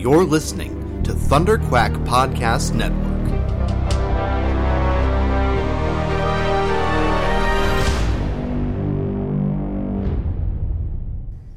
You're 0.00 0.24
listening 0.24 1.02
to 1.02 1.12
Thunder 1.12 1.58
Quack 1.58 1.92
Podcast 1.92 2.72
Network. 2.72 3.20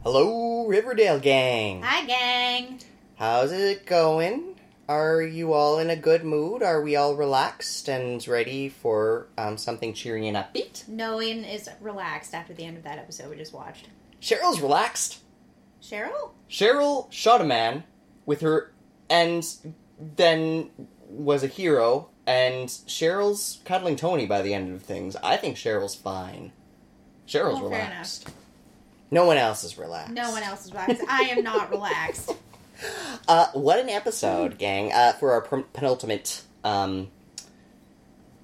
Hello, 0.04 0.66
Riverdale 0.68 1.22
gang. 1.22 1.84
Hi, 1.84 2.06
gang. 2.06 2.80
How's 3.16 3.54
it 3.54 3.86
going? 3.86 4.60
Are 4.90 5.22
you 5.22 5.54
all 5.54 5.80
in 5.80 5.90
a 5.90 5.96
good 5.96 6.26
mood? 6.26 6.62
Are 6.62 6.82
we 6.82 6.98
all 6.98 7.16
relaxed 7.16 7.88
and 7.88 8.28
ready 8.28 8.68
for 8.68 9.28
um, 9.38 9.58
something 9.58 9.94
cheery 9.94 10.28
and 10.28 10.36
upbeat? 10.36 10.86
No 10.90 11.16
one 11.16 11.46
is 11.46 11.70
relaxed 11.80 12.34
after 12.34 12.54
the 12.54 12.66
end 12.66 12.76
of 12.76 12.84
that 12.84 12.98
episode 12.98 13.30
we 13.30 13.38
just 13.38 13.54
watched. 13.54 13.88
Cheryl's 14.22 14.60
relaxed. 14.60 15.20
Cheryl? 15.82 16.32
Cheryl 16.50 17.10
shot 17.10 17.40
a 17.40 17.46
man 17.46 17.86
with 18.26 18.42
her, 18.42 18.72
and 19.10 19.46
then 20.00 20.70
was 21.10 21.44
a 21.44 21.48
hero. 21.48 22.10
And 22.26 22.70
Cheryl's 22.70 23.60
cuddling 23.66 23.98
Toni 23.98 24.26
by 24.26 24.42
the 24.42 24.54
end 24.54 24.74
of 24.74 24.82
things. 24.82 25.18
I 25.18 25.36
think 25.36 25.58
Cheryl's 25.58 25.94
fine. 25.96 26.54
Cheryl's 27.28 27.56
Well, 27.60 27.70
relaxed. 27.70 28.30
No 29.12 29.26
one 29.26 29.36
else 29.38 29.64
is 29.66 29.78
relaxed. 29.78 30.14
No 30.14 30.32
one 30.32 30.42
else 30.42 30.66
is 30.66 30.72
relaxed. 30.72 31.04
I 31.10 31.24
am 31.24 31.44
not 31.44 31.70
relaxed. 31.72 32.32
Uh, 33.28 33.48
what 33.54 33.78
an 33.80 33.90
episode, 33.90 34.58
gang! 34.58 34.92
Uh, 34.94 35.14
for 35.14 35.32
our 35.34 35.42
pen- 35.42 35.66
penultimate, 35.74 36.44
um, 36.64 37.10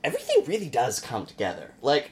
everything 0.03 0.43
really 0.45 0.69
does 0.69 0.99
come 0.99 1.25
together. 1.25 1.71
Like, 1.81 2.11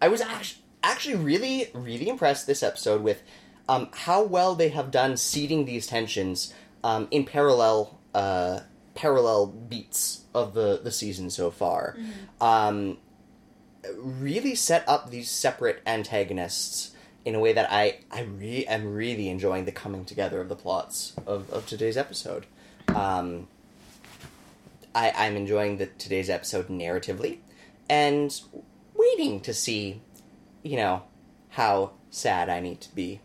I 0.00 0.08
was 0.08 0.20
actually 0.20 0.62
actually 0.84 1.14
really 1.16 1.68
really 1.74 2.08
impressed 2.08 2.46
this 2.46 2.62
episode 2.62 3.02
with 3.02 3.22
um, 3.68 3.88
how 3.92 4.22
well 4.22 4.54
they 4.56 4.70
have 4.70 4.90
done 4.90 5.16
seeding 5.16 5.64
these 5.64 5.86
tensions 5.86 6.52
um, 6.84 7.08
in 7.10 7.24
parallel 7.24 7.98
uh, 8.14 8.60
parallel 8.94 9.46
beats 9.46 10.22
of 10.34 10.54
the 10.54 10.80
the 10.82 10.90
season 10.90 11.30
so 11.30 11.50
far. 11.50 11.96
Um, 12.40 12.98
really 13.96 14.54
set 14.54 14.88
up 14.88 15.10
these 15.10 15.30
separate 15.30 15.82
antagonists 15.86 16.92
in 17.24 17.34
a 17.34 17.40
way 17.40 17.52
that 17.52 17.68
I 17.70 18.00
I 18.10 18.22
re- 18.22 18.66
am 18.66 18.94
really 18.94 19.28
enjoying 19.28 19.64
the 19.64 19.72
coming 19.72 20.04
together 20.04 20.40
of 20.40 20.48
the 20.48 20.56
plots 20.56 21.14
of, 21.26 21.50
of 21.50 21.66
today's 21.66 21.96
episode. 21.96 22.46
Um, 22.88 23.48
I 24.94 25.12
I'm 25.16 25.36
enjoying 25.36 25.78
the 25.78 25.86
today's 25.86 26.28
episode 26.30 26.68
narratively, 26.68 27.38
and 27.88 28.40
waiting 28.94 29.40
to 29.40 29.54
see, 29.54 30.00
you 30.62 30.76
know, 30.76 31.02
how 31.50 31.92
sad 32.10 32.48
I 32.48 32.60
need 32.60 32.80
to 32.82 32.94
be. 32.94 33.20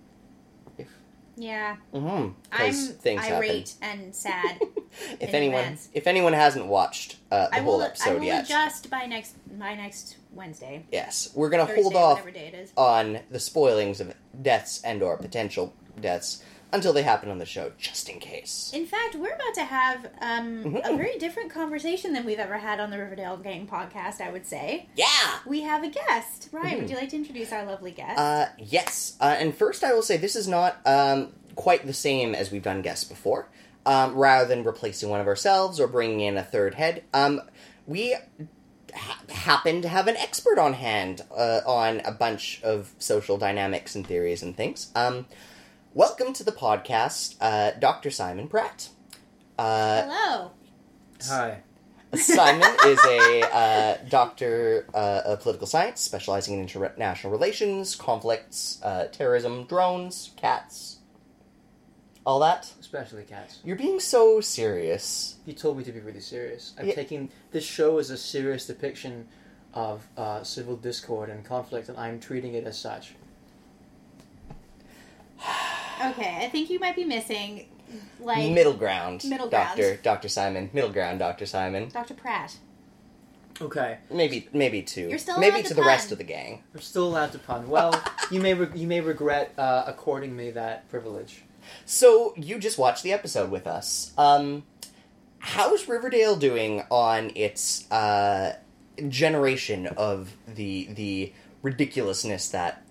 Yeah. 1.40 1.78
mm-hmm, 1.94 2.32
I'm 2.52 2.74
things 2.74 3.26
irate 3.26 3.76
and 3.82 4.14
sad. 4.14 4.60
if 5.20 5.34
anyone 5.34 5.60
advance. 5.60 5.90
if 5.94 6.08
anyone 6.08 6.34
hasn't 6.34 6.66
watched 6.66 7.18
uh, 7.32 7.48
the 7.50 7.56
I 7.56 7.60
whole 7.60 7.78
will. 7.78 7.84
I 7.84 7.88
episode 7.88 8.20
will 8.20 8.26
yet, 8.26 8.46
adjust 8.46 8.90
by 8.90 9.06
next 9.06 9.36
by 9.60 9.76
next 9.76 10.18
Wednesday. 10.34 10.86
yes, 10.92 11.32
we're 11.36 11.50
gonna 11.50 11.68
Thursday, 11.68 11.82
hold 11.84 11.96
off 11.96 12.26
day 12.34 12.48
it 12.48 12.56
is. 12.56 12.74
on 12.76 13.20
the 13.30 13.40
spoilings 13.40 14.02
of 14.02 14.14
deaths 14.42 14.82
and 14.84 15.04
or 15.04 15.16
potential 15.18 15.74
deaths 16.02 16.44
until 16.74 16.92
they 16.94 17.04
happen 17.04 17.30
on 17.32 17.38
the 17.38 17.46
show, 17.46 17.72
just 17.78 18.10
in 18.10 18.20
case. 18.20 18.72
In 18.74 18.86
fact, 18.86 19.16
we're 19.16 19.34
about 19.34 19.54
to 19.56 19.64
have 19.64 20.06
um, 20.22 20.66
a 20.66 20.90
Mhm. 20.90 20.98
very 20.98 21.18
different 21.18 21.50
conversation 21.52 22.14
than 22.14 22.26
we've 22.26 22.40
ever 22.40 22.58
had 22.58 22.80
on 22.80 22.90
the 22.92 22.98
Riverdale 22.98 23.38
Gang 23.38 23.68
podcast. 23.68 24.20
I 24.22 24.30
would 24.32 24.46
say 24.46 24.88
Yeah. 24.96 25.06
we 25.46 25.62
have 25.62 25.84
a 25.84 25.90
guest. 25.90 26.50
Ryan, 26.52 26.78
Mhm. 26.78 26.82
would 26.82 26.90
you 26.90 26.96
like 26.98 27.10
to 27.10 27.16
introduce 27.16 27.52
our 27.54 27.66
lovely 27.66 27.92
guest? 27.92 28.20
Uh, 28.20 28.48
yes. 28.58 29.14
Uh, 29.22 29.36
and 29.40 29.56
first, 29.56 29.84
I 29.84 29.94
will 29.94 30.02
say 30.02 30.18
this 30.18 30.36
is 30.36 30.48
not 30.48 30.78
um, 30.86 31.34
quite 31.56 31.86
the 31.88 31.94
same 31.94 32.36
as 32.36 32.52
we've 32.52 32.64
done 32.64 32.82
guests 32.82 33.06
before. 33.06 33.48
Um, 33.86 34.16
rather 34.16 34.46
than 34.46 34.64
replacing 34.66 35.10
one 35.10 35.22
of 35.22 35.28
ourselves 35.28 35.80
or 35.80 35.88
bringing 35.88 36.20
in 36.20 36.38
a 36.38 36.44
third 36.44 36.76
head, 36.76 37.04
um, 37.14 37.42
we 37.86 38.16
ha- 38.94 39.20
happen 39.30 39.82
to 39.82 39.88
have 39.88 40.10
an 40.10 40.18
expert 40.18 40.60
on 40.60 40.74
hand 40.74 41.22
uh, 41.32 41.62
on 41.66 42.02
a 42.02 42.12
bunch 42.12 42.60
of 42.64 42.92
social 43.00 43.38
dynamics 43.38 43.96
and 43.96 44.06
theories 44.06 44.44
and 44.44 44.58
things. 44.58 44.92
Welcome 45.94 46.34
to 46.34 46.44
the 46.44 46.52
podcast, 46.52 47.36
uh, 47.42 47.72
Dr. 47.80 48.12
Simon 48.12 48.48
Pratt. 48.48 48.90
Uh, 49.58 50.04
Hello. 50.04 50.52
Hi. 51.28 51.60
Simon 52.14 52.70
is 52.86 53.00
a 53.06 53.42
uh, 53.52 53.98
doctor 54.10 54.86
uh, 54.94 55.22
of 55.26 55.42
political 55.42 55.68
science, 55.68 56.00
specializing 56.02 56.54
in 56.56 56.62
international 56.62 57.32
relations, 57.34 57.96
conflicts, 57.96 58.80
uh, 58.84 59.08
terrorism, 59.12 59.66
drones, 59.66 60.32
cats, 60.38 61.00
all 62.26 62.40
that. 62.40 62.72
Especially 62.80 63.24
cats. 63.24 63.60
You're 63.64 63.76
being 63.76 64.00
so 64.00 64.40
serious. 64.40 65.36
You 65.46 65.54
told 65.54 65.78
me 65.78 65.84
to 65.84 65.92
be 65.92 66.00
really 66.00 66.20
serious. 66.22 66.74
I'm 66.80 66.88
Yeah. 66.88 66.96
taking 66.96 67.30
this 67.52 67.66
show 67.66 67.98
as 67.98 68.10
a 68.10 68.18
serious 68.18 68.68
depiction 68.68 69.28
of 69.74 70.08
uh, 70.16 70.44
civil 70.44 70.76
discord 70.76 71.30
and 71.30 71.44
conflict, 71.44 71.90
and 71.90 71.98
I'm 71.98 72.20
treating 72.20 72.54
it 72.54 72.66
as 72.66 72.78
such. 72.78 73.16
Okay, 76.06 76.40
I 76.46 76.50
think 76.50 76.70
you 76.70 76.80
might 76.80 76.96
be 76.96 77.04
missing 77.06 77.68
like 78.20 78.52
middle 78.52 78.74
ground, 78.74 79.24
Middle 79.24 79.48
ground. 79.50 79.68
Doctor 79.78 79.96
Doctor 79.98 80.28
Simon. 80.30 80.70
Middle 80.74 80.92
ground, 80.92 81.20
Doctor 81.20 81.46
Simon. 81.46 81.90
Dr. 81.90 82.14
Pratt. 82.14 82.58
Okay, 83.60 83.98
Maybe, 84.12 84.48
maybe 84.54 84.84
to 84.84 85.10
You're 85.10 85.18
still 85.18 85.40
maybe 85.40 85.54
allowed 85.56 85.62
to 85.64 85.68
to 85.70 85.74
the 85.74 85.84
rest 85.84 86.08
pun. 86.10 86.12
of 86.14 86.18
the 86.20 86.24
gang. 86.26 86.62
I'm 86.76 86.82
still 86.82 87.08
allowed 87.08 87.32
to 87.32 87.40
pun. 87.40 87.68
Well, 87.68 87.92
you 88.32 88.40
may 88.40 88.54
re- 88.54 88.70
you 88.76 88.86
may 88.86 89.02
regret 89.02 89.54
uh, 89.58 89.84
according 89.88 90.36
me 90.36 90.52
that 90.52 90.88
privilege. 90.90 91.42
So 91.86 92.34
you 92.38 92.60
just 92.60 92.78
watched 92.78 93.02
the 93.02 93.12
episode 93.14 93.50
with 93.50 93.66
us. 93.66 94.12
Um, 94.16 94.64
how's 95.40 95.88
Riverdale 95.88 96.36
doing 96.36 96.84
on 96.92 97.32
its 97.34 97.90
uh, 97.92 98.58
generation 99.10 99.88
of 99.88 100.34
the 100.48 100.90
the 100.94 101.34
ridiculousness 101.64 102.50
that 102.50 102.84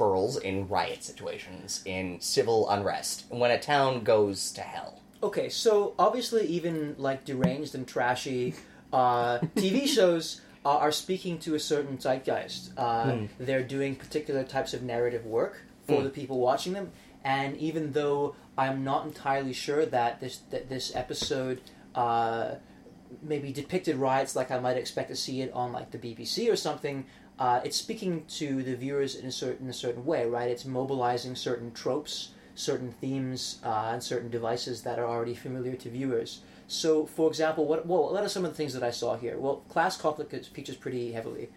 unfurls 0.00 0.36
in 0.38 0.68
riot 0.68 1.02
situations, 1.04 1.82
in 1.84 2.20
civil 2.20 2.68
unrest, 2.70 3.24
when 3.28 3.50
a 3.50 3.58
town 3.60 4.02
goes 4.02 4.50
to 4.52 4.60
hell? 4.62 5.00
Okay, 5.22 5.48
so 5.50 5.94
obviously, 5.98 6.46
even 6.46 6.94
like 6.98 7.24
deranged 7.24 7.74
and 7.74 7.86
trashy 7.86 8.54
uh, 8.92 9.38
TV 9.56 9.86
shows 9.96 10.40
uh, 10.64 10.76
are 10.78 10.92
speaking 10.92 11.38
to 11.40 11.54
a 11.54 11.60
certain 11.60 11.98
zeitgeist. 11.98 12.70
Uh, 12.76 13.12
Hmm. 13.12 13.26
They're 13.38 13.62
doing 13.62 13.94
particular 13.96 14.42
types 14.44 14.72
of 14.74 14.82
narrative 14.82 15.26
work 15.26 15.62
for 15.86 15.98
Hmm. 15.98 16.04
the 16.04 16.10
people 16.10 16.38
watching 16.38 16.72
them, 16.72 16.90
and 17.24 17.56
even 17.58 17.92
though 17.92 18.34
I'm 18.56 18.82
not 18.84 19.04
entirely 19.06 19.52
sure 19.52 19.84
that 19.86 20.20
this 20.20 20.38
that 20.50 20.68
this 20.70 20.94
episode 20.96 21.60
uh, 21.94 22.54
maybe 23.22 23.52
depicted 23.52 23.96
riots 23.96 24.36
like 24.36 24.50
I 24.52 24.58
might 24.60 24.76
expect 24.76 25.08
to 25.10 25.16
see 25.16 25.42
it 25.42 25.52
on 25.52 25.72
like 25.72 25.90
the 25.90 25.98
BBC 25.98 26.50
or 26.50 26.56
something. 26.56 27.04
Uh, 27.40 27.58
it's 27.64 27.76
speaking 27.78 28.22
to 28.28 28.62
the 28.62 28.76
viewers 28.76 29.14
in 29.16 29.24
a 29.24 29.32
certain 29.32 29.64
in 29.64 29.70
a 29.70 29.72
certain 29.72 30.04
way, 30.04 30.26
right? 30.26 30.50
It's 30.50 30.66
mobilizing 30.66 31.34
certain 31.34 31.72
tropes, 31.72 32.32
certain 32.54 32.92
themes, 32.92 33.60
uh, 33.64 33.88
and 33.92 34.02
certain 34.02 34.28
devices 34.30 34.82
that 34.82 34.98
are 34.98 35.06
already 35.06 35.34
familiar 35.34 35.74
to 35.76 35.88
viewers. 35.88 36.42
So, 36.68 37.06
for 37.06 37.28
example, 37.28 37.64
what 37.64 37.86
well, 37.86 38.12
what 38.12 38.22
are 38.22 38.28
some 38.28 38.44
of 38.44 38.50
the 38.50 38.56
things 38.58 38.74
that 38.74 38.82
I 38.82 38.90
saw 38.90 39.16
here? 39.16 39.38
Well, 39.38 39.56
class 39.70 39.96
conflict 39.96 40.34
is- 40.34 40.48
features 40.48 40.76
pretty 40.76 41.12
heavily, 41.12 41.48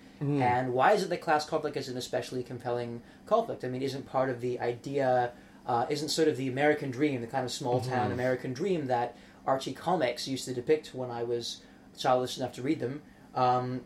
and 0.42 0.74
why 0.74 0.94
is 0.94 1.04
it 1.04 1.10
that 1.10 1.22
class 1.22 1.46
conflict 1.46 1.76
is 1.76 1.90
an 1.90 1.98
especially 1.98 2.44
compelling 2.44 3.02
conflict? 3.26 3.66
I 3.66 3.68
mean, 3.68 3.82
isn't 3.82 4.06
part 4.06 4.30
of 4.30 4.40
the 4.40 4.62
idea, 4.62 5.34
uh, 5.68 5.86
isn't 5.90 6.10
sort 6.10 6.30
of 6.30 6.38
the 6.38 6.48
American 6.48 6.92
dream, 6.92 7.20
the 7.20 7.28
kind 7.28 7.44
of 7.44 7.52
small 7.52 7.82
town 7.82 8.10
Mhm. 8.10 8.14
American 8.14 8.54
dream 8.54 8.88
that 8.88 9.16
Archie 9.46 9.74
comics 9.74 10.30
used 10.30 10.46
to 10.46 10.54
depict 10.54 10.96
when 10.96 11.12
I 11.12 11.24
was 11.24 11.62
childish 11.98 12.38
enough 12.38 12.54
to 12.54 12.62
read 12.62 12.80
them? 12.80 13.02
Um, 13.36 13.82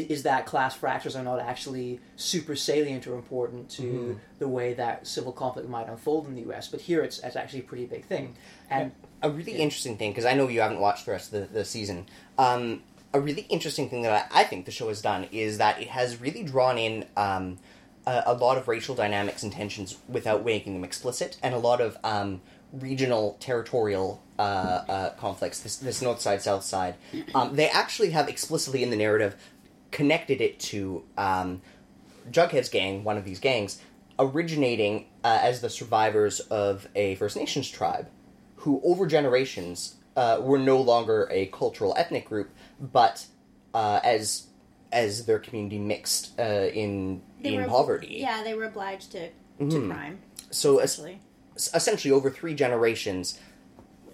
is 0.00 0.22
that 0.24 0.46
class 0.46 0.74
fractures 0.74 1.16
are 1.16 1.22
not 1.24 1.40
actually 1.40 2.00
super 2.16 2.54
salient 2.56 3.06
or 3.06 3.14
important 3.14 3.68
to 3.70 3.82
Mhm. 3.82 4.18
the 4.38 4.48
way 4.48 4.74
that 4.74 5.06
civil 5.06 5.32
conflict 5.32 5.68
might 5.68 5.88
unfold 5.88 6.26
in 6.26 6.34
the 6.34 6.42
U.S. 6.42 6.68
But 6.68 6.80
here, 6.80 7.02
it's, 7.02 7.18
it's 7.20 7.36
actually 7.36 7.60
a 7.60 7.64
pretty 7.64 7.86
big 7.86 8.04
thing, 8.04 8.34
and 8.70 8.92
a 9.22 9.30
really 9.30 9.52
Yeah. 9.52 9.58
interesting 9.58 9.96
thing 9.96 10.10
because 10.12 10.24
I 10.24 10.34
know 10.34 10.48
you 10.48 10.60
haven't 10.60 10.80
watched 10.80 11.06
the 11.06 11.12
rest 11.12 11.32
of 11.32 11.40
the, 11.40 11.58
the 11.58 11.64
season. 11.64 12.06
Um, 12.38 12.82
a 13.14 13.20
really 13.20 13.46
interesting 13.48 13.88
thing 13.88 14.02
that 14.02 14.28
I, 14.32 14.40
I 14.40 14.44
think 14.44 14.66
the 14.66 14.70
show 14.72 14.88
has 14.88 15.00
done 15.00 15.26
is 15.32 15.58
that 15.58 15.80
it 15.80 15.88
has 15.88 16.20
really 16.20 16.42
drawn 16.42 16.76
in 16.76 17.06
um, 17.16 17.58
a, 18.06 18.22
a 18.26 18.34
lot 18.34 18.58
of 18.58 18.68
racial 18.68 18.94
dynamics 18.94 19.42
and 19.42 19.52
tensions 19.52 19.96
without 20.08 20.44
making 20.44 20.74
them 20.74 20.84
explicit, 20.84 21.38
and 21.42 21.54
a 21.54 21.58
lot 21.58 21.80
of 21.80 21.96
um, 22.04 22.40
regional, 22.72 23.36
territorial 23.40 24.20
uh, 24.38 24.42
uh, 24.42 25.10
conflicts. 25.14 25.60
This, 25.60 25.76
this 25.76 26.02
north 26.02 26.20
side, 26.20 26.42
south 26.42 26.62
side. 26.64 26.96
Um, 27.34 27.56
they 27.56 27.70
actually 27.70 28.10
have 28.10 28.28
explicitly 28.28 28.82
in 28.82 28.90
the 28.90 28.96
narrative 28.96 29.34
connected 29.90 30.40
it 30.40 30.58
to 30.60 31.04
um, 31.16 31.62
Jughead's 32.30 32.68
gang, 32.68 33.04
one 33.04 33.16
of 33.16 33.24
these 33.24 33.40
gangs, 33.40 33.80
originating 34.18 35.06
uh, 35.24 35.38
as 35.42 35.60
the 35.60 35.70
survivors 35.70 36.40
of 36.40 36.88
a 36.94 37.14
First 37.16 37.36
Nations 37.36 37.68
tribe 37.68 38.08
who, 38.56 38.80
over 38.84 39.06
generations, 39.06 39.96
uh, 40.16 40.38
were 40.42 40.58
no 40.58 40.80
longer 40.80 41.28
a 41.30 41.46
cultural 41.46 41.94
ethnic 41.96 42.26
group, 42.28 42.50
but 42.80 43.26
uh, 43.74 44.00
as 44.02 44.46
as 44.92 45.26
their 45.26 45.38
community 45.38 45.78
mixed 45.78 46.38
uh, 46.40 46.42
in 46.72 47.20
They 47.42 47.54
in 47.54 47.60
were- 47.62 47.68
poverty. 47.68 48.16
Yeah, 48.20 48.42
they 48.42 48.54
were 48.54 48.64
obliged 48.64 49.12
to, 49.12 49.28
to 49.28 49.32
Mhm. 49.64 49.90
crime. 49.90 50.18
So 50.50 50.78
Essentially. 50.78 51.20
s- 51.56 51.70
essentially 51.74 52.12
over 52.12 52.30
three 52.30 52.54
generations, 52.54 53.38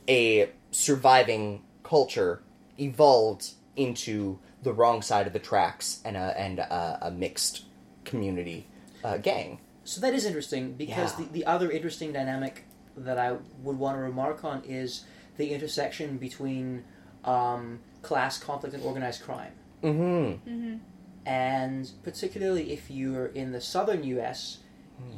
a 0.09 0.51
surviving 0.71 1.63
culture 1.85 2.43
evolved 2.79 3.51
into 3.77 4.39
the 4.63 4.73
wrong 4.73 5.03
side 5.03 5.27
of 5.27 5.33
the 5.33 5.39
tracks 5.39 6.01
and 6.05 6.17
a 6.17 6.39
and 6.39 6.59
a, 6.59 6.99
a 7.03 7.11
mixed 7.11 7.65
community 8.05 8.67
uh, 9.05 9.17
gang. 9.17 9.59
So 9.85 10.01
that 10.01 10.15
is 10.15 10.25
interesting 10.25 10.75
because 10.75 11.19
Yeah. 11.19 11.27
the, 11.27 11.33
the 11.33 11.47
other 11.47 11.71
interesting 11.71 12.13
dynamic 12.13 12.65
that 12.97 13.19
I 13.19 13.37
would 13.63 13.79
want 13.79 13.97
to 13.97 14.01
remark 14.01 14.45
on 14.45 14.63
is 14.65 15.05
the 15.37 15.53
intersection 15.53 16.19
between 16.19 16.85
um, 17.25 17.81
class 18.03 18.39
conflict 18.39 18.75
and 18.75 18.85
organized 18.85 19.23
crime. 19.23 19.53
Mm-hmm. 19.83 20.51
Mm-hmm. 20.51 20.77
And 21.27 21.91
particularly 22.03 22.73
if 22.73 22.91
you're 22.91 23.27
in 23.27 23.53
the 23.53 23.61
southern 23.61 24.05
U.S., 24.05 24.59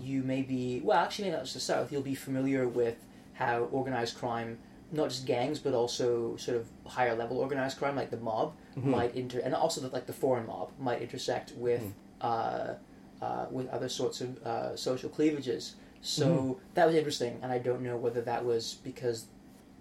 you 0.03 0.23
may 0.23 0.41
be, 0.43 0.81
well, 0.83 0.99
actually, 0.99 1.25
maybe 1.27 1.37
not 1.37 1.43
just 1.43 1.55
the 1.55 1.61
south, 1.61 1.93
you'll 1.93 2.01
be 2.03 2.15
familiar 2.15 2.67
with 2.67 2.97
how 3.35 3.65
organized 3.65 4.17
crime, 4.17 4.59
not 4.93 5.11
just 5.11 5.27
gangs, 5.27 5.59
but 5.59 5.75
also 5.75 6.37
sort 6.37 6.57
of 6.57 6.69
higher 6.87 7.15
level 7.15 7.39
organized 7.39 7.79
crime, 7.79 7.97
like 7.97 8.11
the 8.11 8.17
mob, 8.19 8.55
Mhm. 8.77 8.85
might 8.85 9.15
inter, 9.15 9.41
and 9.41 9.55
also 9.55 9.81
the, 9.81 9.89
like 9.89 10.07
the 10.07 10.13
foreign 10.13 10.47
mob, 10.47 10.71
might 10.79 11.01
intersect 11.03 11.53
with, 11.57 11.83
uh, 12.21 12.75
uh, 13.23 13.47
with 13.51 13.69
other 13.71 13.89
sorts 13.89 14.21
of 14.21 14.43
uh, 14.47 14.77
social 14.77 15.09
cleavages. 15.09 15.75
So 16.03 16.59
that 16.75 16.87
was 16.87 16.95
interesting, 16.95 17.39
and 17.43 17.51
I 17.51 17.59
don't 17.59 17.81
know 17.83 17.97
whether 17.97 18.21
that 18.23 18.45
was 18.45 18.75
because 18.85 19.27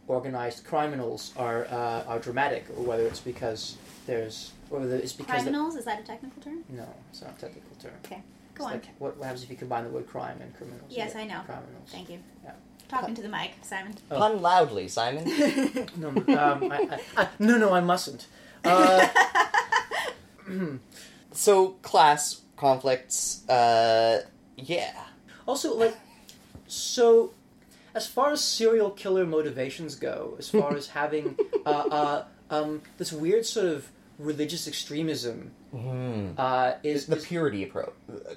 organized 0.07 0.65
criminals 0.65 1.33
are 1.37 1.65
uh, 1.65 2.03
are 2.07 2.19
dramatic, 2.19 2.65
or 2.77 2.83
whether 2.83 3.05
it's 3.05 3.19
because 3.19 3.77
there's, 4.05 4.51
or 4.69 4.79
whether 4.79 4.95
it's 4.95 5.13
because 5.13 5.43
the- 5.43 5.49
Criminals, 5.51 5.75
is 5.75 5.85
that 5.85 5.99
a 5.99 6.03
technical 6.03 6.41
term? 6.41 6.63
no, 6.69 6.87
it's 7.09 7.21
not 7.21 7.31
a 7.37 7.39
technical 7.41 7.75
term. 7.79 7.93
Okay, 8.05 8.21
go 8.55 8.63
It's 8.63 8.65
on. 8.65 8.71
like 8.71 8.85
what, 8.99 9.17
what 9.17 9.25
happens 9.25 9.43
if 9.43 9.49
you 9.49 9.57
combine 9.57 9.83
the 9.83 9.89
word 9.89 10.07
crime 10.07 10.39
and 10.41 10.55
criminals? 10.55 10.85
Yes, 10.89 11.15
I 11.15 11.25
know. 11.25 11.41
Criminals. 11.45 11.89
Thank 11.89 12.09
you. 12.09 12.19
Yeah. 12.43 12.51
Talking 12.93 13.15
to 13.15 13.23
the 13.23 13.29
mic, 13.29 13.53
Simon. 13.63 13.95
Oh. 14.11 14.19
Pun 14.19 14.41
loudly, 14.41 14.87
Simon. 14.87 15.25
No, 15.97 16.09
um, 16.09 16.25
I, 16.27 16.87
I, 16.91 16.99
I, 17.17 17.27
no, 17.39 17.57
no, 17.57 17.73
I 17.73 17.79
mustn't. 17.79 18.27
Uh, 18.63 19.07
so 21.31 21.69
class 21.81 22.41
conflicts. 22.55 23.47
Uh, 23.49 24.21
yeah. 24.57 24.93
also, 25.47 25.75
like, 25.75 25.97
so 26.67 27.33
as 27.95 28.05
far 28.05 28.31
as 28.31 28.41
serial 28.41 28.91
killer 28.91 29.25
motivations 29.25 29.95
go, 29.95 30.35
as 30.37 30.49
far 30.49 30.75
as 30.75 30.87
having 30.89 31.35
uh, 31.65 31.69
uh, 31.69 32.25
um, 32.51 32.81
this 32.97 33.11
weird 33.11 33.45
sort 33.45 33.65
of 33.65 33.89
religious 34.19 34.67
extremism, 34.67 35.51
Mm. 35.73 36.35
uh, 36.37 36.73
is, 36.83 37.07
the 37.07 37.15
is 37.17 37.25
purity 37.25 37.63
approach 37.63 37.93
uh, 38.11 38.33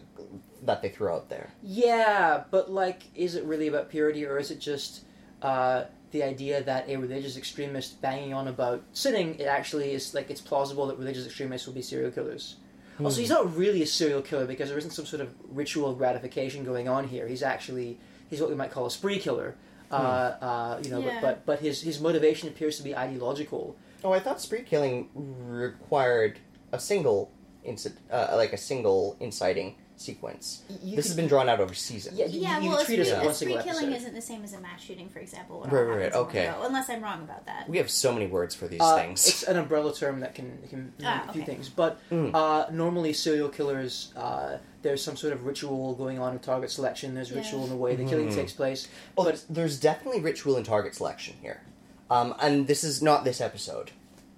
that 0.63 0.83
they 0.83 0.89
throw 0.89 1.15
out 1.15 1.29
there. 1.29 1.51
Yeah, 1.63 2.45
but 2.51 2.71
like, 2.71 3.03
is 3.15 3.35
it 3.35 3.45
really 3.45 3.69
about 3.69 3.91
purity, 3.91 4.25
or 4.25 4.39
is 4.39 4.51
it 4.51 4.59
just 4.59 5.03
uh, 5.43 5.85
the 6.13 6.23
idea 6.23 6.63
that 6.63 6.89
a 6.89 6.97
religious 6.97 7.37
extremist 7.37 8.01
banging 8.01 8.33
on 8.33 8.49
about 8.49 8.83
sinning? 8.93 9.39
It 9.39 9.45
actually 9.45 9.93
is 9.93 10.15
like 10.15 10.31
it's 10.31 10.41
plausible 10.41 10.87
that 10.87 10.99
religious 10.99 11.27
extremists 11.27 11.67
will 11.67 11.75
be 11.75 11.83
serial 11.83 12.11
killers. 12.11 12.57
Also, 13.05 13.21
he's 13.21 13.29
not 13.29 13.55
really 13.55 13.83
a 13.83 13.87
serial 13.87 14.23
killer 14.23 14.47
because 14.47 14.71
there 14.71 14.79
isn't 14.79 14.93
some 14.93 15.05
sort 15.05 15.21
of 15.21 15.29
ritual 15.51 15.95
gratification 15.95 16.65
going 16.65 16.89
on 16.89 17.07
here. 17.07 17.29
He's 17.29 17.43
actually 17.43 17.99
he's 18.31 18.41
what 18.41 18.49
we 18.49 18.57
might 18.57 18.71
call 18.71 18.87
a 18.87 18.91
spree 18.91 19.19
killer. 19.19 19.55
Uh, 19.91 19.95
uh, 19.95 20.81
you 20.83 20.91
know, 20.91 21.01
Yeah. 21.01 21.21
but, 21.21 21.23
but 21.23 21.47
but 21.47 21.59
his 21.61 21.83
his 21.83 22.01
motivation 22.01 22.49
appears 22.49 22.79
to 22.79 22.83
be 22.83 22.97
ideological. 22.97 23.77
Oh, 24.03 24.13
I 24.13 24.21
thought 24.21 24.41
spree 24.41 24.63
killing 24.63 25.11
required 25.15 26.39
a 26.73 26.79
single 26.81 27.31
incident, 27.65 28.01
uh, 28.11 28.35
like 28.37 28.53
a 28.53 28.59
single 28.59 29.17
inciting 29.21 29.77
sequence. 29.99 30.63
You 30.69 30.95
this 30.95 31.07
could- 31.07 31.09
has 31.09 31.17
been 31.17 31.27
drawn 31.27 31.49
out 31.49 31.59
over 31.59 31.73
seasons. 31.73 32.19
Yeah, 32.19 32.27
you- 32.27 32.41
yeah, 32.43 32.61
you 32.61 32.69
well, 32.69 32.81
a 32.81 32.85
treat 32.85 32.97
spree, 32.97 33.09
it 33.09 33.13
as 33.17 33.23
a 33.23 33.25
one 33.25 33.35
spree 33.35 33.47
single 33.49 33.65
killing 33.65 33.85
episode. 33.87 33.97
isn't 33.97 34.15
the 34.15 34.21
same 34.21 34.45
as 34.45 34.53
a 34.53 34.61
mass 34.61 34.83
shooting, 34.83 35.09
for 35.09 35.21
example. 35.21 35.61
What 35.61 35.73
Right, 35.73 35.81
all 35.81 35.87
right, 35.87 36.03
happens 36.13 36.15
in 36.15 36.21
one 36.21 36.29
okay. 36.29 36.45
go, 36.61 36.67
unless 36.67 36.91
I'm 36.91 37.03
wrong 37.03 37.23
about 37.23 37.47
that. 37.47 37.67
We 37.69 37.79
have 37.79 37.91
so 37.91 38.13
many 38.13 38.27
words 38.27 38.55
for 38.55 38.69
these 38.69 38.81
Uh, 38.83 38.95
things. 38.97 39.27
It's 39.27 39.43
an 39.45 39.57
umbrella 39.57 39.95
term 39.95 40.21
that 40.21 40.35
can, 40.35 40.59
can 40.69 40.79
mean 40.99 41.07
Ah, 41.07 41.25
a 41.29 41.33
few 41.33 41.43
okay. 41.43 41.53
things. 41.53 41.71
But 41.71 41.99
Mm. 42.11 42.31
uh, 42.35 42.71
normally, 42.71 43.15
serial 43.15 43.49
killers, 43.49 44.13
uh, 44.17 44.59
there's 44.83 45.03
some 45.03 45.17
sort 45.17 45.33
of 45.33 45.47
ritual 45.47 45.95
going 45.95 46.19
on 46.19 46.35
in 46.35 46.39
target 46.41 46.71
selection. 46.71 47.15
There's 47.15 47.31
Yeah. 47.31 47.39
ritual 47.39 47.65
in 47.65 47.71
the 47.71 47.77
way 47.77 47.97
the 47.97 48.05
killing 48.05 48.29
Mhm. 48.29 48.35
takes 48.35 48.53
place. 48.53 48.89
Well, 49.17 49.25
but- 49.25 49.31
there's, 49.31 49.45
there's 49.49 49.81
definitely 49.81 50.21
ritual 50.21 50.57
in 50.59 50.65
target 50.65 50.95
selection 50.95 51.37
here. 51.41 51.63
Um, 52.11 52.35
and 52.41 52.67
this 52.69 52.85
is 52.85 53.01
not 53.03 53.25
this 53.25 53.41
episode, 53.41 53.93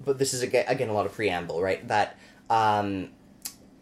but 0.05 0.19
this 0.19 0.35
is 0.35 0.43
again, 0.43 0.65
again 0.69 0.89
a 0.89 0.93
lot 0.93 1.07
of 1.07 1.13
preamble, 1.13 1.61
right? 1.61 1.87
That 1.89 2.19
um, 2.51 3.11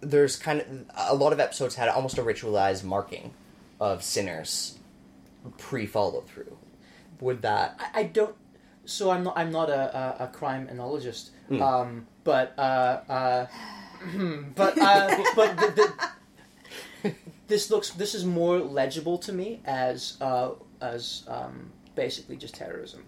there's 0.01 0.37
kind 0.37 0.61
of 0.61 0.67
a 0.97 1.15
lot 1.15 1.33
of 1.33 1.41
episodes 1.41 1.75
had 1.75 1.89
almost 1.89 2.19
a 2.19 2.23
ritualized 2.23 2.85
marking 2.85 3.33
of 3.81 4.03
sinners 4.03 4.79
pre 5.59 5.87
follow 5.87 6.23
through. 6.23 6.57
Would 7.21 7.43
that? 7.43 7.77
I, 7.79 8.01
I 8.01 8.03
don't. 8.05 8.35
So 8.85 9.11
I'm 9.11 9.25
not. 9.25 9.37
I'm 9.37 9.51
not 9.51 9.71
a, 9.71 10.21
a, 10.21 10.25
a 10.25 10.29
criminologist. 10.29 11.31
Mm. 11.51 11.61
Um, 11.61 12.07
but 12.25 12.55
uh, 12.59 13.01
uh, 13.09 13.47
but 14.55 14.79
uh, 14.79 15.25
but 15.35 15.57
the, 15.57 15.93
the, 17.03 17.15
this 17.49 17.71
looks. 17.71 17.91
This 17.91 18.15
is 18.15 18.25
more 18.25 18.59
legible 18.59 19.19
to 19.19 19.33
me 19.33 19.61
as 19.65 20.17
uh, 20.21 20.51
as 20.81 21.25
um, 21.29 21.71
basically 21.95 22.37
just 22.37 22.55
terrorism. 22.55 23.05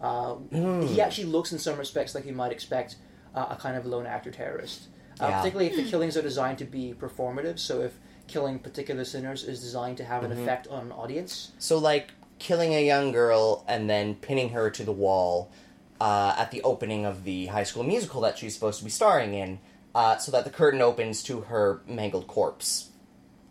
Uh, 0.00 0.34
Mm. 0.52 0.86
He 0.88 1.00
actually 1.00 1.24
looks 1.28 1.52
in 1.52 1.58
some 1.58 1.76
respects 1.78 2.14
like 2.14 2.24
you 2.26 2.32
might 2.32 2.52
expect 2.52 2.96
uh, 3.34 3.46
a 3.50 3.56
kind 3.56 3.76
of 3.76 3.84
lone 3.86 4.06
actor 4.06 4.30
terrorist. 4.30 4.88
Uh, 5.20 5.26
Yeah. 5.26 5.38
Particularly 5.38 5.70
if 5.70 5.76
the 5.76 5.90
killings 5.90 6.16
are 6.16 6.22
designed 6.22 6.58
to 6.58 6.64
be 6.64 6.94
performative. 6.98 7.58
So 7.58 7.80
if 7.82 7.98
killing 8.26 8.58
particular 8.58 9.04
sinners 9.04 9.42
is 9.44 9.60
designed 9.60 9.96
to 9.98 10.04
have 10.04 10.22
an 10.24 10.30
Mhm. 10.32 10.42
effect 10.42 10.66
on 10.68 10.86
an 10.86 10.92
audience. 10.92 11.52
So, 11.58 11.78
like 11.78 12.12
killing 12.38 12.72
a 12.74 12.84
young 12.84 13.10
girl 13.10 13.64
and 13.66 13.88
then 13.90 14.14
pinning 14.14 14.50
her 14.50 14.70
to 14.70 14.84
the 14.84 14.92
wall 14.92 15.50
uh, 16.00 16.34
at 16.38 16.52
the 16.52 16.62
opening 16.62 17.04
of 17.04 17.24
the 17.24 17.46
High 17.46 17.64
School 17.64 17.82
Musical 17.82 18.20
that 18.20 18.38
she's 18.38 18.54
supposed 18.54 18.78
to 18.78 18.84
be 18.84 18.90
starring 18.90 19.34
in, 19.34 19.58
uh, 19.96 20.16
so 20.18 20.30
that 20.30 20.44
the 20.44 20.50
curtain 20.50 20.80
opens 20.80 21.24
to 21.24 21.40
her 21.42 21.80
mangled 21.88 22.28
corpse. 22.28 22.90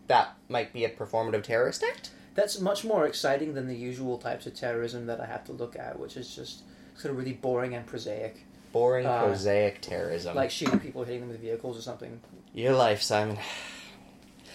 That 0.06 0.34
might 0.48 0.72
be 0.72 0.84
a 0.84 0.88
performative 0.88 1.42
terrorist 1.42 1.82
act. 1.82 2.08
That's 2.38 2.60
much 2.60 2.84
more 2.84 3.04
exciting 3.04 3.54
than 3.54 3.66
the 3.66 3.74
usual 3.74 4.16
types 4.16 4.46
of 4.46 4.54
terrorism 4.54 5.06
that 5.06 5.20
I 5.20 5.26
have 5.26 5.42
to 5.46 5.52
look 5.52 5.74
at, 5.76 5.98
which 5.98 6.16
is 6.16 6.32
just 6.36 6.62
sort 6.96 7.10
of 7.10 7.18
really 7.18 7.32
boring 7.32 7.74
and 7.74 7.84
prosaic, 7.84 8.44
Boring, 8.70 9.06
Uh, 9.06 9.24
prosaic 9.24 9.80
terrorism. 9.80 10.36
like 10.36 10.52
shooting 10.52 10.78
people, 10.78 11.02
hitting 11.02 11.22
them 11.22 11.30
with 11.30 11.40
vehicles 11.40 11.76
or 11.76 11.82
something. 11.82 12.20
your 12.54 12.74
life, 12.74 13.02
Simon. 13.02 13.38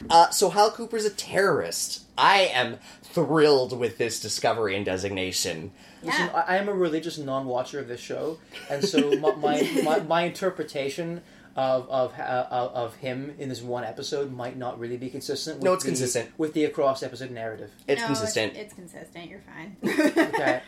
Uh, 0.09 0.29
so 0.29 0.49
Hal 0.49 0.71
Cooper's 0.71 1.03
a 1.03 1.09
terrorist. 1.09 2.03
I 2.17 2.49
am 2.53 2.77
thrilled 3.01 3.77
with 3.77 3.97
this 3.97 4.17
discovery 4.19 4.77
and 4.77 4.85
designation. 4.85 5.71
Listen, 6.01 6.27
Yeah. 6.27 6.43
I, 6.47 6.55
I 6.55 6.57
am 6.57 6.69
a 6.69 6.73
religious 6.73 7.17
non-watcher 7.17 7.79
of 7.79 7.89
this 7.89 7.99
show, 7.99 8.39
and 8.69 8.83
so 8.85 9.11
my 9.19 9.35
my, 9.35 9.81
my, 9.83 9.99
my 9.99 10.21
interpretation 10.23 11.21
of 11.55 11.87
of, 11.89 12.13
uh, 12.19 12.47
of 12.49 12.71
of 12.73 12.95
him 12.95 13.35
in 13.37 13.49
this 13.49 13.61
one 13.61 13.83
episode 13.83 14.31
might 14.31 14.57
not 14.57 14.79
really 14.79 14.97
be 14.97 15.09
consistent. 15.09 15.57
With 15.57 15.63
No, 15.65 15.73
it's 15.73 15.83
the, 15.83 15.89
consistent. 15.91 16.29
with 16.37 16.53
the 16.53 16.65
across 16.65 17.03
episode 17.03 17.31
narrative. 17.31 17.71
It's 17.87 18.01
No, 18.01 18.07
consistent. 18.07 18.55
It's, 18.55 18.73
consistent. 18.73 19.29
You're 19.29 19.41
fine. 19.41 19.75
Okay. 19.83 20.63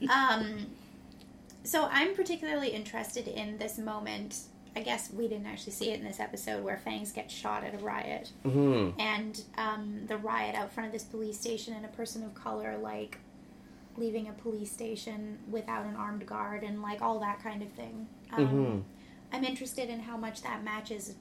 um, 0.10 0.66
so 1.64 1.88
I'm 1.90 2.14
particularly 2.14 2.68
interested 2.68 3.28
in 3.28 3.58
this 3.58 3.76
moment. 3.78 4.38
I 4.74 4.80
guess 4.80 5.10
we 5.10 5.26
didn't 5.26 5.46
actually 5.46 5.72
see 5.72 5.90
it 5.90 5.98
in 6.00 6.04
this 6.04 6.20
episode 6.20 6.62
where 6.62 6.76
Fangs 6.76 7.10
gets 7.10 7.32
shot 7.32 7.64
at 7.64 7.74
a 7.74 7.78
riot, 7.78 8.30
hmm 8.42 8.90
and 8.98 9.42
um, 9.56 10.02
the 10.06 10.18
riot 10.18 10.54
out 10.54 10.70
front 10.70 10.86
of 10.88 10.92
this 10.92 11.02
police 11.04 11.40
station, 11.40 11.72
and 11.74 11.84
a 11.84 11.88
person 11.88 12.22
of 12.22 12.34
color 12.34 12.76
like 12.76 13.18
leaving 13.96 14.28
a 14.28 14.32
police 14.32 14.70
station 14.70 15.38
without 15.50 15.86
an 15.86 15.96
armed 15.96 16.26
guard, 16.26 16.62
and 16.62 16.82
like 16.82 17.00
all 17.00 17.18
that 17.20 17.42
kind 17.42 17.62
of 17.62 17.70
thing. 17.72 18.06
Um, 18.32 18.46
Mhm. 18.48 18.82
I'm 19.32 19.44
interested 19.44 19.90
in 19.90 20.00
how 20.00 20.16
much 20.16 20.42
that 20.42 20.64
matches 20.64 21.14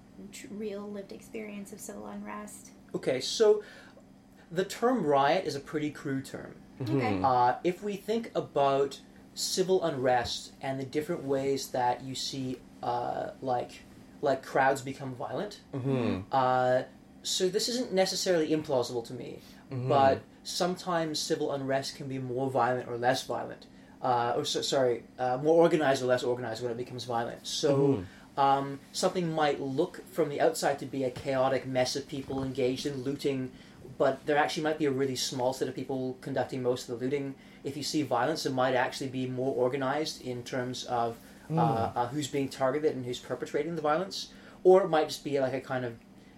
real 0.52 0.90
lived 0.90 1.12
experience 1.12 1.74
of 1.74 1.80
civil 1.80 2.08
unrest. 2.08 2.72
Okay. 2.94 3.20
So 3.20 3.64
the 4.52 4.66
term 4.66 5.06
riot 5.06 5.46
is 5.46 5.56
a 5.56 5.60
pretty 5.60 5.92
crude 5.92 6.26
term. 6.26 6.56
Okay. 6.82 7.20
Uh, 7.24 7.56
if 7.64 7.82
we 7.84 7.96
think 7.96 8.32
about 8.36 9.00
civil 9.34 9.84
unrest 9.84 10.54
and 10.62 10.80
the 10.80 10.86
different 10.86 11.24
ways 11.24 11.70
that 11.70 12.04
you 12.04 12.16
see, 12.16 12.58
uh, 12.84 13.32
like, 13.42 13.84
like 14.22 14.44
crowds 14.44 14.82
become 14.82 15.14
violent, 15.16 15.62
hmm 15.74 16.20
uh, 16.32 16.84
so 17.24 17.50
this 17.50 17.68
isn't 17.70 17.92
necessarily 17.92 18.50
implausible 18.50 19.04
to 19.06 19.14
me. 19.14 19.40
Mhm. 19.72 19.90
But 19.90 20.22
sometimes 20.44 21.20
civil 21.20 21.52
unrest 21.52 21.96
can 21.96 22.08
be 22.08 22.20
more 22.20 22.50
violent 22.50 22.88
or 22.88 22.98
less 22.98 23.24
violent, 23.26 23.66
uh, 24.06 24.34
or 24.38 24.46
so, 24.46 24.62
sorry, 24.62 25.04
uh, 25.18 25.38
more 25.46 25.56
organized 25.66 26.04
or 26.04 26.06
less 26.06 26.24
organized 26.24 26.62
when 26.62 26.72
it 26.72 26.78
becomes 26.78 27.04
violent. 27.06 27.46
So. 27.48 27.70
Mhm. 27.78 28.06
Um, 28.38 28.80
something 28.92 29.32
might 29.32 29.62
look 29.62 29.94
from 30.12 30.28
the 30.28 30.42
outside 30.42 30.78
to 30.80 30.86
be 30.86 31.06
a 31.06 31.10
chaotic 31.10 31.66
mess 31.66 31.96
of 31.96 32.06
people 32.06 32.44
engaged 32.44 32.86
in 32.86 33.02
looting, 33.02 33.50
but 33.98 34.26
there 34.26 34.36
actually 34.36 34.64
might 34.64 34.78
be 34.78 34.84
a 34.84 34.92
really 34.92 35.16
small 35.16 35.54
set 35.54 35.70
of 35.70 35.74
people 35.74 36.18
conducting 36.20 36.62
most 36.62 36.90
of 36.90 37.00
the 37.00 37.06
looting. 37.06 37.36
If 37.64 37.78
you 37.78 37.84
see 37.84 38.02
violence, 38.04 38.46
it 38.46 38.52
might 38.52 38.76
actually 38.76 39.08
be 39.08 39.26
more 39.26 39.54
organized 39.56 40.22
in 40.22 40.44
terms 40.44 40.84
of 40.84 41.16
uh, 41.50 41.92
uh, 41.96 42.08
who's 42.10 42.28
being 42.28 42.50
targeted 42.50 42.94
and 42.94 43.06
who's 43.06 43.20
perpetrating 43.20 43.76
the 43.78 43.82
violence, 43.82 44.34
or 44.66 44.84
it 44.84 44.90
might 44.90 45.08
just 45.08 45.24
be 45.24 45.40
like 45.40 45.54
a 45.54 45.62
kind 45.62 45.86
of 45.86 45.94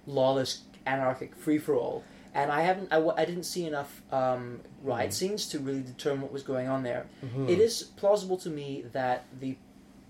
lawless, 0.06 0.62
anarchic 0.86 1.36
free 1.36 1.58
for 1.58 1.74
all. 1.74 2.04
And 2.38 2.52
I 2.52 2.62
haven't, 2.62 2.94
I, 2.94 3.00
I 3.00 3.26
didn't 3.26 3.46
see 3.46 3.66
enough 3.66 4.04
um, 4.12 4.62
riot 4.84 5.12
scenes 5.12 5.48
to 5.50 5.60
really 5.60 5.82
determine 5.82 6.22
what 6.22 6.32
was 6.32 6.44
going 6.44 6.68
on 6.68 6.84
there. 6.84 7.08
Mm-hmm. 7.26 7.50
It 7.50 7.60
is 7.60 7.82
plausible 7.82 8.38
to 8.38 8.50
me 8.50 8.86
that 8.94 9.26
the 9.40 9.58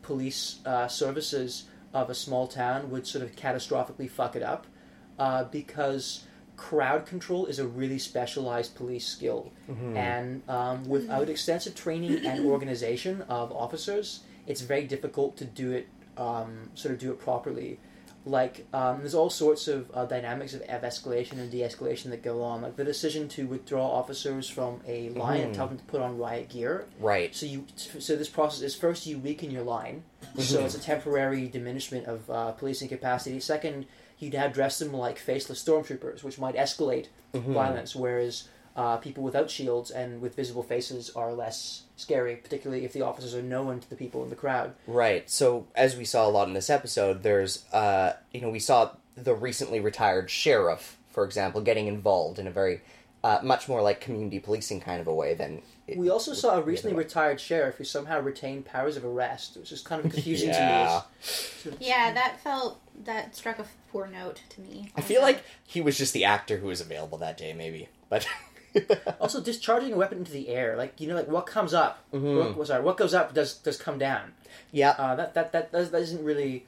police 0.01 0.59
uh, 0.65 0.89
services 0.89 1.65
of 1.93 2.09
a 2.09 2.13
small 2.13 2.47
town 2.47 2.91
would 2.91 3.07
sort 3.07 3.23
of 3.23 3.35
catastrophically 3.37 4.09
fuck 4.09 4.35
it 4.35 4.43
up 4.43 4.67
uh, 5.17 5.45
because 5.45 6.25
crowd 6.57 7.05
control 7.05 7.45
is 7.45 7.59
a 7.59 7.65
really 7.65 7.97
specialized 7.97 8.75
police 8.75 9.07
skill. 9.07 9.53
And 9.95 10.41
um, 10.49 10.83
without 10.83 11.29
extensive 11.29 11.75
training 11.75 12.25
and 12.25 12.45
organization 12.55 13.21
of 13.29 13.53
officers, 13.53 14.21
it's 14.47 14.61
very 14.61 14.83
difficult 14.83 15.37
to 15.37 15.45
do 15.45 15.71
it, 15.71 15.87
um, 16.17 16.71
sort 16.75 16.93
of 16.93 16.99
do 16.99 17.11
it 17.11 17.19
properly. 17.19 17.79
Like, 18.27 18.65
um, 18.73 18.99
there's 18.99 19.13
all 19.15 19.29
sorts 19.29 19.67
of 19.67 19.89
uh, 19.93 20.05
dynamics 20.05 20.53
of, 20.53 20.61
of 20.63 20.81
escalation 20.81 21.33
and 21.33 21.49
de 21.49 21.59
escalation 21.61 22.09
that 22.09 22.21
go 22.23 22.43
on. 22.43 22.61
Like, 22.61 22.75
the 22.75 22.83
decision 22.83 23.27
to 23.29 23.47
withdraw 23.47 23.87
officers 23.89 24.49
from 24.49 24.81
a 24.87 25.09
line 25.09 25.41
and 25.41 25.55
tell 25.55 25.67
them 25.67 25.77
to 25.77 25.83
put 25.85 26.01
on 26.01 26.17
riot 26.17 26.49
gear 26.49 26.85
Right. 26.99 27.33
so 27.35 27.45
you, 27.45 27.65
so 27.75 28.15
this 28.15 28.29
process 28.29 28.61
is 28.61 28.75
first 28.75 29.05
you 29.07 29.17
weaken 29.17 29.49
your 29.51 29.63
line, 29.63 30.03
so 30.37 30.63
it's 30.65 30.75
a 30.75 30.79
temporary 30.79 31.47
diminishment 31.47 32.05
of 32.05 32.29
uh, 32.29 32.51
policing 32.51 32.89
capacity. 32.89 33.39
Second, 33.39 33.85
you 34.19 34.29
now 34.29 34.47
dress 34.47 34.79
them 34.79 34.91
like 34.93 35.17
faceless 35.17 35.63
stormtroopers, 35.63 36.23
which 36.23 36.37
might 36.39 36.55
escalate 36.55 37.07
violence. 37.33 37.95
Whereas 37.95 38.49
uh, 38.77 38.97
people 38.97 39.23
without 39.23 39.49
shields 39.49 39.89
and 39.91 40.21
with 40.21 40.35
visible 40.35 40.63
faces 40.63 41.09
are 41.15 41.33
less 41.33 41.83
scary, 41.97 42.35
particularly 42.35 42.85
if 42.85 42.93
the 42.93 43.01
officers 43.01 43.33
are 43.35 43.41
known 43.41 43.79
to 43.79 43.89
the 43.89 43.95
people 43.95 44.23
in 44.23 44.29
the 44.29 44.35
crowd. 44.35 44.73
Right. 44.85 45.29
So 45.29 45.65
as 45.75 45.97
we 45.97 46.05
saw 46.05 46.27
a 46.27 46.29
lot 46.29 46.47
in 46.47 46.53
this 46.53 46.69
episode, 46.69 47.23
there's 47.23 47.65
uh 47.73 48.13
you 48.31 48.39
know, 48.41 48.49
we 48.49 48.59
saw 48.59 48.91
the 49.15 49.33
recently 49.33 49.79
retired 49.79 50.29
sheriff, 50.29 50.95
for 51.09 51.25
example, 51.25 51.59
getting 51.61 51.87
involved 51.87 52.37
in 52.37 52.45
a 52.47 52.51
very 52.51 52.81
uh, 53.23 53.39
much 53.43 53.67
more 53.67 53.81
like 53.81 53.99
community 53.99 54.39
policing 54.39 54.79
kind 54.79 55.01
of 55.01 55.07
a 55.07 55.13
way 55.13 55.33
than 55.33 55.61
it 55.87 55.97
We 55.97 56.09
also 56.09 56.33
saw 56.33 56.57
a 56.57 56.61
recently 56.61 56.95
retired 56.95 57.41
sheriff 57.41 57.75
who 57.77 57.83
somehow 57.83 58.19
retained 58.21 58.65
powers 58.65 58.95
of 58.95 59.03
arrest, 59.03 59.57
which 59.57 59.71
is 59.71 59.81
kind 59.81 60.05
of 60.05 60.11
confusing 60.11 60.49
Yeah. 60.49 61.01
to 61.63 61.71
me. 61.71 61.77
Yeah, 61.79 62.13
that 62.13 62.39
felt 62.41 62.79
that 63.05 63.35
struck 63.35 63.57
a 63.57 63.65
poor 63.91 64.05
note 64.05 64.41
to 64.49 64.61
me. 64.61 64.91
I 64.95 65.01
feel 65.01 65.21
like 65.23 65.41
he 65.65 65.81
was 65.81 65.97
just 65.97 66.13
the 66.13 66.25
actor 66.25 66.57
who 66.57 66.67
was 66.67 66.79
available 66.79 67.17
that 67.17 67.37
day, 67.37 67.53
maybe. 67.53 67.89
But 68.09 68.27
Also, 69.19 69.41
discharging 69.41 69.93
a 69.93 69.97
weapon 69.97 70.19
into 70.19 70.31
the 70.31 70.49
air, 70.49 70.75
like 70.77 70.99
you 71.01 71.07
know, 71.07 71.15
like 71.15 71.27
what 71.27 71.45
comes 71.47 71.73
up, 71.73 72.03
Mhm. 72.13 72.55
what, 72.55 72.67
sorry, 72.67 72.83
what 72.83 72.97
goes 72.97 73.13
up 73.13 73.33
does 73.33 73.55
does 73.55 73.77
come 73.77 73.97
down. 73.97 74.33
yeah, 74.71 74.91
Uh, 74.91 75.15
that 75.15 75.33
that 75.33 75.51
that 75.51 75.71
that 75.71 75.93
isn't 76.01 76.23
really 76.23 76.65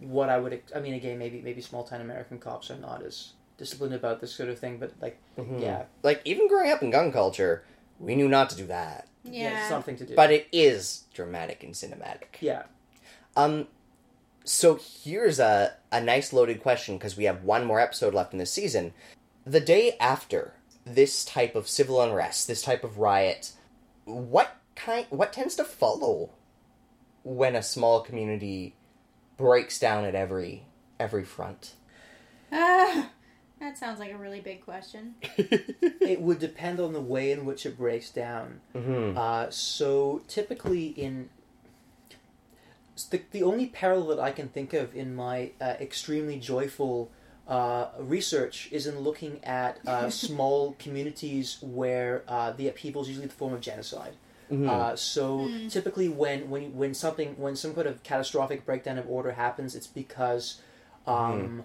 what 0.00 0.28
I 0.28 0.38
would. 0.38 0.60
I 0.74 0.80
mean, 0.80 0.94
again, 0.94 1.18
maybe 1.18 1.40
maybe 1.42 1.60
small 1.60 1.84
town 1.84 2.00
American 2.00 2.38
cops 2.38 2.70
are 2.70 2.76
not 2.76 3.02
as 3.04 3.32
disciplined 3.58 3.94
about 3.94 4.20
this 4.20 4.32
sort 4.34 4.48
of 4.48 4.58
thing, 4.58 4.78
but 4.78 4.92
like, 5.00 5.18
Mhm. 5.38 5.60
yeah, 5.62 5.84
like 6.02 6.20
even 6.24 6.48
growing 6.48 6.70
up 6.72 6.82
in 6.82 6.90
gun 6.90 7.12
culture, 7.12 7.62
we 8.00 8.14
knew 8.16 8.28
not 8.28 8.50
to 8.50 8.56
do 8.56 8.66
that. 8.66 9.06
yeah, 9.24 9.52
Yeah. 9.52 9.68
something 9.68 9.94
to 9.96 10.04
do. 10.04 10.16
But 10.16 10.32
it 10.32 10.48
is 10.50 11.04
dramatic 11.14 11.62
and 11.62 11.74
cinematic. 11.74 12.40
yeah, 12.40 12.64
Um, 13.36 13.68
so 14.44 14.74
here's 15.04 15.38
a 15.38 15.74
a 15.92 16.00
nice 16.00 16.32
loaded 16.32 16.60
question 16.60 16.98
because 16.98 17.16
we 17.16 17.24
have 17.24 17.44
one 17.44 17.64
more 17.64 17.78
episode 17.78 18.14
left 18.14 18.32
in 18.32 18.40
this 18.40 18.50
season. 18.50 18.92
The 19.46 19.60
day 19.60 19.96
after 20.00 20.54
this 20.84 21.24
type 21.24 21.54
of 21.54 21.68
civil 21.68 22.00
unrest, 22.00 22.46
this 22.48 22.62
type 22.62 22.84
of 22.84 22.98
riot, 22.98 23.52
what 24.04 24.56
kind, 24.74 25.06
what 25.10 25.32
tends 25.32 25.54
to 25.56 25.64
follow 25.64 26.30
when 27.22 27.54
a 27.54 27.62
small 27.62 28.00
community 28.00 28.74
breaks 29.36 29.78
down 29.78 30.04
at 30.04 30.14
every 30.14 30.64
every 30.98 31.24
front? 31.24 31.74
Ah, 32.50 33.10
that 33.60 33.78
sounds 33.78 33.98
like 33.98 34.12
a 34.12 34.16
really 34.16 34.40
big 34.40 34.64
question. 34.64 35.14
it 35.22 36.20
would 36.20 36.38
depend 36.38 36.80
on 36.80 36.92
the 36.92 37.00
way 37.00 37.32
in 37.32 37.44
which 37.44 37.64
it 37.64 37.76
breaks 37.78 38.10
down. 38.10 38.60
hmm 38.72 39.16
Uh, 39.16 39.50
so 39.50 40.22
typically 40.28 40.86
in 40.88 41.28
the, 43.10 43.20
the 43.30 43.42
only 43.42 43.66
parallel 43.66 44.08
that 44.16 44.20
I 44.20 44.32
can 44.32 44.48
think 44.48 44.74
of 44.74 44.94
in 44.94 45.14
my 45.14 45.52
uh, 45.60 45.74
extremely 45.80 46.38
joyful 46.38 47.10
uh, 47.48 47.88
research 47.98 48.68
is 48.72 48.86
in 48.86 49.00
looking 49.00 49.42
at 49.44 49.78
uh, 49.86 50.08
small 50.26 50.74
communities 50.78 51.58
where 51.60 52.22
uh, 52.28 52.52
the 52.52 52.68
upheaval 52.68 53.02
is 53.02 53.08
usually 53.08 53.26
the 53.26 53.32
form 53.34 53.52
of 53.52 53.60
genocide. 53.60 54.14
Mhm. 54.50 54.68
Uh, 54.68 54.94
so 54.96 55.48
typically, 55.70 56.08
when, 56.08 56.50
when 56.50 56.74
when 56.76 56.92
something 56.94 57.34
when 57.38 57.56
some 57.56 57.74
kind 57.74 57.86
of 57.86 58.02
catastrophic 58.02 58.66
breakdown 58.66 58.98
of 58.98 59.08
order 59.08 59.32
happens, 59.32 59.74
it's 59.74 59.86
because 59.86 60.60
um, 61.06 61.64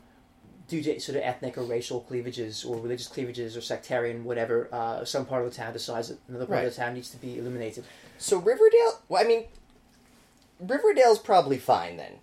due 0.70 0.82
to 0.82 1.00
sort 1.00 1.18
of 1.18 1.24
ethnic 1.24 1.58
or 1.58 1.64
racial 1.64 2.02
cleavages 2.02 2.64
or 2.66 2.78
religious 2.78 3.08
cleavages 3.08 3.58
or 3.58 3.62
sectarian 3.62 4.24
whatever, 4.24 4.70
uh, 4.72 5.04
some 5.06 5.26
part 5.26 5.44
of 5.46 5.50
the 5.52 5.56
town 5.56 5.74
decides 5.74 6.08
that 6.10 6.18
another 6.30 6.46
part 6.46 6.58
Right. 6.60 6.66
of 6.68 6.74
the 6.76 6.80
town 6.82 6.94
needs 6.94 7.10
to 7.10 7.18
be 7.18 7.38
eliminated. 7.38 7.84
So 8.18 8.38
Riverdale, 8.38 9.00
well, 9.10 9.24
I 9.24 9.28
mean, 9.28 9.46
Riverdale's 10.60 11.20
probably 11.20 11.58
fine 11.58 11.98
then, 11.98 12.14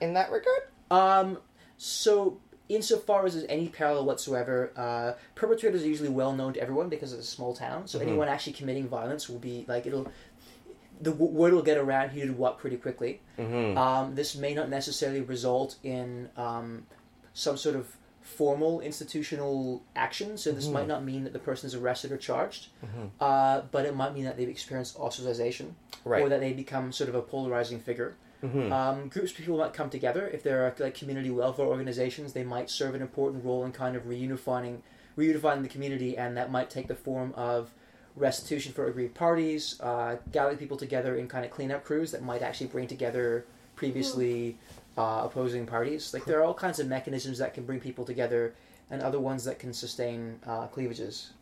in 0.00 0.14
that 0.14 0.30
regard. 0.30 0.62
Um, 0.90 1.38
so 1.76 2.40
insofar 2.68 3.26
as 3.26 3.34
there's 3.34 3.46
any 3.48 3.68
parallel 3.68 4.04
whatsoever, 4.06 4.72
uh, 4.76 5.12
perpetrators 5.34 5.82
are 5.82 5.86
usually 5.88 6.08
well 6.08 6.32
known 6.32 6.52
to 6.54 6.60
everyone 6.60 6.88
because 6.88 7.12
it's 7.12 7.26
a 7.28 7.30
small 7.30 7.54
town. 7.54 7.86
So 7.86 7.98
Mhm. 7.98 8.02
anyone 8.02 8.28
actually 8.28 8.54
committing 8.54 8.88
violence 8.88 9.28
will 9.28 9.38
be 9.38 9.64
like 9.68 9.86
it'll. 9.86 10.06
The 11.00 11.10
w- 11.10 11.30
word 11.32 11.52
will 11.52 11.62
get 11.62 11.76
around 11.76 12.10
who 12.10 12.20
did 12.20 12.38
what 12.38 12.58
pretty 12.58 12.76
quickly. 12.76 13.20
Mm-hmm. 13.38 13.76
Um, 13.76 14.14
this 14.14 14.36
may 14.36 14.54
not 14.54 14.68
necessarily 14.70 15.20
result 15.20 15.76
in 15.82 16.30
um, 16.36 16.86
some 17.32 17.56
sort 17.56 17.74
of 17.74 17.96
formal 18.22 18.80
institutional 18.80 19.82
action. 19.96 20.38
So 20.38 20.52
this 20.52 20.66
Mhm. 20.68 20.72
might 20.72 20.86
not 20.86 21.04
mean 21.04 21.24
that 21.24 21.32
the 21.32 21.38
person 21.40 21.66
is 21.66 21.74
arrested 21.74 22.10
or 22.12 22.16
charged, 22.16 22.68
Mhm. 22.82 23.10
uh, 23.20 23.62
but 23.70 23.84
it 23.84 23.94
might 23.94 24.14
mean 24.14 24.24
that 24.24 24.36
they've 24.38 24.48
experienced 24.48 24.96
ostracization 24.96 25.72
Right. 26.04 26.22
or 26.22 26.28
that 26.30 26.40
they 26.40 26.52
become 26.52 26.90
sort 26.92 27.08
of 27.10 27.14
a 27.16 27.20
polarizing 27.22 27.80
figure. 27.80 28.14
Mhm. 28.44 28.70
Um, 28.70 29.08
groups 29.08 29.30
of 29.30 29.38
people 29.38 29.56
might 29.56 29.72
come 29.72 29.88
together. 29.88 30.28
If 30.28 30.42
there 30.42 30.66
are 30.66 30.74
like 30.78 30.94
community 30.94 31.30
welfare 31.30 31.64
organizations, 31.64 32.34
they 32.34 32.44
might 32.44 32.68
serve 32.68 32.94
an 32.94 33.00
important 33.00 33.44
role 33.44 33.64
in 33.64 33.72
kind 33.72 33.96
of 33.96 34.04
reunifying, 34.04 34.80
reunifying 35.16 35.62
the 35.62 35.68
community, 35.68 36.18
and 36.18 36.36
that 36.36 36.50
might 36.50 36.68
take 36.68 36.86
the 36.86 36.94
form 36.94 37.32
of 37.36 37.70
restitution 38.16 38.72
for 38.72 38.86
aggrieved 38.86 39.14
parties, 39.14 39.80
uh, 39.80 40.16
gathering 40.30 40.58
people 40.58 40.76
together 40.76 41.16
in 41.16 41.26
kind 41.26 41.44
of 41.44 41.50
cleanup 41.50 41.84
crews 41.84 42.10
that 42.12 42.22
might 42.22 42.42
actually 42.42 42.66
bring 42.66 42.86
together 42.86 43.46
previously 43.76 44.58
uh, 44.96 45.22
opposing 45.24 45.66
parties. 45.66 46.12
Like 46.12 46.24
there 46.26 46.38
are 46.38 46.44
all 46.44 46.54
kinds 46.54 46.78
of 46.78 46.86
mechanisms 46.86 47.38
that 47.38 47.54
can 47.54 47.64
bring 47.64 47.80
people 47.80 48.04
together, 48.04 48.54
and 48.90 49.00
other 49.00 49.18
ones 49.18 49.44
that 49.44 49.58
can 49.58 49.72
sustain 49.72 50.38
uh, 50.46 50.66
cleavages. 50.66 51.32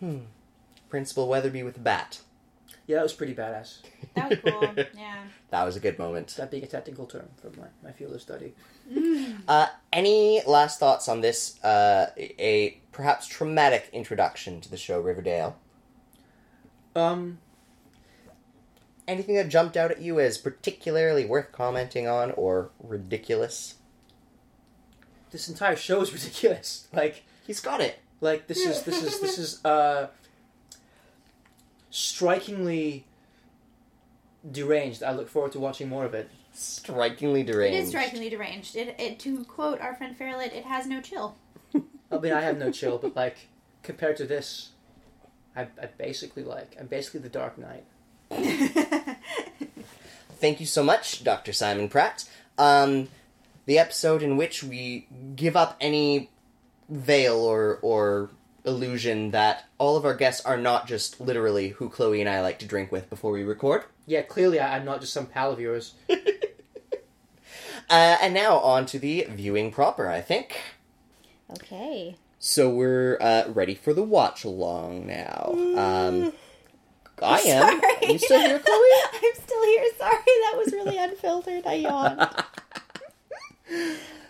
Hmm. 0.00 0.18
Principal 0.90 1.26
Weatherbee 1.26 1.64
with 1.64 1.78
a 1.78 1.80
bat. 1.80 2.20
Yeah, 2.92 2.98
that 2.98 3.04
was 3.04 3.14
pretty 3.14 3.34
badass. 3.34 3.78
That 4.14 4.28
was 4.28 4.38
cool. 4.44 4.74
yeah. 4.94 5.22
That 5.48 5.64
was 5.64 5.76
a 5.76 5.80
good 5.80 5.98
moment. 5.98 6.34
That 6.36 6.50
being 6.50 6.62
a 6.62 6.66
technical 6.66 7.06
term 7.06 7.26
from 7.40 7.58
my, 7.58 7.68
my 7.82 7.90
field 7.92 8.12
of 8.12 8.20
study. 8.20 8.52
Uh, 9.48 9.68
any 9.90 10.42
last 10.46 10.78
thoughts 10.78 11.08
on 11.08 11.22
this? 11.22 11.58
Uh, 11.64 12.10
a 12.18 12.78
perhaps 12.92 13.26
traumatic 13.26 13.88
introduction 13.94 14.60
to 14.60 14.70
the 14.70 14.76
show 14.76 15.00
Riverdale. 15.00 15.56
Um, 16.94 17.38
Anything 19.08 19.36
that 19.36 19.48
jumped 19.48 19.78
out 19.78 19.90
at 19.90 20.02
you 20.02 20.20
as 20.20 20.36
particularly 20.36 21.24
worth 21.24 21.50
commenting 21.50 22.06
on 22.06 22.32
or 22.32 22.72
ridiculous? 22.82 23.76
this 25.30 25.48
entire 25.48 25.76
show 25.76 26.02
is 26.02 26.12
ridiculous. 26.12 26.88
Like. 26.92 27.22
He's 27.46 27.60
got 27.60 27.80
it. 27.80 27.98
Like 28.20 28.48
this 28.48 28.58
is 28.58 28.82
this 28.82 29.02
is 29.02 29.18
this 29.20 29.38
is 29.38 29.64
uh 29.64 30.08
strikingly 31.92 33.04
deranged. 34.50 35.04
I 35.04 35.12
look 35.12 35.28
forward 35.28 35.52
to 35.52 35.60
watching 35.60 35.88
more 35.88 36.04
of 36.04 36.14
it. 36.14 36.28
Strikingly 36.52 37.44
deranged. 37.44 37.76
It 37.76 37.82
is 37.82 37.88
strikingly 37.90 38.28
deranged. 38.28 38.74
It, 38.74 38.96
it 38.98 39.20
to 39.20 39.44
quote 39.44 39.80
our 39.80 39.94
friend 39.94 40.18
Fairlet, 40.18 40.52
it 40.52 40.64
has 40.64 40.86
no 40.86 41.00
chill. 41.00 41.36
I 42.10 42.18
mean, 42.18 42.32
I 42.32 42.40
have 42.40 42.58
no 42.58 42.72
chill, 42.72 42.98
but 42.98 43.14
like 43.14 43.48
compared 43.82 44.16
to 44.16 44.26
this, 44.26 44.70
I, 45.54 45.62
I 45.62 45.86
basically 45.96 46.42
like 46.42 46.76
I'm 46.80 46.86
basically 46.86 47.20
the 47.20 47.28
Dark 47.28 47.56
Knight. 47.58 47.84
Thank 50.36 50.60
you 50.60 50.66
so 50.66 50.82
much, 50.82 51.22
Dr. 51.22 51.52
Simon 51.52 51.88
Pratt. 51.88 52.28
Um, 52.58 53.08
the 53.66 53.78
episode 53.78 54.22
in 54.22 54.36
which 54.36 54.64
we 54.64 55.06
give 55.36 55.56
up 55.56 55.76
any 55.80 56.30
veil 56.88 57.36
or 57.36 57.78
or 57.80 58.30
illusion 58.64 59.30
that 59.32 59.64
all 59.78 59.96
of 59.96 60.04
our 60.04 60.14
guests 60.14 60.44
are 60.44 60.56
not 60.56 60.86
just 60.86 61.20
literally 61.20 61.70
who 61.70 61.88
Chloe 61.88 62.20
and 62.20 62.28
I 62.30 62.40
like 62.42 62.58
to 62.60 62.66
drink 62.66 62.92
with 62.92 63.10
before 63.10 63.32
we 63.32 63.42
record. 63.42 63.84
Yeah, 64.06 64.22
clearly 64.22 64.60
I, 64.60 64.76
I'm 64.76 64.84
not 64.84 65.00
just 65.00 65.12
some 65.12 65.26
pal 65.26 65.52
of 65.52 65.60
yours. 65.60 65.94
Uh, 67.90 68.16
and 68.22 68.32
now 68.32 68.56
on 68.58 68.86
to 68.86 68.98
the 68.98 69.26
viewing 69.28 69.70
proper, 69.70 70.08
I 70.08 70.22
think. 70.22 70.56
okay. 71.50 72.16
So 72.38 72.70
we're 72.70 73.18
uh, 73.20 73.44
ready 73.48 73.74
for 73.74 73.92
the 73.92 74.02
watch 74.02 74.44
along 74.44 75.06
now. 75.06 75.50
Um, 75.76 76.32
I 77.22 77.40
am. 77.46 77.80
Sorry. 77.80 77.92
Are 78.08 78.12
you 78.12 78.18
still 78.18 78.40
here, 78.40 78.58
Chloe? 78.58 78.78
I'm 79.12 79.34
still 79.34 79.64
here. 79.64 79.84
Sorry, 79.98 80.16
that 80.24 80.54
was 80.56 80.72
really 80.72 80.96
unfiltered. 80.96 81.66
I 81.66 81.74
yawned. 81.74 82.20
All 82.20 82.38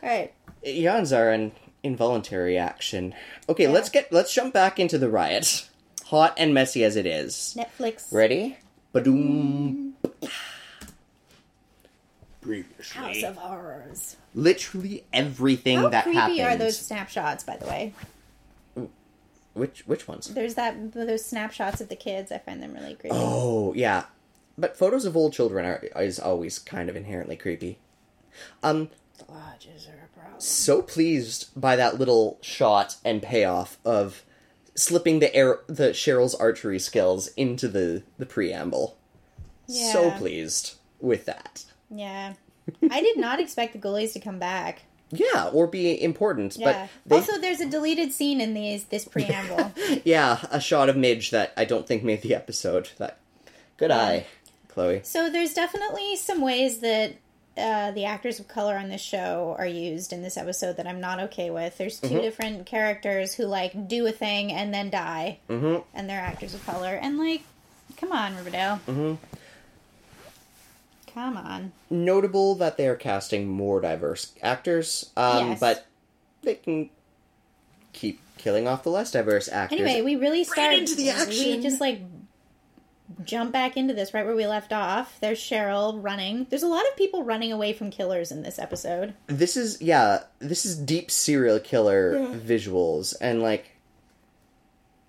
right. 0.02 0.32
Yawns 0.64 1.12
are 1.12 1.30
an 1.30 1.52
involuntary 1.82 2.56
action. 2.58 3.14
Okay, 3.48 3.66
let's 3.68 3.88
get 3.88 4.12
let's 4.12 4.32
jump 4.32 4.52
back 4.54 4.78
into 4.78 4.98
the 4.98 5.08
riot. 5.08 5.68
Hot 6.06 6.34
and 6.36 6.52
messy 6.52 6.84
as 6.84 6.96
it 6.96 7.06
is. 7.06 7.56
Netflix. 7.58 8.12
Ready? 8.12 8.58
Badoom. 8.94 9.92
Previously. 12.40 13.00
House 13.00 13.22
of 13.22 13.36
Horrors. 13.36 14.16
Literally 14.34 15.04
everything 15.12 15.78
How 15.78 15.88
that 15.90 16.04
creepy 16.04 16.18
happens. 16.18 16.40
are 16.40 16.56
those 16.56 16.78
snapshots, 16.78 17.44
by 17.44 17.56
the 17.56 17.66
way? 17.66 17.94
Which 19.54 19.86
which 19.86 20.08
ones? 20.08 20.28
There's 20.28 20.54
that 20.54 20.92
those 20.92 21.24
snapshots 21.24 21.80
of 21.80 21.88
the 21.88 21.96
kids. 21.96 22.32
I 22.32 22.38
find 22.38 22.62
them 22.62 22.72
really 22.72 22.94
creepy. 22.94 23.14
Oh 23.14 23.74
yeah, 23.74 24.04
but 24.56 24.76
photos 24.76 25.04
of 25.04 25.14
old 25.16 25.34
children 25.34 25.64
are 25.66 26.02
is 26.02 26.18
always 26.18 26.58
kind 26.58 26.88
of 26.88 26.96
inherently 26.96 27.36
creepy. 27.36 27.78
Um, 28.62 28.88
The 29.18 29.30
lodges 29.30 29.86
are 29.86 30.01
a 30.01 30.01
problem. 30.01 30.01
So 30.42 30.82
pleased 30.82 31.48
by 31.54 31.76
that 31.76 31.98
little 31.98 32.38
shot 32.42 32.96
and 33.04 33.22
payoff 33.22 33.78
of 33.84 34.24
slipping 34.74 35.18
the 35.20 35.34
air 35.34 35.60
the 35.68 35.90
Cheryl's 35.90 36.34
archery 36.34 36.78
skills 36.78 37.28
into 37.36 37.68
the 37.68 38.02
the 38.18 38.26
preamble. 38.26 38.96
So 39.68 40.10
pleased 40.12 40.74
with 41.00 41.24
that. 41.26 41.64
Yeah. 41.90 42.34
I 42.90 43.00
did 43.00 43.16
not 43.18 43.40
expect 43.40 43.72
the 43.72 43.78
ghoulies 43.78 44.12
to 44.14 44.20
come 44.20 44.38
back. 44.38 44.82
Yeah, 45.10 45.50
or 45.52 45.66
be 45.66 46.02
important, 46.02 46.56
Yeah. 46.56 46.88
but 47.04 47.08
they, 47.08 47.16
Also, 47.16 47.38
there's 47.38 47.60
a 47.60 47.68
deleted 47.68 48.12
scene 48.12 48.40
in 48.40 48.54
these 48.54 48.84
this 48.84 49.04
preamble. 49.04 49.72
yeah, 50.04 50.44
a 50.50 50.60
shot 50.60 50.88
of 50.88 50.96
Midge 50.96 51.30
that 51.30 51.52
I 51.56 51.64
don't 51.64 51.86
think 51.86 52.02
made 52.02 52.22
the 52.22 52.34
episode. 52.34 52.90
That 52.98 53.18
good 53.76 53.90
Yeah. 53.90 53.98
eye, 54.02 54.26
Chloe. 54.68 55.00
so 55.04 55.28
there's 55.30 55.52
definitely 55.54 56.16
some 56.16 56.40
ways 56.40 56.78
that 56.78 57.14
uh, 57.56 57.90
the 57.90 58.04
actors 58.06 58.40
of 58.40 58.48
color 58.48 58.76
on 58.76 58.88
this 58.88 59.00
show 59.02 59.54
are 59.58 59.66
used 59.66 60.12
in 60.12 60.22
this 60.22 60.36
episode 60.36 60.76
that 60.78 60.86
I'm 60.86 61.00
not 61.00 61.20
okay 61.20 61.50
with. 61.50 61.76
There's 61.78 62.00
2 62.00 62.08
different 62.20 62.64
characters 62.66 63.34
who 63.34 63.44
like 63.44 63.88
do 63.88 64.06
a 64.06 64.12
thing 64.12 64.50
and 64.52 64.72
then 64.72 64.88
die, 64.90 65.38
Mhm. 65.48 65.84
and 65.94 66.08
they're 66.08 66.20
actors 66.20 66.54
of 66.54 66.64
color. 66.64 66.94
And 66.94 67.18
like, 67.18 67.42
come 67.98 68.10
on, 68.12 68.36
Riverdale. 68.36 68.80
Mhm. 68.86 69.18
Come 71.12 71.36
on. 71.36 71.72
notable 71.90 72.54
that 72.54 72.78
they 72.78 72.86
are 72.88 72.96
casting 72.96 73.46
more 73.46 73.82
diverse 73.82 74.32
actors, 74.42 75.10
um, 75.14 75.50
Yes. 75.50 75.60
but 75.60 75.84
they 76.42 76.54
can 76.54 76.88
keep 77.92 78.18
killing 78.38 78.66
off 78.66 78.82
the 78.82 78.88
less 78.90 79.10
diverse 79.10 79.46
actors. 79.46 79.78
Anyway, 79.80 80.00
we 80.00 80.16
really 80.16 80.42
start 80.42 80.72
into 80.72 80.94
the 80.94 81.10
action. 81.10 81.28
We 81.56 81.60
just 81.62 81.82
like 81.82 82.00
jump 83.24 83.52
back 83.52 83.76
into 83.76 83.94
this 83.94 84.12
right 84.14 84.24
where 84.24 84.34
we 84.36 84.46
left 84.46 84.72
off. 84.72 85.18
There's 85.20 85.38
Cheryl 85.40 86.02
running. 86.02 86.46
There's 86.50 86.62
a 86.62 86.68
lot 86.68 86.84
of 86.90 86.96
people 86.96 87.22
running 87.24 87.52
away 87.52 87.72
from 87.72 87.90
killers 87.90 88.30
in 88.32 88.42
this 88.42 88.58
episode. 88.58 89.14
this 89.26 89.56
is 89.56 89.80
yeah, 89.82 90.24
this 90.38 90.64
is 90.66 90.76
deep 90.76 91.10
serial 91.10 91.58
killer 91.60 92.14
visuals 92.36 93.14
and 93.20 93.42
like 93.42 93.70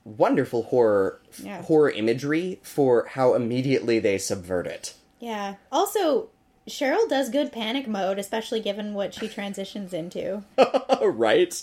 wonderful 0.05 0.63
horror 0.63 1.19
Yeah. 1.41 1.61
horror 1.63 1.89
imagery 1.91 2.59
for 2.61 3.05
how 3.11 3.33
immediately 3.35 3.99
they 3.99 4.17
subvert 4.17 4.67
it. 4.67 4.93
Yeah. 5.19 5.55
Also, 5.71 6.29
Cheryl 6.67 7.07
does 7.09 7.29
good 7.29 7.51
panic 7.51 7.87
mode, 7.87 8.19
especially 8.19 8.59
given 8.59 8.93
what 8.93 9.13
she 9.13 9.27
transitions 9.27 9.93
into. 9.93 10.43
right? 11.01 11.61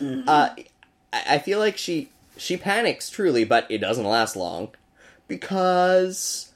Uh, 0.00 0.50
I 1.12 1.22
I 1.28 1.38
feel 1.38 1.58
like 1.58 1.76
she 1.76 2.10
she 2.36 2.56
panics 2.56 3.08
truly, 3.10 3.44
but 3.44 3.66
it 3.70 3.78
doesn't 3.78 4.04
last 4.04 4.36
long 4.36 4.68
because 5.28 6.52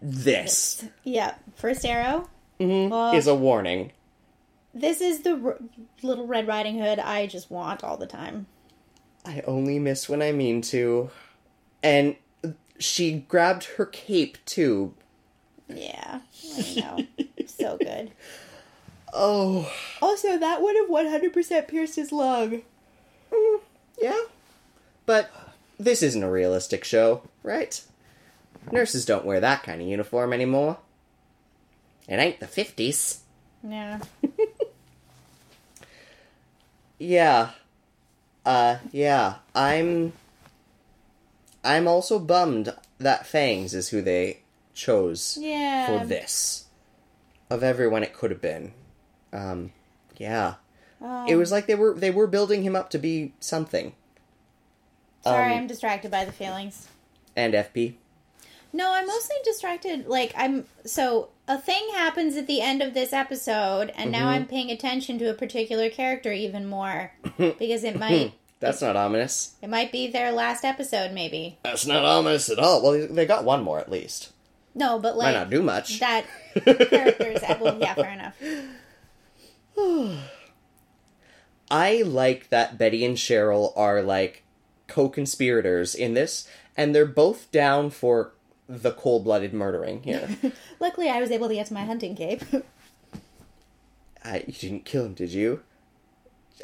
this 0.00 0.84
Yeah. 1.02 1.34
First 1.56 1.84
arrow. 1.84 2.28
mhm, 2.60 2.90
Well- 2.90 3.14
is 3.14 3.26
a 3.26 3.34
warning. 3.34 3.92
This 4.72 5.00
is 5.00 5.20
the 5.22 5.40
r- 5.44 5.58
little 6.02 6.26
Red 6.26 6.48
Riding 6.48 6.78
Hood 6.80 6.98
I 6.98 7.26
just 7.26 7.50
want 7.50 7.84
all 7.84 7.96
the 7.96 8.06
time. 8.06 8.46
I 9.24 9.40
only 9.46 9.78
miss 9.78 10.08
when 10.08 10.20
I 10.20 10.32
mean 10.32 10.60
to, 10.62 11.10
and 11.82 12.16
she 12.78 13.12
grabbed 13.28 13.64
her 13.76 13.86
cape 13.86 14.38
too. 14.44 14.94
Yeah. 15.68 16.20
I 16.56 16.74
know. 16.76 17.06
so 17.46 17.78
good. 17.78 18.10
Oh, 19.12 19.70
Also, 20.02 20.36
that 20.38 20.60
would 20.60 20.74
have 20.76 20.88
100% 20.90 21.68
pierced 21.68 21.94
his 21.96 22.10
lung. 22.10 22.62
yeah, 24.02 24.20
but 25.06 25.30
this 25.78 26.02
isn't 26.02 26.22
a 26.22 26.30
realistic 26.30 26.84
show, 26.84 27.22
right? 27.42 27.80
Nurses 28.72 29.04
don't 29.04 29.24
wear 29.24 29.40
that 29.40 29.62
kind 29.62 29.80
of 29.82 29.86
uniform 29.88 30.32
anymore. 30.32 30.78
It 32.08 32.16
ain't 32.16 32.40
the 32.40 32.46
fifties. 32.46 33.20
Yeah. 33.66 34.00
Yeah. 36.98 37.50
Uh 38.46 38.76
yeah. 38.92 39.36
I'm 39.54 40.12
I'm 41.64 41.88
also 41.88 42.18
bummed 42.18 42.74
that 42.98 43.26
Fangs 43.26 43.74
is 43.74 43.88
who 43.88 44.02
they 44.02 44.40
chose 44.74 45.36
Yeah. 45.40 45.86
for 45.86 46.06
this. 46.06 46.66
Of 47.50 47.62
everyone 47.62 48.02
it 48.02 48.14
could 48.14 48.30
have 48.30 48.40
been. 48.40 48.72
Um 49.32 49.72
yeah. 50.16 50.54
Oh. 51.00 51.26
It 51.28 51.36
was 51.36 51.50
like 51.52 51.66
they 51.66 51.74
were 51.74 51.94
they 51.94 52.10
were 52.10 52.26
building 52.26 52.62
him 52.62 52.76
up 52.76 52.90
to 52.90 52.98
be 52.98 53.32
something. 53.40 53.94
Sorry, 55.24 55.52
um, 55.52 55.58
I'm 55.60 55.66
distracted 55.66 56.10
by 56.10 56.24
the 56.24 56.32
feelings. 56.32 56.88
And 57.34 57.54
FP. 57.54 57.94
No, 58.72 58.92
I'm 58.92 59.06
mostly 59.06 59.36
distracted. 59.44 60.06
Like, 60.06 60.32
I'm. 60.36 60.66
So, 60.84 61.30
a 61.48 61.58
thing 61.58 61.82
happens 61.94 62.36
at 62.36 62.46
the 62.46 62.60
end 62.60 62.82
of 62.82 62.94
this 62.94 63.12
episode, 63.12 63.92
and 63.96 64.10
now 64.12 64.20
Mm-hmm. 64.20 64.28
I'm 64.28 64.46
paying 64.46 64.70
attention 64.70 65.18
to 65.20 65.30
a 65.30 65.34
particular 65.34 65.88
character 65.90 66.32
even 66.32 66.66
more. 66.66 67.12
because 67.38 67.84
it 67.84 67.98
might. 67.98 68.32
That's 68.60 68.80
not 68.80 68.96
ominous. 68.96 69.56
It 69.60 69.68
might 69.68 69.92
be 69.92 70.06
their 70.06 70.32
last 70.32 70.64
episode, 70.64 71.12
maybe. 71.12 71.58
That's 71.64 71.86
not 71.86 72.04
ominous 72.04 72.48
at 72.48 72.58
all. 72.58 72.82
Well, 72.82 73.08
they 73.10 73.26
got 73.26 73.44
one 73.44 73.62
more 73.62 73.78
at 73.78 73.90
least. 73.90 74.32
No, 74.74 74.98
but 74.98 75.16
like 75.16 75.34
Might 75.34 75.38
not 75.40 75.50
do 75.50 75.62
much. 75.62 76.00
That 76.00 76.24
character 76.64 77.26
is. 77.26 77.42
Well, 77.60 77.78
yeah, 77.78 77.94
fair 77.94 78.10
enough. 78.10 78.34
I 81.70 82.02
like 82.02 82.48
that 82.50 82.78
Betty 82.78 83.04
and 83.04 83.16
Cheryl 83.16 83.72
are 83.76 84.02
like 84.02 84.43
co-conspirators 84.94 85.94
in 85.94 86.14
this, 86.14 86.46
and 86.76 86.94
they're 86.94 87.04
both 87.04 87.50
down 87.50 87.90
for 87.90 88.32
the 88.68 88.92
cold-blooded 88.92 89.52
murdering 89.52 90.02
here. 90.04 90.28
Luckily, 90.80 91.08
I 91.10 91.20
was 91.20 91.30
able 91.32 91.48
to 91.48 91.54
get 91.54 91.66
to 91.66 91.74
my 91.74 91.84
hunting 91.84 92.14
cape. 92.14 92.42
I, 94.24 94.44
you 94.46 94.52
didn't 94.54 94.84
kill 94.84 95.04
him, 95.06 95.14
did 95.14 95.32
you? 95.32 95.62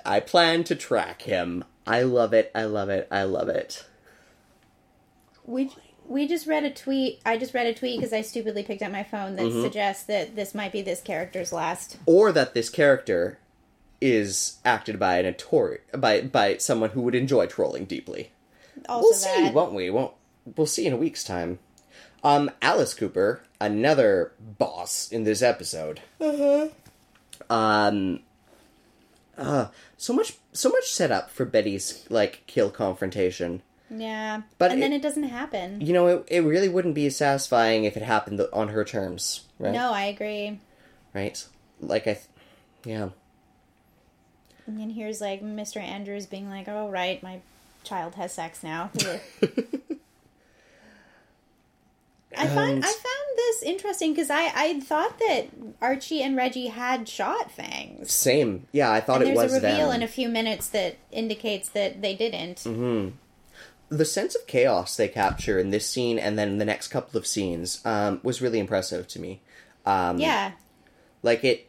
I 0.05 0.21
plan 0.21 0.65
to 0.65 0.77
track 0.77 1.23
him. 1.23 1.65
I 1.87 2.03
love 2.03 2.33
it. 2.33 2.51
I 2.55 2.65
love 2.65 2.89
it. 2.89 3.09
I 3.11 3.25
love 3.25 3.49
it. 3.49 3.85
we. 5.45 5.71
We 6.07 6.27
just 6.27 6.49
read 6.49 6.65
a 6.65 6.71
tweet. 6.71 7.21
I 7.25 7.37
just 7.39 7.55
read 7.55 7.69
a 7.69 7.75
tweet 7.75 8.01
because 8.01 8.13
I 8.13 8.23
stupidly 8.23 8.65
picked 8.65 8.83
up 8.83 8.91
my 8.91 9.05
phone 9.05 9.37
that 9.37 9.45
Mm-hmm. 9.47 9.63
suggests 9.63 10.03
that 10.05 10.35
this 10.35 10.57
might 10.57 10.73
be 10.73 10.83
this 10.83 11.01
character's 11.01 11.53
last. 11.53 11.99
Or 12.05 12.33
that 12.33 12.53
this 12.53 12.69
character 12.69 13.39
is 14.01 14.59
acted 14.65 14.99
by 14.99 15.19
an 15.19 15.33
ator- 15.35 15.81
by 15.97 16.21
by 16.23 16.57
someone 16.57 16.91
who 16.91 17.03
would 17.03 17.15
enjoy 17.15 17.47
trolling 17.47 17.85
deeply. 17.85 18.31
Also, 18.89 19.03
we'll 19.05 19.13
see, 19.15 19.43
that. 19.45 19.55
won't 19.55 19.75
we? 19.75 19.91
Won't 19.91 20.15
we'll 20.57 20.67
see 20.67 20.87
in 20.87 20.93
a 20.93 20.97
week's 20.97 21.23
time. 21.25 21.59
Um, 22.25 22.51
Alice 22.63 22.93
Cooper, 22.95 23.43
another 23.61 24.33
boss 24.41 25.11
in 25.11 25.25
this 25.25 25.43
episode. 25.43 26.01
Um, 27.49 28.21
uh, 29.37 29.69
so 29.97 30.13
much, 30.13 30.35
so 30.53 30.69
much 30.69 30.91
set 30.93 31.11
up 31.11 31.31
for 31.31 31.45
Betty's 31.45 32.05
like 32.11 32.43
kill 32.47 32.71
confrontation. 32.71 33.63
Yeah, 33.93 34.43
But 34.59 34.71
and 34.71 34.81
then 34.83 34.93
it- 34.93 34.97
it 34.97 35.03
doesn't 35.03 35.25
happen. 35.25 35.81
You 35.81 35.93
know, 35.93 36.07
it, 36.07 36.25
it 36.29 36.41
really 36.41 36.69
wouldn't 36.69 36.95
be 36.95 37.11
satisfying 37.11 37.85
if 37.85 37.97
it 37.97 38.03
happened 38.05 38.41
on 38.53 38.69
her 38.69 38.85
terms, 38.85 39.47
right? 39.59 39.73
No, 39.73 39.93
I 39.93 40.05
agree. 40.05 40.61
Right? 41.13 41.45
Like 41.81 42.03
I, 42.03 42.13
th- 42.15 42.27
yeah. 42.85 43.09
And 44.79 44.93
here's 44.93 45.21
like 45.21 45.43
Mr. 45.43 45.79
Andrews 45.79 46.27
being 46.27 46.49
like, 46.51 46.69
"Oh 46.69 46.89
right, 46.91 47.23
my 47.23 47.41
child 47.85 48.15
has 48.17 48.33
sex 48.33 48.63
now." 48.63 48.91
I 52.37 52.45
And- 52.45 52.85
I 52.85 52.89
found 52.89 53.27
this 53.37 53.63
interesting 53.65 54.13
because 54.13 54.31
I 54.31 54.53
I 54.55 54.81
thought 54.81 55.19
that 55.19 55.47
Archie 55.81 56.23
and 56.23 56.37
Reggie 56.37 56.69
had 56.69 57.09
shot 57.09 57.51
Fangs. 57.51 58.13
Same. 58.13 58.69
Yeah, 58.71 58.93
I 58.93 59.01
thought 59.01 59.23
And 59.23 59.31
it 59.31 59.35
there's 59.35 59.53
was 59.53 59.63
a 59.63 59.67
reveal 59.67 59.89
them. 59.89 59.97
in 59.97 60.03
a 60.05 60.09
few 60.09 60.29
minutes 60.29 60.69
that 60.69 60.97
indicates 61.11 61.69
that 61.71 62.03
they 62.03 62.15
didn't. 62.15 62.59
Mm-hmm. 62.59 63.17
the 63.89 64.05
sense 64.05 64.37
of 64.37 64.47
chaos 64.47 64.97
they 64.97 65.09
capture 65.09 65.59
in 65.59 65.71
this 65.71 65.85
scene 65.89 66.17
and 66.21 66.39
then 66.39 66.59
the 66.59 66.65
next 66.65 66.89
couple 66.89 67.19
of 67.19 67.27
scenes 67.27 67.85
um, 67.85 68.21
was 68.23 68.41
really 68.41 68.61
impressive 68.61 69.09
to 69.09 69.19
me. 69.21 69.41
Um, 69.85 70.21
Yeah, 70.21 70.53
like 71.25 71.43
it, 71.43 71.69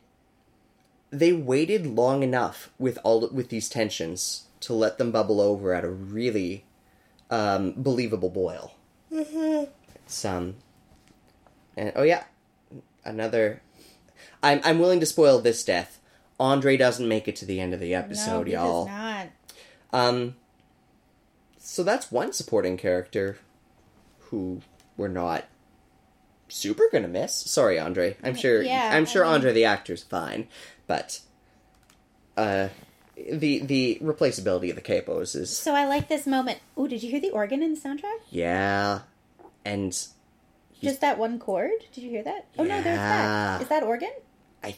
they 1.12 1.34
waited 1.34 1.86
long 1.86 2.24
enough 2.24 2.72
with 2.80 2.98
all 3.04 3.28
with 3.30 3.50
these 3.50 3.70
tensions 3.70 4.46
to 4.62 4.74
let 4.74 4.98
them 4.98 5.12
bubble 5.12 5.42
over 5.42 5.74
at 5.74 5.84
a 5.84 5.90
really 5.90 6.66
um, 7.30 7.74
believable 7.78 8.30
boil. 8.30 8.74
Mm-hmm. 9.12 9.66
It's 10.06 10.26
um, 10.26 10.56
and 11.78 11.92
oh 11.96 12.04
yeah, 12.04 12.24
another. 13.06 13.62
I'm 14.44 14.62
I'm 14.64 14.80
willing 14.80 15.00
to 15.02 15.06
spoil 15.06 15.40
this 15.40 15.64
death 15.64 16.00
Andre 16.42 16.76
doesn't 16.76 17.08
make 17.08 17.28
it 17.28 17.36
to 17.36 17.46
the 17.46 17.62
end 17.62 17.72
of 17.72 17.80
the 17.80 17.94
episode, 17.94 18.40
no, 18.40 18.44
he 18.46 18.52
y'all. 18.54 18.86
does 18.86 18.96
not. 18.96 19.28
Um, 19.94 20.36
so 21.60 21.84
that's 21.84 22.12
one 22.12 22.34
supporting 22.34 22.78
character 22.78 23.38
who 24.18 24.62
we're 24.98 25.08
not 25.08 25.46
super 26.50 26.86
gonna 26.92 27.08
miss. 27.08 27.36
Sorry, 27.36 27.78
Andre. 27.78 28.18
I'm 28.24 28.34
sure. 28.34 28.64
Yeah, 28.64 28.90
I'm 28.92 29.06
sure 29.06 29.24
I 29.24 29.28
mean- 29.28 29.36
Andre 29.36 29.54
the 29.54 29.66
actor's 29.66 30.02
fine, 30.02 30.48
but 30.92 31.22
uh, 32.36 32.68
the 33.16 33.60
the 33.60 33.98
replaceability 34.02 34.70
of 34.70 34.76
the 34.76 34.82
capos 34.82 35.36
is 35.36 35.56
So 35.56 35.74
I 35.74 35.86
like 35.86 36.10
this 36.10 36.26
moment. 36.28 36.60
Oh, 36.76 36.88
did 36.88 37.02
you 37.04 37.10
hear 37.10 37.22
the 37.22 37.30
organ 37.30 37.64
in 37.64 37.74
the 37.76 37.80
soundtrack? 37.80 38.20
yeah, 38.30 39.00
and 39.64 39.92
Just 40.82 41.00
that 41.02 41.18
one 41.18 41.40
chord? 41.40 41.72
Did 41.94 42.04
you 42.04 42.10
hear 42.10 42.24
that? 42.24 42.46
Oh 42.60 42.64
no, 42.64 42.82
there's 42.82 42.98
Yeah. 42.98 43.58
that. 43.58 43.62
Is 43.62 43.68
that 43.70 43.84
organ? 43.84 44.12
I. 44.64 44.76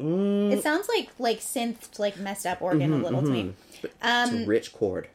Mm, 0.00 0.52
It 0.52 0.62
sounds 0.62 0.86
like 0.88 1.08
like 1.18 1.40
synth, 1.40 1.98
like 1.98 2.18
messed 2.18 2.44
up 2.46 2.60
organ 2.60 2.92
a 2.92 2.96
little 2.98 3.22
to 3.22 3.28
me. 3.28 3.54
it's 3.82 3.94
Um, 4.02 4.42
a 4.42 4.46
rich 4.46 4.72
chord. 4.72 5.08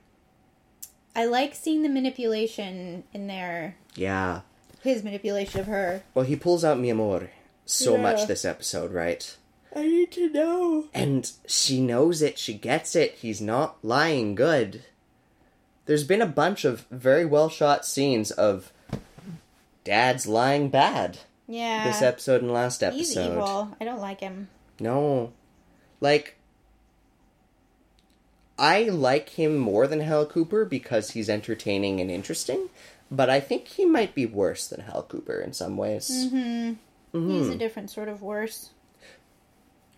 I 1.15 1.25
like 1.25 1.53
seeing 1.53 1.83
the 1.83 1.89
manipulation 1.89 3.03
in 3.13 3.27
there. 3.27 3.75
Yeah. 3.95 4.41
His 4.81 5.03
manipulation 5.03 5.59
of 5.59 5.67
her. 5.67 6.01
Well, 6.15 6.23
he 6.25 6.35
pulls 6.38 6.63
out 6.63 6.79
mi 6.79 6.89
amor 6.89 7.29
so 7.65 7.95
Yeah. 7.95 8.01
much 8.01 8.25
this 8.27 8.45
episode, 8.45 8.93
right? 8.93 9.35
I 9.75 9.84
need 9.84 10.12
to 10.13 10.29
know. 10.29 10.86
And 10.93 11.32
she 11.47 11.79
knows 11.82 12.21
it, 12.21 12.39
she 12.39 12.53
gets 12.53 12.95
it, 12.95 13.15
he's 13.15 13.39
not 13.41 13.77
lying 13.84 14.36
good. 14.36 14.84
There's 15.86 16.03
been 16.03 16.21
a 16.21 16.25
bunch 16.27 16.65
of 16.65 16.86
very 16.91 17.25
well 17.25 17.49
shot 17.49 17.86
scenes 17.86 18.32
of 18.32 18.71
dads 19.84 20.27
lying 20.27 20.69
bad 20.69 21.19
Yeah. 21.47 21.84
this 21.86 22.01
episode 22.01 22.41
and 22.41 22.51
last 22.51 22.84
episode. 22.84 22.97
He's 22.99 23.17
evil. 23.17 23.75
I 23.79 23.86
don't 23.86 24.01
like 24.01 24.19
him. 24.19 24.49
No. 24.79 25.32
Like 26.01 26.36
I 28.58 28.84
like 28.84 29.29
him 29.29 29.58
more 29.58 29.88
than 29.88 30.01
Hal 30.01 30.25
Cooper 30.25 30.65
because 30.65 31.12
he's 31.12 31.29
entertaining 31.29 32.01
and 32.01 32.12
interesting, 32.12 32.69
but 33.10 33.29
I 33.29 33.39
think 33.39 33.67
he 33.67 33.86
might 33.86 34.13
be 34.13 34.25
worse 34.25 34.67
than 34.67 34.82
Hal 34.82 35.03
Cooper 35.03 35.39
in 35.39 35.53
some 35.53 35.77
ways. 35.77 36.10
Mm-hmm. 36.12 36.73
He's 37.32 37.49
a 37.49 37.55
different 37.55 37.89
sort 37.89 38.10
of 38.10 38.21
worse. 38.21 38.69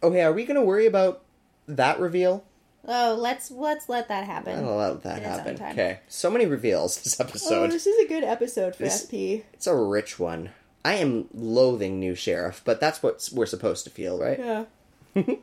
Okay, 0.04 0.22
are 0.22 0.34
we 0.34 0.46
going 0.46 0.56
to 0.60 0.66
worry 0.66 0.86
about 0.86 1.22
that 1.68 2.00
reveal? 2.00 2.44
Oh, 2.88 3.16
let's 3.20 3.52
let's 3.52 3.88
let 3.90 4.08
that 4.08 4.26
happen. 4.26 4.66
I'll 4.66 4.76
let 4.78 5.04
that 5.04 5.20
In 5.20 5.24
its 5.24 5.40
own 5.40 5.58
happen. 5.58 5.80
Okay, 5.80 6.00
so 6.08 6.32
many 6.32 6.48
reveals 6.48 7.02
this 7.04 7.20
episode. 7.20 7.54
Oh, 7.56 7.68
this 7.68 7.86
is 7.86 8.04
a 8.04 8.08
good 8.08 8.24
episode 8.24 8.76
for 8.76 8.84
This- 8.84 9.04
SP. 9.06 9.46
It's 9.54 9.68
a 9.68 9.76
rich 9.76 10.18
one. 10.18 10.50
I 10.84 10.96
am 10.96 11.28
loathing 11.32 12.00
new 12.00 12.16
sheriff, 12.16 12.64
but 12.66 12.80
that's 12.80 13.04
what 13.04 13.30
we're 13.32 13.46
supposed 13.46 13.84
to 13.84 13.92
feel, 13.92 14.18
right? 14.18 14.40
Yeah. 14.40 14.66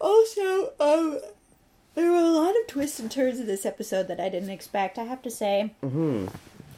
also, 0.00 0.72
um, 0.80 1.20
there 1.94 2.10
were 2.10 2.18
a 2.18 2.22
lot 2.30 2.50
of 2.50 2.66
twists 2.66 2.98
and 2.98 3.08
turns 3.08 3.38
in 3.38 3.46
this 3.46 3.64
episode 3.64 4.08
that 4.08 4.18
I 4.18 4.28
didn't 4.28 4.50
expect. 4.50 4.98
I 4.98 5.04
have 5.04 5.22
to 5.22 5.30
say. 5.30 5.74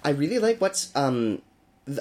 I 0.05 0.11
really 0.11 0.39
like 0.39 0.61
what's 0.61 0.95
um 0.95 1.41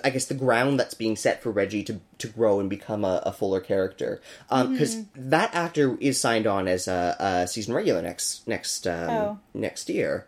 I 0.04 0.12
guess 0.12 0.26
the 0.26 0.36
ground 0.36 0.80
that's 0.80 0.94
being 0.94 1.15
set 1.15 1.41
for 1.41 1.52
Reggie 1.52 1.84
to 1.86 2.00
to 2.20 2.28
grow 2.28 2.60
and 2.60 2.70
become 2.70 3.04
a, 3.04 3.22
a 3.26 3.32
fuller 3.34 3.60
character. 3.60 4.22
Um 4.50 4.74
because 4.74 5.04
that 5.15 5.54
actor 5.56 5.98
is 6.00 6.20
signed 6.20 6.46
on 6.48 6.67
as 6.67 6.88
a, 6.88 7.15
a 7.20 7.48
season 7.48 7.74
regular 7.74 8.02
next 8.02 8.48
next 8.48 8.86
um 8.86 9.10
Oh. 9.10 9.39
next 9.54 9.89
year. 9.89 10.28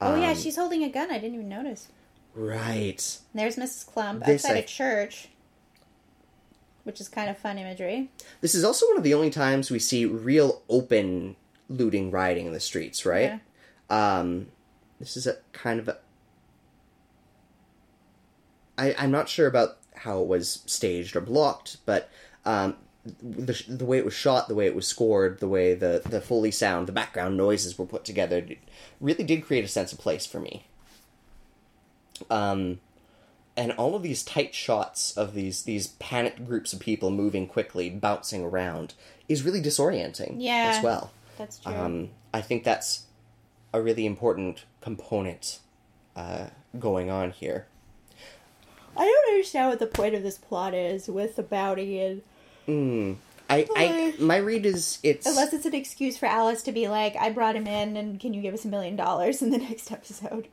Oh 0.00 0.16
yeah, 0.16 0.30
Um, 0.30 0.36
she's 0.36 0.56
holding 0.56 0.82
a 0.84 0.88
gun. 0.88 1.10
I 1.10 1.18
didn't 1.18 1.34
even 1.34 1.48
notice. 1.48 1.88
Right. 2.34 3.18
There's 3.34 3.56
Mrs. 3.56 3.86
Clump 3.86 4.24
This 4.24 4.44
outside 4.44 4.56
I- 4.56 4.60
a 4.60 4.64
church, 4.66 5.28
which 6.84 7.00
is 7.00 7.08
kind 7.08 7.28
of 7.30 7.36
fun 7.38 7.58
imagery. 7.58 8.10
This 8.40 8.54
is 8.54 8.64
also 8.64 8.86
one 8.88 8.96
of 8.96 9.02
the 9.02 9.14
only 9.14 9.30
times 9.30 9.70
we 9.70 9.78
see 9.78 10.04
real 10.06 10.62
open 10.68 11.36
looting 11.68 12.10
rioting 12.10 12.46
in 12.46 12.52
the 12.52 12.60
streets, 12.60 13.04
right? 13.04 13.40
Um 13.90 14.48
this 15.00 15.16
is 15.16 15.26
a 15.26 15.36
kind 15.52 15.78
of 15.78 15.86
a 15.88 15.98
I, 18.78 18.94
I'm 18.96 19.10
not 19.10 19.28
sure 19.28 19.46
about 19.46 19.76
how 19.96 20.20
it 20.22 20.28
was 20.28 20.62
staged 20.66 21.16
or 21.16 21.20
blocked, 21.20 21.78
but 21.84 22.08
um, 22.44 22.76
the, 23.22 23.62
the 23.68 23.84
way 23.84 23.98
it 23.98 24.04
was 24.04 24.14
shot, 24.14 24.48
the 24.48 24.54
way 24.54 24.66
it 24.66 24.74
was 24.74 24.86
scored, 24.86 25.40
the 25.40 25.48
way 25.48 25.74
the, 25.74 26.02
the 26.08 26.20
Foley 26.20 26.50
sound, 26.50 26.86
the 26.86 26.92
background 26.92 27.36
noises 27.36 27.76
were 27.78 27.86
put 27.86 28.04
together, 28.04 28.46
really 29.00 29.24
did 29.24 29.44
create 29.44 29.64
a 29.64 29.68
sense 29.68 29.92
of 29.92 29.98
place 29.98 30.24
for 30.24 30.40
me. 30.40 30.64
Um, 32.30 32.80
and 33.56 33.72
all 33.72 33.96
of 33.96 34.02
these 34.02 34.22
tight 34.22 34.54
shots 34.54 35.16
of 35.16 35.34
these 35.34 35.64
these 35.64 35.88
panicked 35.88 36.46
groups 36.46 36.72
of 36.72 36.78
people 36.78 37.10
moving 37.10 37.46
quickly, 37.48 37.90
bouncing 37.90 38.44
around, 38.44 38.94
is 39.28 39.42
really 39.42 39.60
disorienting 39.60 40.36
Yeah. 40.38 40.72
as 40.76 40.82
well. 40.82 41.10
That's 41.36 41.58
true. 41.58 41.74
Um, 41.74 42.10
I 42.32 42.40
think 42.40 42.62
that's 42.64 43.04
a 43.72 43.82
really 43.82 44.06
important 44.06 44.64
component 44.80 45.58
uh, 46.14 46.46
going 46.78 47.10
on 47.10 47.32
here. 47.32 47.66
I 48.98 49.04
don't 49.04 49.32
understand 49.34 49.68
what 49.68 49.78
the 49.78 49.86
point 49.86 50.14
of 50.14 50.22
this 50.22 50.36
plot 50.38 50.74
is 50.74 51.08
with 51.08 51.36
the 51.36 51.42
bounty, 51.42 52.00
and 52.00 52.22
Mm. 52.66 53.16
I, 53.48 53.66
I, 53.74 54.14
my 54.22 54.36
read 54.36 54.66
is 54.66 54.98
it's 55.02 55.24
unless 55.26 55.54
it's 55.54 55.64
an 55.64 55.74
excuse 55.74 56.18
for 56.18 56.26
Alice 56.26 56.62
to 56.64 56.72
be 56.72 56.88
like, 56.88 57.16
"I 57.16 57.30
brought 57.30 57.56
him 57.56 57.66
in, 57.66 57.96
and 57.96 58.20
can 58.20 58.34
you 58.34 58.42
give 58.42 58.52
us 58.52 58.66
a 58.66 58.68
million 58.68 58.94
dollars 58.96 59.40
in 59.40 59.50
the 59.50 59.58
next 59.70 59.90
episode?" 59.90 60.48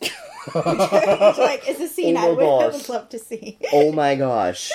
Which, 0.00 0.12
like, 0.54 1.68
is 1.68 1.80
a 1.80 1.88
scene 1.88 2.16
Oh 2.16 2.20
I 2.20 2.28
would, 2.30 2.38
I 2.44 2.70
gosh. 2.70 2.72
would 2.72 2.88
love 2.88 3.08
to 3.10 3.18
see. 3.18 3.58
oh 3.72 3.92
my 3.92 4.14
gosh, 4.16 4.72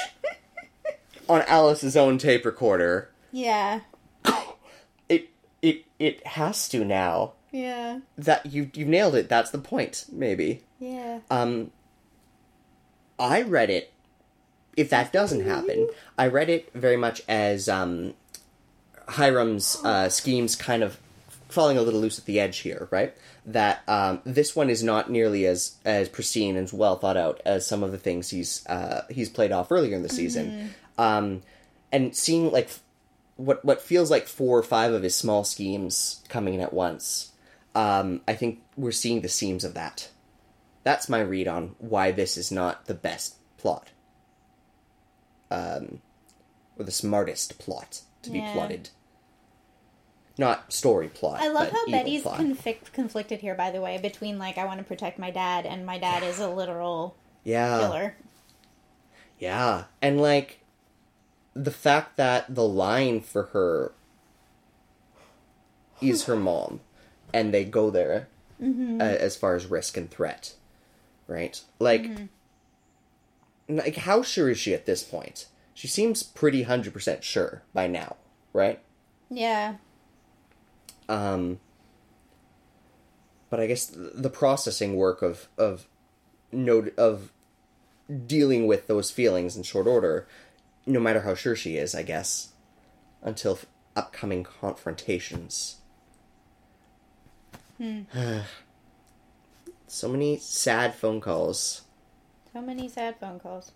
on 1.29 1.41
Alice's 1.43 1.97
own 1.97 2.17
tape 2.17 2.45
recorder. 2.45 3.09
yeah, 3.31 3.81
It 5.09 5.29
it 5.61 5.83
it 5.99 6.25
has 6.27 6.69
to 6.69 6.85
now. 6.85 7.33
yeah, 7.51 7.99
That 8.17 8.45
you 8.45 8.69
you've 8.73 8.87
nailed 8.87 9.15
it. 9.15 9.27
That's 9.29 9.51
the 9.51 9.57
point. 9.59 10.05
Maybe. 10.11 10.61
yeah. 10.79 11.19
Um, 11.29 11.71
I 13.21 13.43
read 13.43 13.69
it. 13.69 13.93
If 14.75 14.89
that 14.89 15.13
doesn't 15.13 15.45
happen, 15.45 15.89
I 16.17 16.27
read 16.27 16.49
it 16.49 16.71
very 16.73 16.97
much 16.97 17.21
as 17.27 17.69
um, 17.69 18.13
Hiram's 19.09 19.77
uh, 19.83 20.09
schemes 20.09 20.55
kind 20.55 20.81
of 20.81 20.97
falling 21.49 21.77
a 21.77 21.81
little 21.81 21.99
loose 21.99 22.17
at 22.17 22.25
the 22.25 22.39
edge 22.39 22.59
here, 22.59 22.87
right? 22.89 23.13
That 23.45 23.81
um, 23.87 24.21
this 24.23 24.55
one 24.55 24.69
is 24.69 24.81
not 24.83 25.11
nearly 25.11 25.45
as 25.45 25.75
as 25.83 26.07
pristine 26.09 26.55
and 26.55 26.71
well 26.71 26.97
thought 26.97 27.17
out 27.17 27.41
as 27.45 27.67
some 27.67 27.83
of 27.83 27.91
the 27.91 27.97
things 27.97 28.29
he's 28.29 28.65
uh, 28.67 29.03
he's 29.09 29.29
played 29.29 29.51
off 29.51 29.71
earlier 29.71 29.95
in 29.95 30.03
the 30.03 30.09
season, 30.09 30.73
um, 30.97 31.41
and 31.91 32.15
seeing 32.15 32.51
like 32.51 32.65
f- 32.65 32.81
what 33.35 33.63
what 33.65 33.81
feels 33.81 34.09
like 34.09 34.27
four 34.27 34.57
or 34.57 34.63
five 34.63 34.93
of 34.93 35.03
his 35.03 35.15
small 35.15 35.43
schemes 35.43 36.23
coming 36.29 36.53
in 36.53 36.61
at 36.61 36.71
once. 36.73 37.31
Um, 37.75 38.21
I 38.27 38.33
think 38.35 38.61
we're 38.77 38.91
seeing 38.91 39.21
the 39.21 39.29
seams 39.29 39.63
of 39.63 39.73
that. 39.73 40.09
That's 40.83 41.09
my 41.09 41.19
read 41.19 41.47
on 41.47 41.75
why 41.79 42.11
this 42.11 42.37
is 42.37 42.51
not 42.51 42.85
the 42.85 42.93
best 42.93 43.35
plot. 43.57 43.89
Um, 45.49 46.01
or 46.77 46.85
the 46.85 46.91
smartest 46.91 47.59
plot 47.59 48.01
to 48.23 48.29
be 48.31 48.41
plotted. 48.53 48.89
Not 50.37 50.71
story 50.73 51.09
plot. 51.09 51.41
I 51.41 51.49
love 51.49 51.69
how 51.69 51.85
Betty's 51.87 52.23
conflict, 52.23 52.93
conflicted 52.93 53.41
here. 53.41 53.53
By 53.53 53.69
the 53.69 53.81
way, 53.81 53.97
between 53.97 54.39
like 54.39 54.57
I 54.57 54.65
want 54.65 54.79
to 54.79 54.83
protect 54.85 55.19
my 55.19 55.29
dad, 55.29 55.65
and 55.65 55.85
my 55.85 55.99
dad 55.99 56.23
is 56.23 56.39
a 56.39 56.49
literal 56.49 57.15
yeah, 57.43 57.79
killer. 57.79 58.15
yeah, 59.39 59.83
and 60.01 60.21
like 60.21 60.61
the 61.53 61.69
fact 61.69 62.15
that 62.17 62.55
the 62.55 62.67
line 62.67 63.19
for 63.19 63.43
her 63.47 63.91
is 66.01 66.23
her 66.23 66.35
mom, 66.37 66.79
and 67.33 67.53
they 67.53 67.65
go 67.65 67.89
there 67.89 68.29
Mm-hmm. 68.61 69.01
uh, 69.01 69.05
as 69.05 69.35
far 69.35 69.55
as 69.55 69.65
risk 69.65 69.97
and 69.97 70.09
threat, 70.11 70.53
right? 71.31 71.59
Like, 71.79 72.03
Mm-hmm. 72.03 73.77
like 73.77 73.95
how 73.95 74.21
sure 74.21 74.49
is 74.49 74.59
she 74.59 74.73
at 74.73 74.85
this 74.85 75.01
point? 75.03 75.47
She 75.73 75.87
seems 75.87 76.21
pretty 76.23 76.63
hundred 76.63 76.93
percent 76.93 77.23
sure 77.23 77.63
by 77.73 77.87
now, 77.87 78.17
right? 78.53 78.79
Yeah, 79.29 79.75
Um, 81.07 81.59
but 83.49 83.59
I 83.61 83.67
guess 83.67 83.85
the 83.95 84.29
processing 84.29 84.95
work 84.95 85.21
of 85.21 85.47
of 85.57 85.87
note 86.51 86.93
of 86.97 87.31
dealing 88.27 88.67
with 88.67 88.87
those 88.87 89.09
feelings 89.09 89.55
in 89.55 89.63
short 89.63 89.87
order, 89.87 90.27
no 90.85 90.99
matter 90.99 91.21
how 91.21 91.33
sure 91.33 91.55
she 91.55 91.77
is, 91.77 91.95
I 91.95 92.03
guess, 92.03 92.49
until 93.21 93.57
upcoming 93.95 94.43
confrontations. 94.43 95.77
so 99.91 100.07
many 100.07 100.37
sad 100.37 100.95
phone 100.95 101.19
calls. 101.21 101.81
so 102.53 102.61
many 102.61 102.87
sad 102.89 103.15
phone 103.19 103.39
calls. 103.39 103.71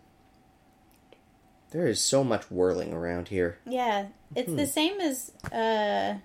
There 1.72 1.88
is 1.88 2.00
so 2.00 2.24
much 2.24 2.50
whirling 2.52 2.94
around 2.94 3.28
here. 3.30 3.58
Yeah, 3.66 4.08
it's 4.36 4.50
Hmm. 4.50 4.56
the 4.56 4.68
same 4.68 5.00
as 5.02 5.32
uh, 5.52 6.16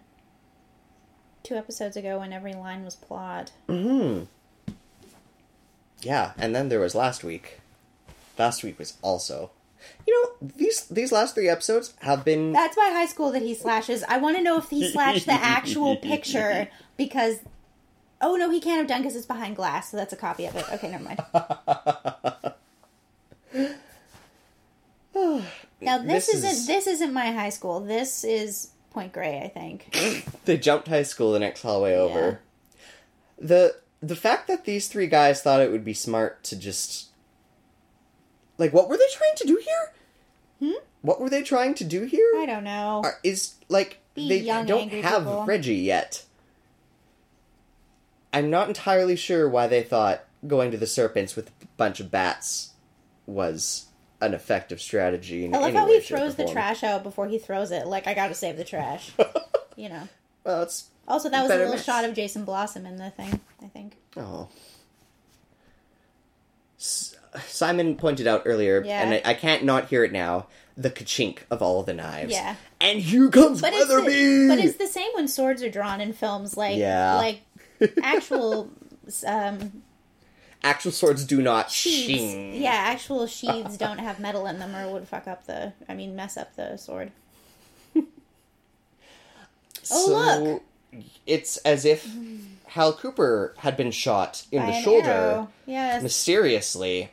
two 1.42 1.54
episodes 1.56 1.96
ago 1.96 2.20
when 2.20 2.32
every 2.32 2.52
line 2.54 2.84
was 2.84 2.94
plot. 2.94 3.50
Hmm. 3.68 4.22
Yeah, 6.02 6.32
and 6.38 6.54
then 6.54 6.68
there 6.68 6.80
was 6.80 6.94
last 6.94 7.24
week. 7.24 7.60
Last 8.38 8.62
week 8.62 8.78
was 8.78 8.94
also 9.02 9.50
You 10.06 10.12
know, 10.40 10.48
these 10.56 10.84
these 10.86 11.10
last 11.10 11.34
three 11.34 11.48
episodes 11.48 11.94
have 12.00 12.24
been 12.24 12.52
That's 12.52 12.76
my 12.76 12.90
high 12.92 13.06
school 13.06 13.32
that 13.32 13.42
he 13.42 13.54
slashes. 13.54 14.04
I 14.08 14.18
want 14.18 14.36
to 14.36 14.42
know 14.42 14.58
if 14.58 14.68
he 14.70 14.88
slashed 14.88 15.26
the 15.26 15.32
actual 15.32 15.96
picture 16.12 16.68
because. 16.96 17.38
Oh 18.20 18.36
no, 18.36 18.50
he 18.50 18.60
can't 18.60 18.78
have 18.78 18.86
done 18.86 19.00
because 19.02 19.16
it's 19.16 19.26
behind 19.26 19.56
glass, 19.56 19.90
so 19.90 19.96
that's 19.96 20.12
a 20.12 20.16
copy 20.16 20.46
of 20.46 20.54
it. 20.56 20.64
Okay, 20.72 20.90
never 20.90 21.04
mind. 21.04 21.20
now 25.80 25.98
this, 25.98 26.26
This 26.26 26.34
isn't 26.34 26.50
is- 26.50 26.66
this 26.66 26.86
isn't 26.86 27.12
my 27.12 27.32
high 27.32 27.48
school. 27.50 27.80
This 27.80 28.24
is 28.24 28.70
Point 28.90 29.12
Grey, 29.12 29.40
I 29.42 29.48
think. 29.48 29.96
they 30.44 30.56
jumped 30.58 30.88
high 30.88 31.02
school 31.04 31.32
the 31.32 31.38
next 31.38 31.62
hallway 31.62 31.94
over. 31.94 32.40
The 33.38 33.76
the 34.02 34.16
fact 34.16 34.48
that 34.48 34.64
these 34.64 34.88
three 34.88 35.06
guys 35.06 35.42
thought 35.42 35.60
it 35.60 35.70
would 35.70 35.84
be 35.84 35.94
smart 35.94 36.42
to 36.44 36.56
just 36.56 37.08
like 38.58 38.72
what 38.72 38.88
were 38.88 38.96
they 38.96 39.08
trying 39.12 39.34
to 39.36 39.46
do 39.46 39.56
here? 39.56 39.92
Hmm? 40.60 40.78
What 41.02 41.20
were 41.20 41.30
they 41.30 41.42
trying 41.42 41.74
to 41.74 41.84
do 41.84 42.02
here? 42.04 42.30
I 42.36 42.44
don't 42.46 42.64
know. 42.64 43.00
Are- 43.04 43.18
Is 43.22 43.54
like 43.68 43.98
Be 44.14 44.28
they 44.28 44.38
young, 44.40 44.66
don't 44.66 44.82
angry 44.82 45.00
have 45.02 45.22
people. 45.22 45.44
Reggie 45.46 45.76
yet. 45.76 46.24
I'm 48.32 48.50
not 48.50 48.68
entirely 48.68 49.16
sure 49.16 49.48
why 49.48 49.66
they 49.66 49.82
thought 49.82 50.24
going 50.46 50.70
to 50.70 50.76
the 50.76 50.86
serpents 50.86 51.36
with 51.36 51.48
a 51.48 51.66
bunch 51.76 52.00
of 52.00 52.10
bats 52.10 52.70
was 53.26 53.86
an 54.20 54.34
effective 54.34 54.80
strategy. 54.80 55.44
In 55.44 55.54
I 55.54 55.58
love 55.58 55.72
how 55.74 55.86
he 55.86 56.00
throws 56.00 56.36
the 56.36 56.46
trash 56.48 56.82
out 56.84 57.02
before 57.02 57.26
he 57.26 57.38
throws 57.38 57.70
it. 57.70 57.86
Like 57.86 58.06
I 58.06 58.14
gotta 58.14 58.34
save 58.34 58.56
the 58.56 58.64
trash. 58.64 59.12
you 59.76 59.88
know. 59.88 60.08
Well, 60.44 60.62
it's 60.62 60.88
Also, 61.08 61.28
that 61.28 61.42
was 61.42 61.50
a 61.50 61.56
little 61.56 61.72
mix. 61.72 61.84
shot 61.84 62.04
of 62.04 62.14
Jason 62.14 62.44
Blossom 62.44 62.86
in 62.86 62.96
the 62.96 63.10
thing. 63.10 63.40
I 63.62 63.66
think. 63.66 63.96
Oh. 64.16 64.48
S- 66.78 67.14
Simon 67.46 67.96
pointed 67.96 68.26
out 68.26 68.42
earlier, 68.44 68.82
Yeah. 68.84 69.02
and 69.02 69.14
I, 69.14 69.22
I 69.30 69.34
can't 69.34 69.64
not 69.64 69.88
hear 69.88 70.02
it 70.04 70.12
now, 70.12 70.46
the 70.76 70.90
kachink 70.90 71.38
of 71.50 71.62
all 71.62 71.82
the 71.82 71.92
knives. 71.94 72.32
Yeah. 72.32 72.56
And 72.80 72.98
here 73.00 73.28
comes 73.28 73.60
But 73.60 73.72
it's, 73.74 73.86
the, 73.88 74.46
but 74.48 74.58
it's 74.58 74.78
the 74.78 74.86
same 74.86 75.10
when 75.14 75.28
swords 75.28 75.62
are 75.62 75.70
drawn 75.70 76.00
in 76.00 76.12
films, 76.12 76.56
like 76.56 76.76
Yeah. 76.78 77.16
like 77.16 77.42
actual 78.02 78.70
um, 79.26 79.82
Actual 80.62 80.92
swords 80.92 81.24
do 81.24 81.40
not 81.40 81.70
sheaths. 81.70 82.06
shing. 82.06 82.54
Yeah, 82.54 82.72
actual 82.72 83.26
sheaths 83.26 83.78
don't 83.78 83.98
have 83.98 84.20
metal 84.20 84.46
in 84.46 84.58
them, 84.58 84.76
or 84.76 84.92
would 84.92 85.08
fuck 85.08 85.26
up 85.26 85.46
the. 85.46 85.72
I 85.88 85.94
mean, 85.94 86.14
mess 86.14 86.36
up 86.36 86.54
the 86.56 86.76
sword. 86.76 87.12
Oh, 89.92 90.06
so 90.06 90.44
look. 90.44 90.62
it's 91.26 91.56
as 91.58 91.84
if 91.86 92.06
Hal 92.66 92.92
Cooper 92.92 93.54
had 93.58 93.76
been 93.76 93.90
shot 93.90 94.44
in 94.52 94.60
By 94.60 94.66
the 94.66 94.82
shoulder 94.82 95.08
arrow. 95.08 95.48
Yes. 95.66 96.02
mysteriously. 96.02 97.10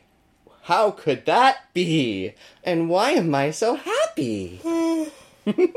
How 0.64 0.90
could 0.90 1.24
that 1.24 1.72
be? 1.72 2.34
And 2.62 2.90
why 2.90 3.12
am 3.12 3.34
I 3.34 3.50
so 3.50 3.76
happy? 3.76 4.60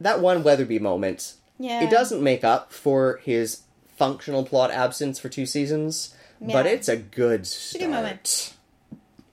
that 0.00 0.20
one 0.20 0.42
Weatherbee 0.42 0.78
moment 0.78 1.34
Yeah. 1.58 1.82
It 1.84 1.90
doesn't 1.90 2.22
make 2.22 2.42
up 2.44 2.72
for 2.72 3.18
his 3.24 3.62
functional 3.96 4.44
plot 4.44 4.70
absence 4.70 5.18
for 5.18 5.28
two 5.28 5.46
seasons, 5.46 6.14
but 6.40 6.66
it's 6.66 6.88
a 6.88 6.96
good 6.96 7.48
a 7.74 7.78
good 7.78 7.90
moment. 7.90 8.54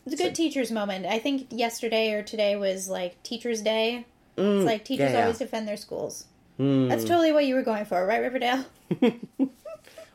It's 0.06 0.14
a 0.20 0.24
good 0.24 0.36
teacher's 0.36 0.72
moment. 0.72 1.06
I 1.06 1.20
think 1.20 1.48
yesterday 1.52 2.14
or 2.14 2.24
today 2.24 2.56
was 2.56 2.88
like 2.90 3.22
Teacher's 3.24 3.62
Day. 3.62 4.06
it's 4.38 4.66
like 4.66 4.84
teachers 4.86 5.10
Mm, 5.10 5.12
yeah, 5.12 5.18
yeah. 5.18 5.22
always 5.24 5.38
defend 5.40 5.68
their 5.68 5.78
schools. 5.78 6.26
Hmm. 6.58 6.88
That's 6.88 7.04
totally 7.04 7.32
what 7.32 7.46
you 7.46 7.56
were 7.56 7.62
going 7.64 7.86
for, 7.86 8.06
right, 8.06 8.22
Riverdale? 8.22 8.66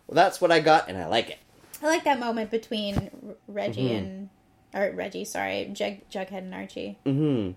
Well, 0.06 0.16
that's 0.16 0.38
what 0.38 0.52
I 0.52 0.60
got, 0.60 0.90
and 0.90 0.98
I 0.98 1.06
like 1.06 1.30
it. 1.30 1.38
I 1.82 1.86
like 1.86 2.04
that 2.04 2.20
moment 2.20 2.50
between 2.50 2.96
R- 2.98 3.34
Reggie 3.48 3.88
Mm-hmm. 3.88 3.96
and 3.96 4.28
or 4.74 4.90
Reggie, 4.94 5.24
sorry, 5.24 5.70
Jug, 5.72 5.94
Jughead 6.10 6.38
and 6.38 6.54
Archie. 6.54 6.98
Mm-hmm. 7.06 7.52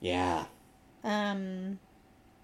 Yeah. 0.00 0.46
Um, 1.04 1.78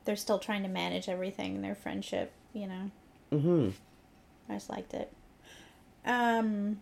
they're 0.05 0.17
still 0.17 0.39
trying 0.39 0.63
to 0.63 0.69
manage 0.69 1.09
everything 1.09 1.63
their 1.63 1.75
friendship. 1.75 2.33
You 2.53 2.67
know, 2.69 2.91
Mm-hmm. 3.33 3.71
I 4.49 4.55
just 4.55 4.69
liked 4.71 4.93
it. 4.95 5.11
Um, 6.05 6.81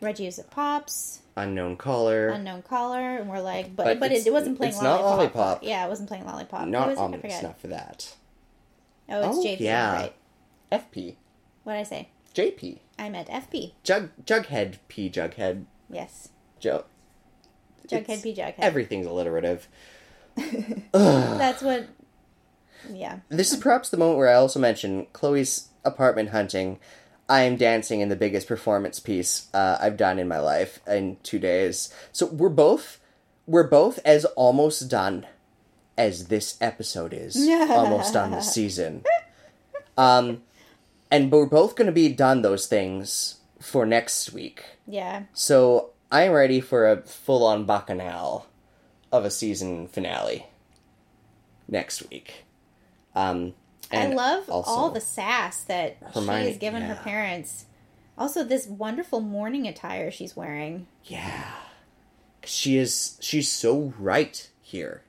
Reggie 0.00 0.26
is 0.26 0.38
at 0.38 0.50
Pops, 0.50 1.20
Unknown 1.36 1.76
caller. 1.76 2.28
unknown 2.28 2.62
caller, 2.62 3.16
and 3.18 3.28
we're 3.28 3.40
like, 3.40 3.74
but 3.76 3.84
But 3.84 4.00
but, 4.00 4.12
it, 4.12 4.26
it 4.26 4.32
wasn't 4.32 4.56
playing 4.56 4.72
it's 4.74 4.82
not 4.82 5.00
lollipop. 5.02 5.34
Lollipop. 5.34 5.62
Yeah, 5.64 5.84
it 5.84 5.88
wasn't 5.88 6.08
playing 6.08 6.24
lollipop. 6.26 6.68
Not 6.68 6.88
was 6.88 6.98
ominous 6.98 7.40
enough 7.40 7.60
for 7.60 7.68
that. 7.68 8.14
Oh, 9.08 9.28
it's 9.28 9.38
Oh, 9.38 9.42
JP. 9.44 9.60
yeah. 9.60 9.92
Right. 9.94 10.14
FP. 10.70 11.16
What 11.64 11.74
did 11.74 11.80
I 11.80 11.82
say? 11.82 12.08
JP. 12.34 12.78
I 12.98 13.08
meant 13.10 13.28
FP. 13.28 13.72
Jug 13.82 14.10
Jughead 14.24 14.78
P 14.88 15.10
Jughead. 15.10 15.64
Yes, 15.90 16.30
Joe. 16.60 16.84
Jughead 17.88 18.22
P 18.22 18.34
Jughead. 18.34 18.54
Everything's 18.58 19.06
alliterative. 19.06 19.68
That's 20.92 21.62
what. 21.62 21.88
Yeah. 22.90 23.20
This 23.28 23.52
is 23.52 23.58
perhaps 23.58 23.90
the 23.90 23.96
moment 23.96 24.18
where 24.18 24.28
I 24.28 24.34
also 24.34 24.58
mention 24.58 25.06
Chloe's 25.12 25.68
apartment 25.84 26.30
hunting. 26.30 26.78
I 27.28 27.42
am 27.42 27.56
dancing 27.56 28.00
in 28.00 28.08
the 28.08 28.16
biggest 28.16 28.46
performance 28.48 29.00
piece 29.00 29.48
uh, 29.54 29.78
I've 29.80 29.96
done 29.96 30.18
in 30.18 30.28
my 30.28 30.38
life 30.38 30.80
in 30.86 31.16
two 31.22 31.38
days. 31.38 31.94
So 32.12 32.26
we're 32.26 32.48
both 32.48 32.98
we're 33.46 33.68
both 33.68 33.98
as 34.04 34.24
almost 34.24 34.88
done 34.88 35.26
as 35.98 36.28
this 36.28 36.56
episode 36.60 37.12
is 37.12 37.36
almost 37.70 38.14
done 38.14 38.30
this 38.30 38.52
season. 38.52 39.04
Um, 39.96 40.42
and 41.10 41.30
we're 41.30 41.46
both 41.46 41.74
going 41.74 41.86
to 41.86 41.92
be 41.92 42.08
done 42.08 42.42
those 42.42 42.66
things 42.66 43.36
for 43.60 43.84
next 43.84 44.32
week. 44.32 44.64
Yeah. 44.86 45.24
So 45.32 45.90
I'm 46.10 46.32
ready 46.32 46.60
for 46.60 46.90
a 46.90 47.02
full 47.02 47.44
on 47.44 47.66
bacchanal 47.66 48.46
of 49.10 49.24
a 49.24 49.30
season 49.30 49.88
finale 49.88 50.46
next 51.68 52.08
week. 52.10 52.44
Um, 53.14 53.54
and 53.90 54.12
I 54.12 54.16
love 54.16 54.48
all 54.48 54.90
the 54.90 55.00
sass 55.00 55.62
that 55.64 55.96
she 56.00 56.20
Hermione- 56.20 56.48
has 56.48 56.58
given 56.58 56.82
her 56.82 56.94
parents. 56.94 57.66
Also, 58.16 58.44
this 58.44 58.66
wonderful 58.66 59.20
morning 59.20 59.66
attire 59.66 60.10
she's 60.10 60.36
wearing. 60.36 60.86
Yeah. 61.04 61.44
She 62.44 62.76
is 62.76 63.16
she's 63.20 63.50
so 63.50 63.94
right 63.98 64.48
here. 64.62 65.02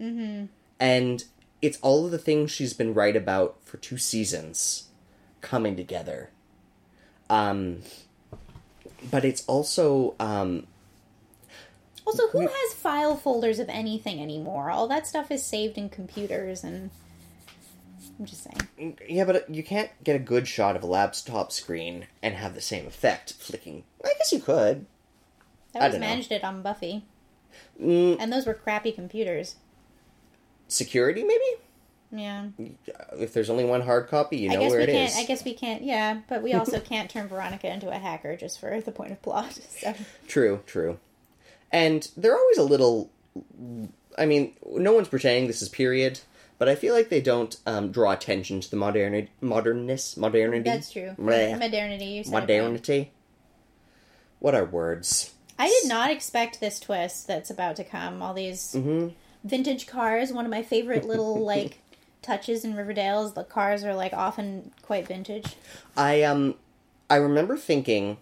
Mm-hmm. 0.00 0.46
And 0.80 1.24
it's 1.60 1.78
all 1.80 2.04
of 2.06 2.10
the 2.10 2.18
things 2.18 2.50
she's 2.50 2.72
been 2.72 2.92
right 2.92 3.16
about 3.16 3.56
for 3.62 3.76
two 3.76 3.98
seasons 3.98 4.88
coming 5.40 5.76
together. 5.76 6.30
Um 7.30 7.82
but 9.10 9.24
it's 9.24 9.44
also 9.46 10.14
um 10.20 10.66
Also, 12.04 12.28
who 12.28 12.40
has 12.40 12.74
file 12.74 13.16
folders 13.16 13.58
of 13.58 13.68
anything 13.68 14.20
anymore? 14.20 14.70
All 14.70 14.88
that 14.88 15.06
stuff 15.06 15.30
is 15.30 15.44
saved 15.44 15.78
in 15.78 15.88
computers, 15.88 16.64
and 16.64 16.90
I'm 18.18 18.26
just 18.26 18.44
saying. 18.44 18.98
yeah, 19.08 19.24
but 19.24 19.48
you 19.52 19.62
can't 19.64 19.90
get 20.04 20.16
a 20.16 20.20
good 20.20 20.46
shot 20.46 20.76
of 20.76 20.82
a 20.82 20.86
laptop 20.86 21.50
screen 21.52 22.06
and 22.22 22.34
have 22.34 22.54
the 22.54 22.60
same 22.60 22.86
effect 22.86 23.32
flicking. 23.34 23.84
I 24.04 24.12
guess 24.18 24.32
you 24.32 24.40
could. 24.40 24.86
I 25.74 25.78
I 25.78 25.80
always 25.80 25.92
don't 25.94 26.00
know. 26.02 26.06
managed 26.06 26.32
it 26.32 26.44
on 26.44 26.62
Buffy, 26.62 27.04
Mm, 27.80 28.16
and 28.20 28.32
those 28.32 28.46
were 28.46 28.54
crappy 28.54 28.92
computers. 28.92 29.56
security 30.68 31.22
maybe? 31.24 31.44
Yeah, 32.14 32.48
If 33.18 33.32
there's 33.32 33.48
only 33.48 33.64
one 33.64 33.80
hard 33.80 34.08
copy, 34.08 34.36
you 34.36 34.50
know 34.50 34.56
I 34.56 34.58
guess 34.58 34.70
where 34.70 34.78
we 34.80 34.84
it 34.84 34.92
can't. 34.92 35.16
I 35.16 35.24
guess 35.24 35.44
we 35.46 35.54
can't. 35.54 35.82
Yeah, 35.82 36.20
but 36.28 36.42
we 36.42 36.52
also 36.52 36.78
can't 36.92 37.08
turn 37.10 37.26
Veronica 37.28 37.72
into 37.72 37.88
a 37.90 37.94
hacker 37.98 38.36
just 38.36 38.60
for 38.60 38.78
the 38.82 38.92
point 38.92 39.12
of 39.12 39.22
plot. 39.22 39.58
So 39.80 39.94
True, 40.28 40.60
true. 40.66 40.98
And 41.70 42.06
they're 42.16 42.36
always 42.36 42.58
a 42.58 42.62
little. 42.64 43.10
I 44.18 44.26
mean, 44.26 44.52
no 44.66 44.92
one's 44.92 45.08
pretending 45.08 45.46
this 45.46 45.62
is 45.62 45.70
period, 45.70 46.20
but 46.62 46.68
I 46.68 46.76
feel 46.76 46.94
like 46.94 47.08
they 47.08 47.20
don't 47.20 47.56
um, 47.66 47.90
draw 47.90 48.12
attention 48.12 48.60
to 48.60 48.70
the 48.70 48.76
modernity, 48.76 49.30
modernness, 49.40 50.16
modernity. 50.16 50.62
that's 50.70 50.92
true. 50.92 51.16
Bleh. 51.18 51.58
Modernity. 51.58 52.04
You 52.04 52.22
said 52.22 52.30
it 52.30 52.34
right. 52.34 52.40
Modernity. 52.42 53.10
What 54.38 54.54
are 54.54 54.64
words? 54.64 55.34
I 55.58 55.66
did 55.66 55.88
not 55.88 56.12
expect 56.12 56.60
this 56.60 56.78
twist 56.78 57.26
that's 57.26 57.50
about 57.50 57.74
to 57.76 57.82
come. 57.84 58.22
All 58.22 58.32
these 58.32 58.74
Mm-hmm. 58.76 59.08
vintage 59.42 59.88
cars. 59.88 60.30
One 60.32 60.44
of 60.44 60.52
my 60.52 60.62
favorite 60.62 61.04
little 61.04 61.44
like 61.44 61.80
touches 62.22 62.64
in 62.64 62.76
Riverdale 62.76 63.26
is 63.26 63.32
the 63.32 63.42
cars 63.42 63.82
are 63.82 63.96
like 63.96 64.12
often 64.12 64.70
quite 64.82 65.08
vintage. 65.08 65.56
I 65.96 66.22
um, 66.22 66.54
I 67.10 67.16
remember 67.16 67.56
thinking, 67.56 68.18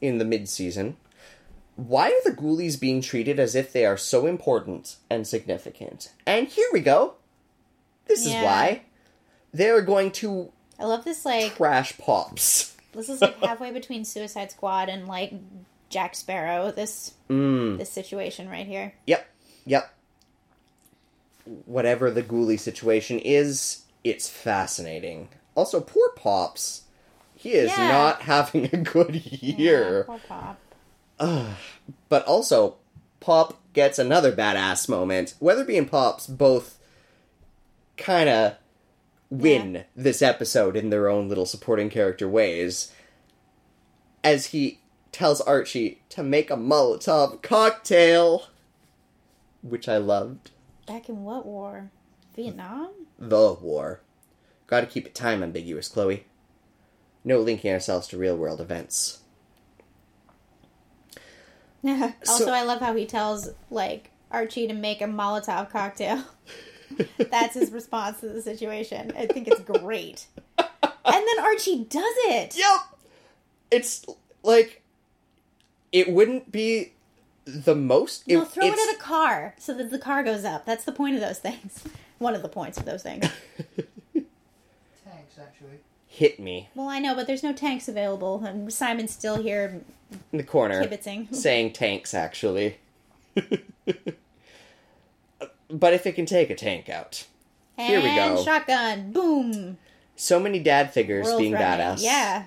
in 0.00 0.16
the 0.16 0.24
mid-season, 0.24 0.96
why 1.76 2.08
are 2.08 2.24
the 2.30 2.34
ghoulies 2.34 2.80
being 2.80 3.02
treated 3.02 3.38
as 3.38 3.54
if 3.54 3.74
they 3.74 3.84
are 3.84 3.98
so 3.98 4.24
important 4.26 4.96
and 5.10 5.26
significant? 5.26 6.14
And 6.26 6.48
here 6.48 6.68
we 6.72 6.80
go. 6.80 7.16
This 8.08 8.26
is 8.26 8.32
why. 8.34 8.82
They 9.52 9.68
are 9.70 9.80
going 9.82 10.10
to 10.12 10.50
I 10.78 10.84
love 10.84 11.04
this 11.04 11.24
like 11.24 11.56
trash 11.56 11.96
pops. 11.98 12.74
this 12.92 13.08
is 13.08 13.20
like 13.20 13.38
halfway 13.42 13.70
between 13.72 14.04
Suicide 14.04 14.50
Squad 14.50 14.88
and 14.88 15.06
like 15.06 15.32
Jack 15.90 16.14
Sparrow. 16.14 16.70
This 16.72 17.14
Mm. 17.30 17.78
this 17.78 17.90
situation 17.92 18.48
right 18.48 18.66
here. 18.66 18.94
Yep, 19.06 19.28
yep. 19.66 19.94
Whatever 21.66 22.10
the 22.10 22.22
ghoulie 22.22 22.58
situation 22.60 23.18
is, 23.18 23.82
it's 24.04 24.28
fascinating. 24.28 25.28
Also, 25.54 25.80
poor 25.80 26.10
Pops. 26.10 26.82
He 27.34 27.52
is 27.52 27.70
Yeah. 27.70 27.88
not 27.88 28.22
having 28.22 28.66
a 28.66 28.76
good 28.78 29.14
Yeah, 29.24 29.56
year. 29.56 30.04
poor 30.04 30.20
Pop. 30.28 30.58
But 32.08 32.24
also, 32.26 32.76
Pop 33.20 33.58
gets 33.72 33.98
another 33.98 34.30
badass 34.32 34.88
moment. 34.88 35.34
Weatherbee 35.40 35.78
and 35.78 35.90
Pops 35.90 36.26
both 36.26 36.77
kind 37.98 38.28
of 38.28 38.54
win 39.30 39.74
Yeah. 39.74 39.82
this 39.94 40.22
episode 40.22 40.76
in 40.76 40.88
their 40.90 41.08
own 41.08 41.28
little 41.28 41.44
supporting 41.46 41.90
character 41.90 42.28
ways. 42.28 42.92
As 44.24 44.46
he 44.46 44.80
tells 45.12 45.40
Archie 45.42 46.02
to 46.10 46.22
make 46.22 46.50
a 46.50 46.56
Molotov 46.56 47.42
cocktail, 47.42 48.46
which 49.62 49.88
I 49.88 49.96
loved. 49.98 50.50
Back 50.86 51.08
in 51.08 51.24
what 51.24 51.44
war? 51.44 51.90
Vietnam? 52.34 52.90
The 53.18 53.52
war. 53.54 54.00
Gotta 54.66 54.86
keep 54.86 55.06
it 55.06 55.14
time 55.14 55.42
ambiguous, 55.42 55.88
Chloe. 55.88 56.24
No 57.24 57.38
linking 57.40 57.72
ourselves 57.72 58.06
to 58.08 58.18
real 58.18 58.36
world 58.36 58.60
events. 58.60 59.20
also, 61.84 62.12
So- 62.24 62.52
I 62.52 62.62
love 62.62 62.80
how 62.80 62.94
he 62.94 63.06
tells 63.06 63.50
like 63.70 64.10
Archie 64.30 64.66
to 64.68 64.74
make 64.74 65.00
a 65.00 65.04
Molotov 65.06 65.70
cocktail. 65.70 66.22
That's 67.30 67.54
his 67.54 67.70
response 67.70 68.20
to 68.20 68.28
the 68.28 68.42
situation. 68.42 69.12
I 69.16 69.26
think 69.26 69.48
it's 69.48 69.60
great. 69.60 70.26
And 70.58 70.66
then 71.04 71.38
Archie 71.40 71.84
does 71.84 72.14
it. 72.26 72.56
Yep. 72.56 72.80
It's 73.70 74.04
like 74.42 74.82
it 75.92 76.10
wouldn't 76.12 76.50
be 76.52 76.92
the 77.44 77.74
most. 77.74 78.26
No, 78.28 78.44
throw 78.44 78.64
it 78.66 78.72
it's- 78.72 78.88
at 78.88 78.94
a 78.96 78.98
car 78.98 79.54
so 79.58 79.74
that 79.74 79.90
the 79.90 79.98
car 79.98 80.22
goes 80.22 80.44
up. 80.44 80.64
That's 80.66 80.84
the 80.84 80.92
point 80.92 81.14
of 81.14 81.20
those 81.20 81.38
things. 81.38 81.84
One 82.18 82.34
of 82.34 82.42
the 82.42 82.48
points 82.48 82.78
of 82.78 82.84
those 82.84 83.02
things. 83.02 83.24
tanks, 84.14 85.38
actually. 85.40 85.78
hit 86.08 86.40
me 86.40 86.68
Well, 86.74 86.88
I 86.88 86.98
know, 86.98 87.14
but 87.14 87.26
there's 87.28 87.42
no 87.44 87.52
tanks 87.52 87.86
available, 87.88 88.42
and 88.44 88.72
Simon's 88.72 89.12
still 89.12 89.40
here 89.40 89.82
in 90.32 90.38
the 90.38 90.42
corner, 90.44 90.84
kibitzing. 90.84 91.32
saying 91.34 91.72
tanks. 91.74 92.12
Actually, 92.14 92.78
but 95.70 95.92
if 95.94 96.06
it 96.06 96.12
can 96.12 96.26
take 96.26 96.50
a 96.50 96.54
tank 96.54 96.88
out, 96.88 97.26
Here 97.76 98.00
we 98.00 98.14
go. 98.14 98.42
shotgun, 98.42 99.12
boom. 99.12 99.78
so 100.16 100.40
many 100.40 100.58
dad 100.60 100.92
figures 100.92 101.26
World 101.26 101.38
being 101.40 101.52
running. 101.52 101.68
badass. 101.86 102.02
Yeah. 102.02 102.46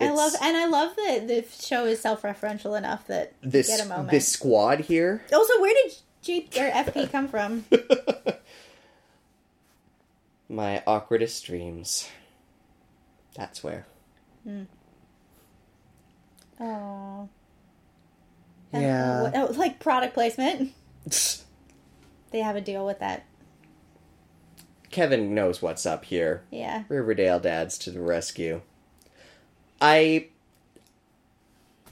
I 0.00 0.10
love, 0.10 0.32
and 0.40 0.56
I 0.56 0.66
love 0.66 0.94
that 0.94 1.26
the 1.26 1.44
show 1.60 1.84
is 1.84 2.00
self-referential 2.00 2.78
enough 2.78 3.08
that 3.08 3.32
This 3.42 3.66
get 3.66 3.84
a 3.84 3.88
moment. 3.88 4.10
this 4.10 4.28
squad 4.28 4.80
here. 4.80 5.22
Also, 5.32 5.60
where 5.60 5.74
did 5.74 5.92
G 6.22 6.48
or 6.56 6.70
FP 6.70 7.10
come 7.10 7.26
from? 7.26 7.64
My 10.48 10.84
awkwardest 10.86 11.44
dreams. 11.44 12.08
That's 13.34 13.64
where. 13.64 13.86
Oh, 16.60 17.28
Yeah. 18.72 19.32
oh, 19.34 19.52
like 19.56 19.80
product 19.80 20.14
placement. 20.14 20.72
They 22.30 22.40
have 22.40 22.56
a 22.56 22.60
deal 22.60 22.84
with 22.84 22.98
that. 23.00 23.24
Kevin 24.90 25.34
knows 25.34 25.60
what's 25.60 25.84
up 25.86 26.06
here. 26.06 26.42
Yeah. 26.50 26.84
Riverdale 26.88 27.40
dads 27.40 27.76
to 27.78 27.90
the 27.90 28.00
rescue. 28.00 28.62
I 29.80 30.28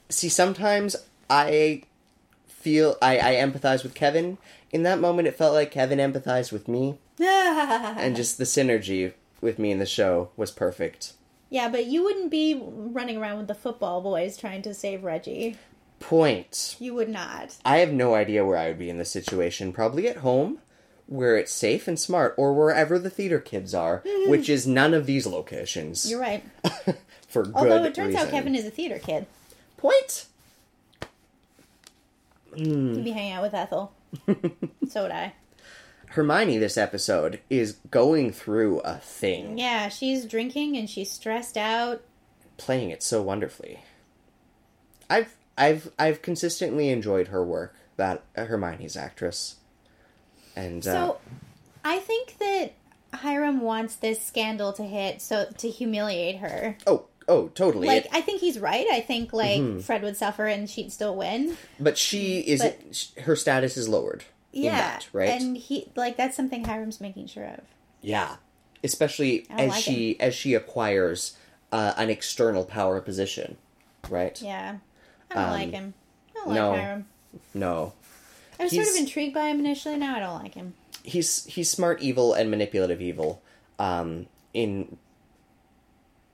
see 0.08 0.28
sometimes 0.28 0.96
I 1.28 1.82
feel 2.48 2.96
I, 3.02 3.18
I 3.18 3.34
empathize 3.34 3.82
with 3.82 3.94
Kevin. 3.94 4.38
In 4.72 4.82
that 4.82 4.98
moment 4.98 5.28
it 5.28 5.36
felt 5.36 5.54
like 5.54 5.70
Kevin 5.70 5.98
empathized 5.98 6.52
with 6.52 6.68
me 6.68 6.98
and 7.20 8.16
just 8.16 8.38
the 8.38 8.44
synergy 8.44 9.12
with 9.40 9.58
me 9.58 9.70
in 9.70 9.78
the 9.78 9.86
show 9.86 10.30
was 10.36 10.50
perfect. 10.50 11.12
yeah, 11.50 11.68
but 11.68 11.86
you 11.86 12.02
wouldn't 12.02 12.30
be 12.30 12.60
running 12.62 13.16
around 13.18 13.38
with 13.38 13.46
the 13.48 13.54
football 13.54 14.00
boys 14.00 14.36
trying 14.36 14.62
to 14.62 14.74
save 14.74 15.04
Reggie. 15.04 15.56
Point. 16.00 16.76
You 16.78 16.94
would 16.94 17.08
not. 17.08 17.56
I 17.64 17.78
have 17.78 17.92
no 17.92 18.14
idea 18.14 18.44
where 18.44 18.58
I 18.58 18.68
would 18.68 18.78
be 18.78 18.90
in 18.90 18.98
this 18.98 19.10
situation. 19.10 19.72
Probably 19.72 20.08
at 20.08 20.18
home, 20.18 20.58
where 21.06 21.36
it's 21.36 21.52
safe 21.52 21.88
and 21.88 21.98
smart, 21.98 22.34
or 22.36 22.52
wherever 22.52 22.98
the 22.98 23.10
theater 23.10 23.40
kids 23.40 23.74
are, 23.74 24.02
hmm. 24.06 24.30
which 24.30 24.48
is 24.48 24.66
none 24.66 24.94
of 24.94 25.06
these 25.06 25.26
locations. 25.26 26.08
You're 26.10 26.20
right. 26.20 26.44
for 27.28 27.44
good 27.44 27.54
Although 27.54 27.84
it 27.84 27.94
turns 27.94 28.14
out. 28.14 28.30
Kevin 28.30 28.54
is 28.54 28.66
a 28.66 28.70
theater 28.70 28.98
kid. 28.98 29.26
Point. 29.76 30.26
Hmm. 32.54 32.94
He'd 32.94 33.04
be 33.04 33.10
hanging 33.10 33.32
out 33.32 33.42
with 33.42 33.54
Ethel. 33.54 33.92
so 34.88 35.02
would 35.02 35.10
I. 35.10 35.34
Hermione 36.10 36.56
this 36.56 36.78
episode 36.78 37.40
is 37.50 37.76
going 37.90 38.32
through 38.32 38.80
a 38.80 38.96
thing, 38.96 39.58
Yeah, 39.58 39.88
she's 39.88 40.24
drinking 40.24 40.76
and 40.76 40.88
she's 40.88 41.10
stressed 41.10 41.58
out. 41.58 42.02
playing 42.56 42.90
it 42.90 43.02
so 43.02 43.20
wonderfully. 43.20 43.80
I've 45.10 45.34
I've 45.58 45.90
I've 45.98 46.22
consistently 46.22 46.90
enjoyed 46.90 47.28
her 47.28 47.44
work. 47.44 47.74
That 47.96 48.22
uh, 48.36 48.44
Hermione's 48.44 48.96
actress, 48.96 49.56
and 50.54 50.86
uh, 50.86 50.92
So, 50.92 51.18
I 51.84 51.98
think 51.98 52.36
that 52.38 52.72
Hiram 53.14 53.60
wants 53.62 53.96
this 53.96 54.22
scandal 54.22 54.72
to 54.74 54.82
hit 54.82 55.22
so 55.22 55.46
to 55.58 55.68
humiliate 55.70 56.36
her. 56.38 56.76
oh 56.86 57.06
oh 57.28 57.48
totally. 57.48 57.86
Like, 57.86 58.04
It- 58.04 58.10
I 58.12 58.20
think 58.20 58.40
he's 58.40 58.58
right. 58.58 58.86
I 58.92 59.00
think 59.00 59.32
like 59.32 59.60
Mm-hmm. 59.60 59.80
Fred 59.80 60.02
would 60.02 60.16
suffer 60.16 60.46
and 60.46 60.68
she'd 60.68 60.92
still 60.92 61.16
win. 61.16 61.56
but 61.80 61.96
she 61.96 62.40
is 62.40 62.60
but- 62.62 63.22
her 63.24 63.34
status 63.34 63.76
is 63.78 63.88
lowered. 63.88 64.24
in 64.52 64.64
Yeah, 64.64 64.76
that, 64.76 65.08
right? 65.12 65.30
And 65.40 65.56
he 65.56 65.90
like 65.96 66.16
that's 66.18 66.36
something 66.36 66.64
Hiram's 66.64 67.00
making 67.00 67.28
sure 67.28 67.44
of. 67.46 67.60
Yeah, 68.02 68.36
especially 68.84 69.46
as 69.50 69.70
like 69.70 69.82
she 69.82 70.20
as 70.20 70.34
she 70.34 70.52
acquires 70.52 71.36
uh, 71.72 71.94
an 71.96 72.10
external 72.10 72.64
power 72.64 73.00
position, 73.00 73.56
right? 74.10 74.40
Yeah, 74.42 74.76
I 75.30 75.34
don't 75.34 75.44
Um, 75.44 75.50
like 75.50 75.70
him. 75.70 75.94
I 76.30 76.32
don't 76.44 76.54
no. 76.54 76.70
like 76.70 76.80
Hiram. 76.80 77.06
No, 77.54 77.92
I 78.58 78.64
was 78.64 78.72
sort 78.74 78.88
of 78.88 78.96
intrigued 78.96 79.34
by 79.34 79.48
him 79.48 79.58
initially. 79.60 79.96
Now 79.96 80.16
I 80.16 80.20
don't 80.20 80.42
like 80.42 80.54
him. 80.54 80.74
he's 81.02 81.44
he's 81.46 81.68
smart 81.70 82.00
evil 82.02 82.32
and 82.34 82.50
manipulative 82.50 83.00
evil, 83.02 83.42
um, 83.78 84.26
in 84.54 84.96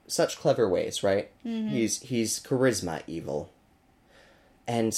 such 0.06 0.38
clever 0.38 0.68
ways, 0.68 1.02
right? 1.02 1.30
He's 1.42 2.00
he's 2.02 2.38
charisma 2.40 3.02
evil, 3.06 3.50
and 4.66 4.96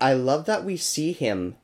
I 0.00 0.14
love 0.14 0.46
that 0.46 0.64
we 0.64 0.76
see 0.76 1.12
him 1.12 1.56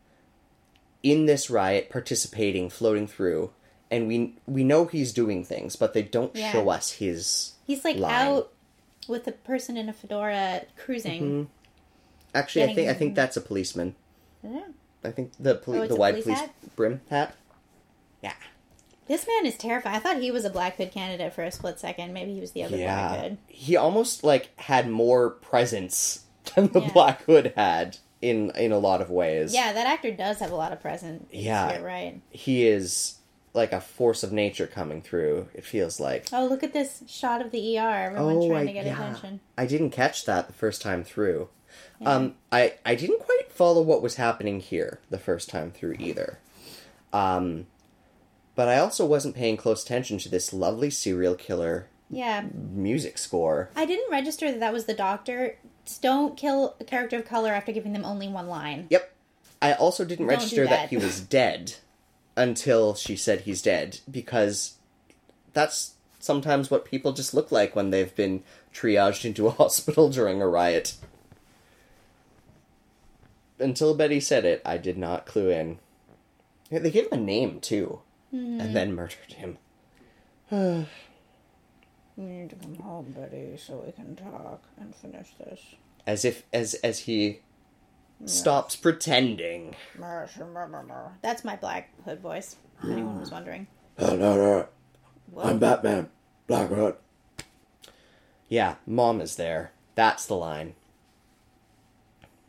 in 1.03 1.27
this 1.27 1.51
riot 1.51 1.91
participating, 1.91 2.71
floating 2.71 3.07
through, 3.07 3.51
and 3.91 4.07
we 4.09 4.37
we 4.47 4.65
know 4.65 4.87
he's 4.87 5.13
doing 5.13 5.45
things, 5.45 5.77
but 5.77 5.93
they 5.93 6.03
don't 6.03 6.35
Yeah. 6.35 6.53
show 6.53 6.69
us 6.71 6.93
his. 6.93 7.53
He's 7.67 7.85
like 7.85 7.97
line. 7.97 8.15
out 8.29 8.53
with 9.09 9.27
a 9.27 9.33
person 9.33 9.77
in 9.77 9.89
a 9.89 9.93
fedora 9.93 10.63
cruising. 10.77 11.23
Mm-hmm. 11.23 11.43
Actually, 12.35 12.65
I 12.65 12.75
think 12.75 12.89
I 12.91 12.95
think 12.95 13.15
that's 13.15 13.37
a 13.37 13.41
policeman. 13.41 13.95
Yeah. 14.43 14.67
I 15.05 15.11
think 15.11 15.33
the 15.39 15.55
poli- 15.55 15.81
Oh, 15.81 15.87
the 15.87 15.97
wide 15.97 16.13
police 16.15 16.25
police 16.25 16.41
hat? 16.41 16.55
brim 16.77 17.01
hat. 17.11 17.35
Yeah, 18.23 18.33
This 19.07 19.27
man 19.29 19.47
is 19.47 19.57
terrifying. 19.57 19.95
I 19.97 20.01
thought 20.01 20.19
he 20.21 20.31
was 20.33 20.45
a 20.45 20.51
Black 20.51 20.77
Hood 20.77 20.91
candidate 20.91 21.33
for 21.33 21.43
a 21.45 21.53
split 21.53 21.79
second. 21.79 22.13
Maybe 22.13 22.35
he 22.35 22.41
was 22.41 22.51
the 22.53 22.65
other 22.65 22.77
Black 22.77 22.87
yeah. 22.89 23.21
Hood. 23.23 23.39
He 23.47 23.77
almost 23.77 24.25
like 24.25 24.51
had 24.61 24.91
more 24.91 25.31
presence 25.31 26.25
than 26.55 26.69
the 26.73 26.81
Yeah. 26.81 26.93
Black 26.93 27.23
Hood 27.23 27.53
had 27.57 27.99
in 28.21 28.51
in 28.57 28.73
a 28.73 28.79
lot 28.79 29.01
of 29.01 29.09
ways. 29.11 29.55
Yeah, 29.55 29.73
that 29.73 29.87
actor 29.87 30.11
does 30.11 30.41
have 30.41 30.51
a 30.51 30.57
lot 30.57 30.73
of 30.73 30.81
presence. 30.81 31.25
Yeah. 31.33 31.81
Right. 31.81 32.21
he 32.31 32.67
is 32.67 33.18
like 33.59 33.73
a 33.73 33.81
force 33.81 34.23
of 34.23 34.33
nature 34.33 34.67
coming 34.67 35.03
through. 35.03 35.49
It 35.53 35.65
feels 35.67 36.01
like. 36.01 36.27
Oh, 36.33 36.47
look 36.47 36.63
at 36.63 36.73
this 36.73 37.03
shot 37.07 37.43
of 37.45 37.51
the 37.51 37.79
ER. 37.79 38.07
Everyone 38.17 38.37
Oh, 38.37 38.49
trying 38.49 38.63
I, 38.63 38.67
to 38.67 38.73
get 38.73 38.87
yeah. 38.87 38.95
attention. 38.95 39.41
I 39.59 39.67
didn't 39.67 39.91
catch 39.91 40.25
that 40.25 40.47
the 40.47 40.53
first 40.55 40.81
time 40.81 41.05
through. 41.05 41.49
Um, 42.05 42.35
I 42.51 42.75
I 42.87 42.95
didn't 42.95 43.21
quite 43.21 43.53
follow 43.53 43.83
what 43.83 44.01
was 44.03 44.15
happening 44.15 44.61
here 44.61 45.01
the 45.11 45.19
first 45.19 45.51
time 45.51 45.71
through 45.71 45.97
either. 45.99 46.39
Um, 47.13 47.67
but 48.55 48.69
I 48.69 48.79
also 48.79 49.05
wasn't 49.05 49.35
paying 49.37 49.57
close 49.57 49.85
attention 49.85 50.19
to 50.19 50.29
this 50.29 50.53
lovely 50.53 50.91
serial 50.91 51.35
killer 51.35 51.89
Yeah. 52.11 52.45
music 52.53 53.19
score. 53.19 53.71
I 53.77 53.85
didn't 53.85 54.11
register 54.11 54.51
that 54.51 54.61
that 54.61 54.73
was 54.73 54.87
the 54.87 54.95
doctor. 54.95 55.59
Don't 56.01 56.37
kill 56.37 56.77
a 56.81 56.85
character 56.85 57.17
of 57.19 57.25
color 57.27 57.53
after 57.53 57.73
giving 57.73 57.93
them 57.93 58.05
only 58.05 58.29
one 58.29 58.47
line. 58.49 58.87
Yep. 58.91 59.13
I 59.61 59.73
also 59.75 60.05
didn't 60.05 60.27
Don't 60.27 60.37
register 60.37 60.65
that. 60.65 60.71
that. 60.71 60.89
he 60.91 60.97
was 60.97 61.21
dead 61.21 61.75
until 62.39 62.95
she 62.95 63.17
said 63.17 63.41
he's 63.43 63.61
dead 63.61 63.99
because 64.11 64.77
that's 65.53 65.95
sometimes 66.21 66.71
what 66.71 66.85
people 66.85 67.13
just 67.13 67.35
look 67.35 67.51
like 67.51 67.75
when 67.75 67.91
they've 67.91 68.15
been 68.15 68.43
triaged 68.73 69.25
into 69.25 69.47
a 69.49 69.51
hospital 69.63 70.09
during 70.09 70.41
a 70.41 70.47
riot. 70.49 70.95
Until 73.59 73.95
Betty 73.95 74.21
said 74.21 74.45
it, 74.45 74.63
I 74.65 74.79
did 74.79 74.97
not 74.97 75.27
clue 75.27 75.51
in. 75.51 75.79
Yeah, 76.71 76.79
They 76.79 76.93
gave 76.93 77.07
him 77.07 77.19
a 77.19 77.23
name 77.23 77.61
too, 77.61 78.01
Hmm. 78.31 78.61
and 78.61 78.77
then 78.77 78.95
murdered 78.95 79.33
him. 79.33 79.59
we 80.51 80.87
need 82.25 82.51
to 82.51 82.57
come 82.57 82.77
home, 82.77 83.15
Betty, 83.17 83.57
so 83.57 83.83
we 83.85 83.91
can 83.93 84.15
talk 84.15 84.63
and 84.79 84.95
finish 84.95 85.31
this. 85.41 85.61
As 86.07 86.25
if 86.25 86.45
as 86.53 86.75
as 86.75 87.01
he 87.01 87.41
stops 88.27 88.77
pretending. 88.77 89.75
That's 91.23 91.45
my 91.45 91.57
Black 91.57 91.91
Hood 92.05 92.21
voice. 92.21 92.57
If 92.83 92.91
anyone 92.91 93.21
was 93.21 93.31
wondering. 93.31 93.67
Whoa. 95.33 95.43
I'm 95.43 95.59
Batman. 95.59 96.09
Black 96.47 96.69
Hood. 96.69 96.97
Yeah, 98.49 98.77
mom 98.87 99.21
is 99.21 99.37
there. 99.37 99.73
That's 99.95 100.27
the 100.27 100.35
line. 100.37 100.75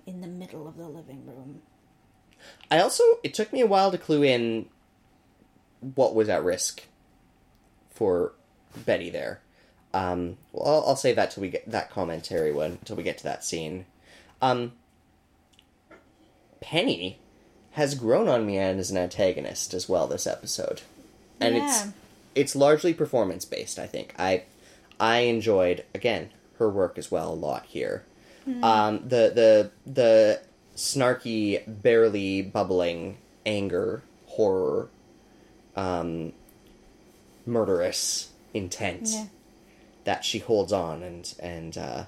in 0.05 0.21
the 0.21 0.27
middle 0.27 0.67
of 0.67 0.77
the 0.77 0.87
living 0.87 1.25
room. 1.25 1.61
I 2.71 2.79
also 2.79 3.03
it 3.23 3.33
took 3.33 3.51
me 3.51 3.61
a 3.61 3.67
while 3.67 3.91
to 3.91 3.97
clue 3.97 4.23
in 4.23 4.67
what 5.95 6.15
was 6.15 6.29
at 6.29 6.43
risk 6.43 6.83
for 7.91 8.33
Betty 8.85 9.09
there. 9.09 9.41
Um, 9.93 10.37
well, 10.51 10.67
I'll, 10.67 10.89
I'll 10.89 10.95
save 10.95 11.15
that 11.17 11.31
till 11.31 11.41
we 11.41 11.49
get 11.49 11.69
that 11.69 11.89
commentary 11.91 12.51
one 12.51 12.77
till 12.85 12.95
we 12.95 13.03
get 13.03 13.17
to 13.19 13.23
that 13.25 13.43
scene. 13.43 13.85
Um, 14.41 14.71
Penny 16.61 17.17
has 17.71 17.95
grown 17.95 18.27
on 18.27 18.45
me 18.45 18.57
and 18.57 18.79
as 18.79 18.91
an 18.91 18.97
antagonist 18.97 19.73
as 19.73 19.87
well 19.87 20.07
this 20.07 20.27
episode, 20.27 20.81
and 21.39 21.55
it's 21.55 21.85
Yeah. 21.85 21.91
it's 22.35 22.55
largely 22.55 22.93
performance 22.93 23.45
based. 23.45 23.79
I 23.79 23.85
think 23.87 24.13
I 24.17 24.43
I 24.99 25.19
enjoyed 25.19 25.85
again 25.93 26.29
her 26.57 26.69
work 26.69 26.97
as 26.97 27.09
well 27.11 27.31
a 27.31 27.35
lot 27.35 27.65
here. 27.67 28.03
Um, 28.63 29.07
the 29.07 29.31
the 29.33 29.71
the 29.85 30.41
snarky, 30.75 31.61
barely 31.67 32.41
bubbling 32.41 33.17
anger, 33.45 34.01
horror, 34.27 34.89
um, 35.75 36.33
murderous 37.45 38.29
intent 38.53 39.07
Yeah. 39.09 39.25
that 40.05 40.25
she 40.25 40.39
holds 40.39 40.73
on 40.73 41.03
and 41.03 41.33
and 41.39 41.77
uh, 41.77 42.03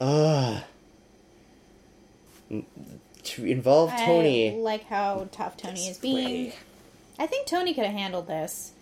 uh 0.00 0.60
to 3.24 3.44
involve 3.44 3.90
Toni. 3.96 4.52
I 4.54 4.56
like 4.58 4.84
how 4.86 5.28
tough 5.32 5.56
Toni 5.56 5.88
is 5.88 5.98
being. 5.98 6.46
way. 6.48 6.54
I 7.18 7.26
think 7.26 7.46
Toni 7.46 7.74
could 7.74 7.84
have 7.84 7.94
handled 7.94 8.26
this, 8.28 8.72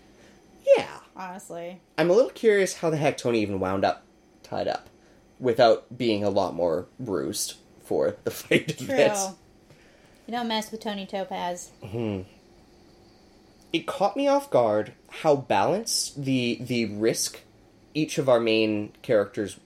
Yeah, 0.76 0.86
honestly. 1.16 1.80
I'm 1.96 2.10
a 2.10 2.12
little 2.12 2.30
curious 2.30 2.74
how 2.78 2.90
the 2.90 2.96
heck 2.96 3.16
Toni 3.16 3.40
even 3.40 3.60
wound 3.60 3.84
up 3.84 4.02
tied 4.42 4.66
up 4.68 4.88
without 5.38 5.96
being 5.96 6.24
a 6.24 6.30
lot 6.30 6.54
more 6.54 6.86
bruised 6.98 7.54
for 7.84 8.16
the 8.24 8.30
fight 8.32 8.76
True. 8.78 8.86
this. 8.86 9.28
You 10.26 10.32
don't 10.32 10.48
mess 10.48 10.70
with 10.72 10.80
Toni 10.80 11.06
Topaz. 11.06 11.70
Mm-hmm. 11.82 12.22
It 13.72 13.86
caught 13.86 14.16
me 14.16 14.26
off 14.28 14.50
guard 14.50 14.92
how 15.08 15.36
balanced 15.36 16.24
the 16.24 16.58
the 16.60 16.86
risk 16.86 17.40
each 17.92 18.18
of 18.18 18.28
our 18.28 18.40
main 18.40 18.92
characters 19.02 19.58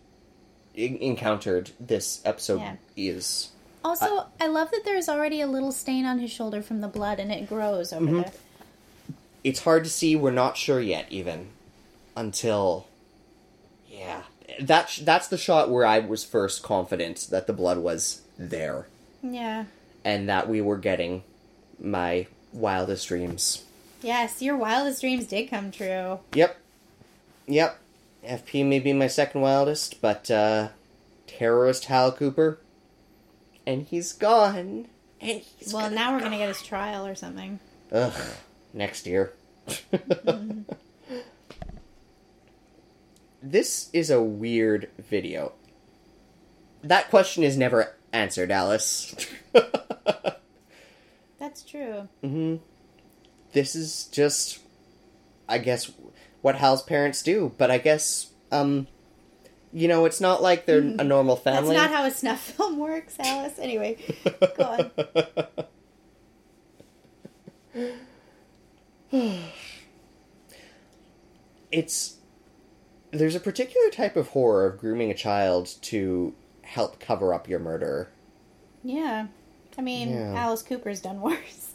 encountered 0.75 1.71
this 1.81 2.21
episode 2.25 2.61
Yeah. 2.61 2.77
is. 2.97 3.51
Also, 3.85 4.27
I, 4.41 4.47
love 4.49 4.71
that 4.73 4.83
there's 4.85 5.09
already 5.09 5.41
a 5.41 5.47
little 5.47 5.73
stain 5.73 6.05
on 6.05 6.19
his 6.19 6.31
shoulder 6.31 6.63
from 6.63 6.81
the 6.81 6.89
blood, 6.89 7.21
and 7.21 7.31
it 7.33 7.49
grows 7.49 7.93
over 7.93 8.05
Mm-hmm. 8.05 8.17
the. 8.23 8.33
It's 9.45 9.63
hard 9.63 9.85
to 9.85 9.91
see. 9.91 10.17
We're 10.17 10.31
not 10.33 10.57
sure 10.57 10.81
yet, 10.81 11.07
even 11.11 11.49
until. 12.17 12.87
Yeah, 13.91 14.23
that 14.61 14.91
sh- 14.91 15.01
that's 15.01 15.29
the 15.29 15.39
shot 15.39 15.71
where 15.71 15.87
I 15.87 16.01
was 16.01 16.25
first 16.25 16.63
confident 16.63 17.29
that 17.31 17.47
the 17.47 17.53
blood 17.53 17.79
was 17.79 18.23
there. 18.39 18.87
Yeah. 19.23 19.65
and 20.05 20.29
that 20.29 20.49
we 20.49 20.61
were 20.61 20.77
getting 20.77 21.23
my 21.81 22.27
wildest 22.53 23.09
dreams. 23.09 23.65
Yes, 24.03 24.41
your 24.43 24.57
wildest 24.57 25.01
dreams 25.01 25.27
did 25.27 25.51
come 25.51 25.71
true. 25.73 26.21
Yep. 26.35 26.57
Yep. 27.49 27.79
FP 28.25 28.65
may 28.67 28.79
be 28.79 28.93
my 28.93 29.07
second 29.09 29.41
wildest, 29.41 30.01
but 30.01 30.31
uh 30.31 30.69
terrorist 31.27 31.87
Hal 31.87 32.13
Cooper. 32.13 32.59
And 33.69 33.83
he's 33.83 34.15
gone. 34.15 34.87
And 35.21 35.43
he's 35.43 35.75
well, 35.75 35.91
now 35.91 36.13
we're 36.13 36.21
go. 36.21 36.25
gonna 36.25 36.39
get 36.39 36.49
his 36.49 36.63
trial 36.63 37.07
or 37.07 37.15
something. 37.15 37.61
Ugh. 37.93 38.15
Next 38.73 39.07
year. 39.07 39.35
this 43.43 43.91
is 43.93 44.11
a 44.11 44.23
weird 44.23 44.89
video. 44.99 45.53
That 46.83 47.11
question 47.11 47.43
is 47.43 47.59
never 47.59 47.95
answered, 48.11 48.51
Alice. 48.51 49.15
That's 51.39 51.63
true. 51.63 52.09
this 53.53 53.77
is 53.77 54.07
just 54.07 54.61
I 55.47 55.59
guess 55.59 55.93
what 56.41 56.55
Hal's 56.55 56.83
parents 56.83 57.23
do, 57.23 57.53
but 57.59 57.71
I 57.71 57.77
guess 57.77 58.31
um 58.51 58.87
you 59.79 59.87
know, 59.87 60.07
it's 60.07 60.21
not 60.21 60.43
like 60.43 60.67
they're 60.67 60.81
a 60.81 60.83
mm. 60.83 61.07
normal 61.07 61.37
family. 61.37 61.77
That's 61.77 61.93
not 61.93 61.97
how 61.97 62.05
a 62.05 62.11
snuff 62.11 62.41
film 62.57 62.79
works, 62.79 63.15
Alice. 63.21 63.61
Anyway, 63.61 63.97
go 64.57 64.65
on. 64.65 64.91
it's 71.71 72.17
there's 73.13 73.37
a 73.37 73.41
particular 73.41 73.89
type 73.91 74.17
of 74.17 74.29
horror 74.29 74.67
of 74.67 74.79
grooming 74.81 75.13
a 75.13 75.15
child 75.15 75.73
to 75.83 76.35
help 76.63 76.99
cover 76.99 77.33
up 77.33 77.49
your 77.49 77.61
murder. 77.61 78.09
Yeah. 78.83 79.29
I 79.79 79.81
mean, 79.81 80.11
Yeah. 80.11 80.35
Alice 80.35 80.63
Cooper's 80.63 81.01
done 81.01 81.21
worse. 81.21 81.75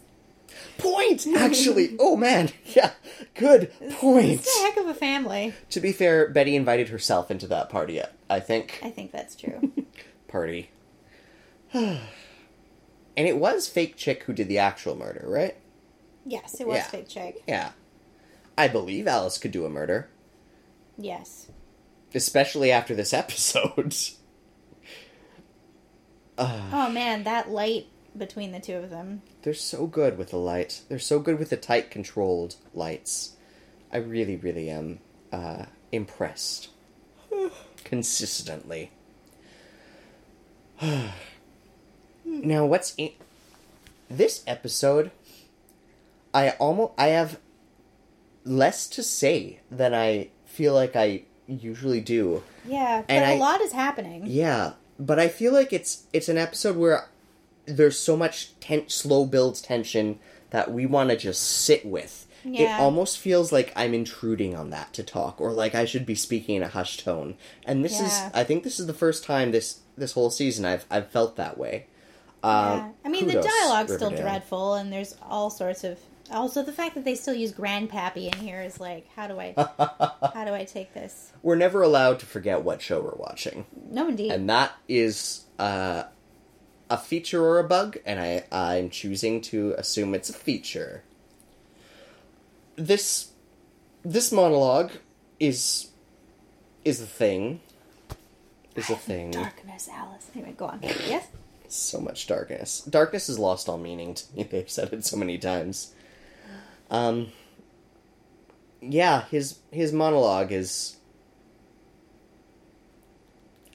Point 0.78 1.26
actually. 1.36 1.95
oh 1.99 2.16
man. 2.16 2.49
Yeah. 2.66 2.91
Good 3.36 3.72
point. 3.99 4.32
It's 4.32 4.60
a 4.60 4.62
heck 4.64 4.78
of 4.78 4.88
a 4.88 4.93
family. 4.93 5.54
To 5.72 5.80
be 5.80 5.91
fair, 5.91 6.30
Betty 6.30 6.56
invited 6.56 6.89
herself 6.89 7.32
into 7.32 7.47
that 7.47 7.70
party, 7.70 8.01
I 8.30 8.39
think. 8.39 8.80
I 8.84 8.89
think 8.89 9.12
that's 9.12 9.36
true. 9.36 9.72
Party. 10.28 10.70
and 11.74 11.99
it 13.16 13.38
was 13.38 13.68
fake 13.68 13.95
chick 13.97 14.24
who 14.24 14.34
did 14.34 14.47
the 14.47 14.58
actual 14.60 14.95
murder, 14.95 15.26
right? 15.28 15.56
yes, 16.26 16.60
it 16.62 16.68
was 16.68 16.78
Yeah. 16.78 16.84
fake 16.88 17.08
chick. 17.10 17.43
Yeah. 17.47 17.72
I 18.58 18.68
believe 18.68 19.08
Alice 19.08 19.38
could 19.38 19.51
do 19.51 19.66
a 19.66 19.70
murder, 19.70 20.08
Yes. 20.97 21.47
especially 22.16 22.72
after 22.72 22.95
this 22.95 23.14
episode. 23.14 23.95
Oh 26.38 26.89
man, 26.91 27.24
that 27.24 27.49
light 27.49 27.88
between 28.18 28.51
the 28.51 28.60
two 28.60 28.76
of 28.76 28.89
them. 28.89 29.22
They're 29.44 29.54
so 29.54 29.88
good 29.88 30.18
with 30.18 30.30
the 30.32 30.38
light. 30.38 30.82
They're 30.89 31.00
so 31.00 31.20
good 31.20 31.38
with 31.38 31.50
the 31.50 31.58
tight, 31.58 31.91
controlled 31.91 32.56
lights. 32.74 33.36
I 33.91 33.98
really, 33.98 34.36
really 34.38 34.70
am 34.70 35.00
uh, 35.32 35.66
impressed. 35.91 36.70
Consistently. 37.84 38.91
now, 42.26 42.66
what's 42.66 42.94
in 42.98 43.12
this 44.10 44.44
episode? 44.48 45.12
I 46.34 46.52
almost 46.52 46.94
I 46.98 47.08
have 47.08 47.39
less 48.44 48.88
to 48.89 49.04
say 49.04 49.60
than 49.70 49.94
I 49.94 50.30
feel 50.46 50.74
like 50.74 50.96
I 50.96 51.24
usually 51.48 52.02
do. 52.02 52.44
Yeah, 52.66 53.02
but 53.02 53.14
And 53.14 53.24
a 53.26 53.36
I- 53.36 53.38
lot 53.38 53.62
is 53.62 53.72
happening. 53.74 54.24
Yeah, 54.26 54.74
but 55.00 55.20
I 55.20 55.28
feel 55.28 55.54
like 55.54 55.72
it's 55.74 56.06
it's 56.14 56.30
an 56.30 56.38
episode 56.38 56.76
where 56.78 57.08
there's 57.66 57.97
so 57.99 58.16
much 58.18 58.57
ten- 58.59 58.89
slow 58.89 59.26
builds 59.26 59.61
tension 59.61 60.20
that 60.49 60.72
we 60.72 60.86
want 60.86 61.09
to 61.09 61.16
just 61.18 61.41
sit 61.41 61.86
with. 61.86 62.28
Yeah. 62.45 62.78
It 62.78 62.82
almost 62.82 63.18
feels 63.20 63.51
like 63.53 63.72
I'm 63.76 63.93
intruding 63.93 64.53
on 64.55 64.70
that 64.72 64.91
to 64.93 65.03
talk, 65.03 65.39
or 65.39 65.51
like 65.53 65.74
I 65.76 65.86
should 65.86 66.05
be 66.05 66.16
speaking 66.16 66.55
in 66.55 66.64
a 66.64 66.68
hushed 66.68 66.99
tone. 67.05 67.36
And 67.66 67.86
this 67.86 67.99
Yeah. 67.99 68.05
is, 68.28 68.32
I 68.34 68.43
think, 68.43 68.64
this 68.64 68.80
is 68.80 68.88
the 68.88 68.93
first 68.93 69.24
time 69.24 69.51
this 69.51 69.80
this 69.97 70.11
whole 70.14 70.30
season 70.30 70.66
I've 70.66 70.86
I've 70.91 71.09
felt 71.09 71.36
that 71.38 71.57
way. 71.57 71.86
Uh, 72.43 72.76
Yeah. 72.82 72.89
I 73.05 73.09
mean, 73.09 73.28
the 73.28 73.36
kudos, 73.36 73.45
dialogue's 73.61 73.93
still 73.93 74.09
Riverdale. 74.09 74.30
dreadful, 74.32 74.74
and 74.74 74.91
there's 74.91 75.16
all 75.22 75.49
sorts 75.49 75.84
of. 75.86 75.97
Also, 76.32 76.64
the 76.64 76.72
fact 76.74 76.95
that 76.95 77.05
they 77.05 77.16
still 77.16 77.34
use 77.34 77.51
Grandpappy 77.53 78.34
in 78.34 78.39
here 78.39 78.61
is 78.61 78.80
like, 78.80 79.07
how 79.16 79.28
do 79.28 79.39
I, 79.39 79.53
how 80.34 80.45
do 80.45 80.53
I 80.53 80.66
take 80.66 80.93
this? 80.93 81.32
We're 81.43 81.55
never 81.55 81.82
allowed 81.82 82.20
to 82.20 82.26
forget 82.26 82.64
what 82.64 82.82
show 82.82 83.01
we're 83.01 83.16
watching. 83.16 83.66
No, 83.89 84.07
indeed. 84.07 84.32
and 84.32 84.49
that 84.49 84.72
is 84.88 85.43
uh, 85.59 86.03
a 86.90 86.98
feature 86.98 87.44
or 87.44 87.60
a 87.60 87.64
bug, 87.64 87.98
and 88.06 88.20
I 88.20 88.44
I'm 88.52 88.90
choosing 88.90 89.42
to 89.42 89.74
assume 89.78 90.14
it's 90.14 90.30
a 90.30 90.34
feature. 90.34 91.04
This 92.76 93.32
this 94.04 94.32
monologue 94.32 94.92
is 95.40 95.90
is 96.84 97.02
a 97.02 97.06
thing. 97.06 97.62
Is 98.76 98.90
a 98.90 98.96
thing. 98.96 99.32
Darkness, 99.32 99.88
Alice. 99.92 100.30
Anyway, 100.36 100.54
go 100.58 100.66
on. 100.66 100.80
Yes. 100.82 101.28
So 101.68 102.00
much 102.00 102.28
darkness. 102.28 102.82
Darkness 102.82 103.28
has 103.28 103.40
lost 103.40 103.70
all 103.70 103.78
meaning 103.78 104.16
to 104.16 104.36
me. 104.36 104.44
They've 104.52 104.70
said 104.70 104.94
it 104.94 105.06
so 105.06 105.18
many 105.18 105.38
times. 105.38 105.94
Um. 106.90 107.32
Yeah, 108.82 109.26
his 109.26 109.60
his 109.72 109.94
monologue 109.94 110.52
is. 110.52 110.98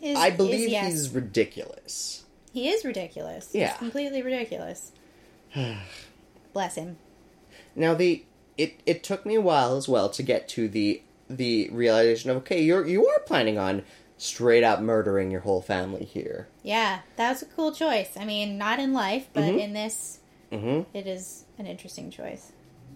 Is, 0.01 0.17
I 0.17 0.29
is 0.29 0.37
believe 0.37 0.69
yes. 0.69 0.87
he's 0.87 1.11
ridiculous. 1.11 2.25
He 2.63 2.69
is 2.69 2.85
ridiculous. 2.85 3.51
Yeah. 3.53 3.69
He's 3.71 3.79
completely 3.79 4.23
ridiculous. 4.23 4.93
Bless 6.53 6.75
him. 6.77 6.97
Now 7.75 7.95
the 7.95 8.25
it 8.57 8.81
it 8.87 9.03
took 9.03 9.25
me 9.25 9.35
a 9.37 9.41
while 9.41 9.77
as 9.77 9.89
well 9.89 10.09
to 10.11 10.23
get 10.23 10.49
to 10.51 10.69
the 10.69 11.03
the 11.31 11.69
realization 11.71 12.31
of 12.31 12.39
okay, 12.39 12.63
you're 12.63 12.87
you 12.87 13.07
are 13.07 13.21
planning 13.21 13.59
on 13.59 13.83
straight 14.17 14.65
up 14.65 14.81
murdering 14.81 15.31
your 15.31 15.43
whole 15.43 15.63
family 15.63 16.05
here. 16.05 16.49
Yeah, 16.63 17.01
that 17.17 17.31
was 17.31 17.43
a 17.43 17.47
cool 17.47 17.73
choice. 17.73 18.17
I 18.19 18.25
mean, 18.25 18.59
not 18.59 18.81
in 18.81 18.93
life, 18.93 19.29
but 19.33 19.45
Mhm. 19.45 19.61
in 19.61 19.73
this, 19.75 20.19
Mm-hmm. 20.51 20.97
it 20.97 21.07
is 21.07 21.45
an 21.59 21.67
interesting 21.67 22.11
choice. 22.11 22.51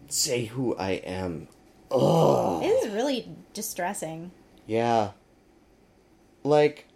Say 0.08 0.46
who 0.46 0.74
I 0.76 0.92
am. 0.92 1.46
Oh 1.90 2.60
It 2.62 2.66
is 2.66 2.92
really 2.92 3.28
distressing. 3.52 4.32
yeah. 4.66 5.10
Like 6.42 6.86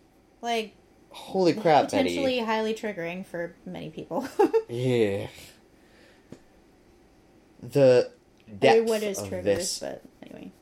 Like, 0.42 0.74
Holy 1.16 1.54
crap, 1.54 1.86
Potentially 1.86 2.36
Betty. 2.36 2.38
highly 2.40 2.74
triggering 2.74 3.24
for 3.26 3.54
many 3.64 3.88
people. 3.90 4.28
Yeah. 4.68 5.28
The 7.62 8.10
I 8.48 8.52
depth 8.52 8.76
mean, 8.80 8.86
what 8.86 9.02
is 9.02 9.18
of 9.18 9.28
triggers? 9.28 9.44
this. 9.44 9.78
But 9.78 10.02
anyway, 10.22 10.52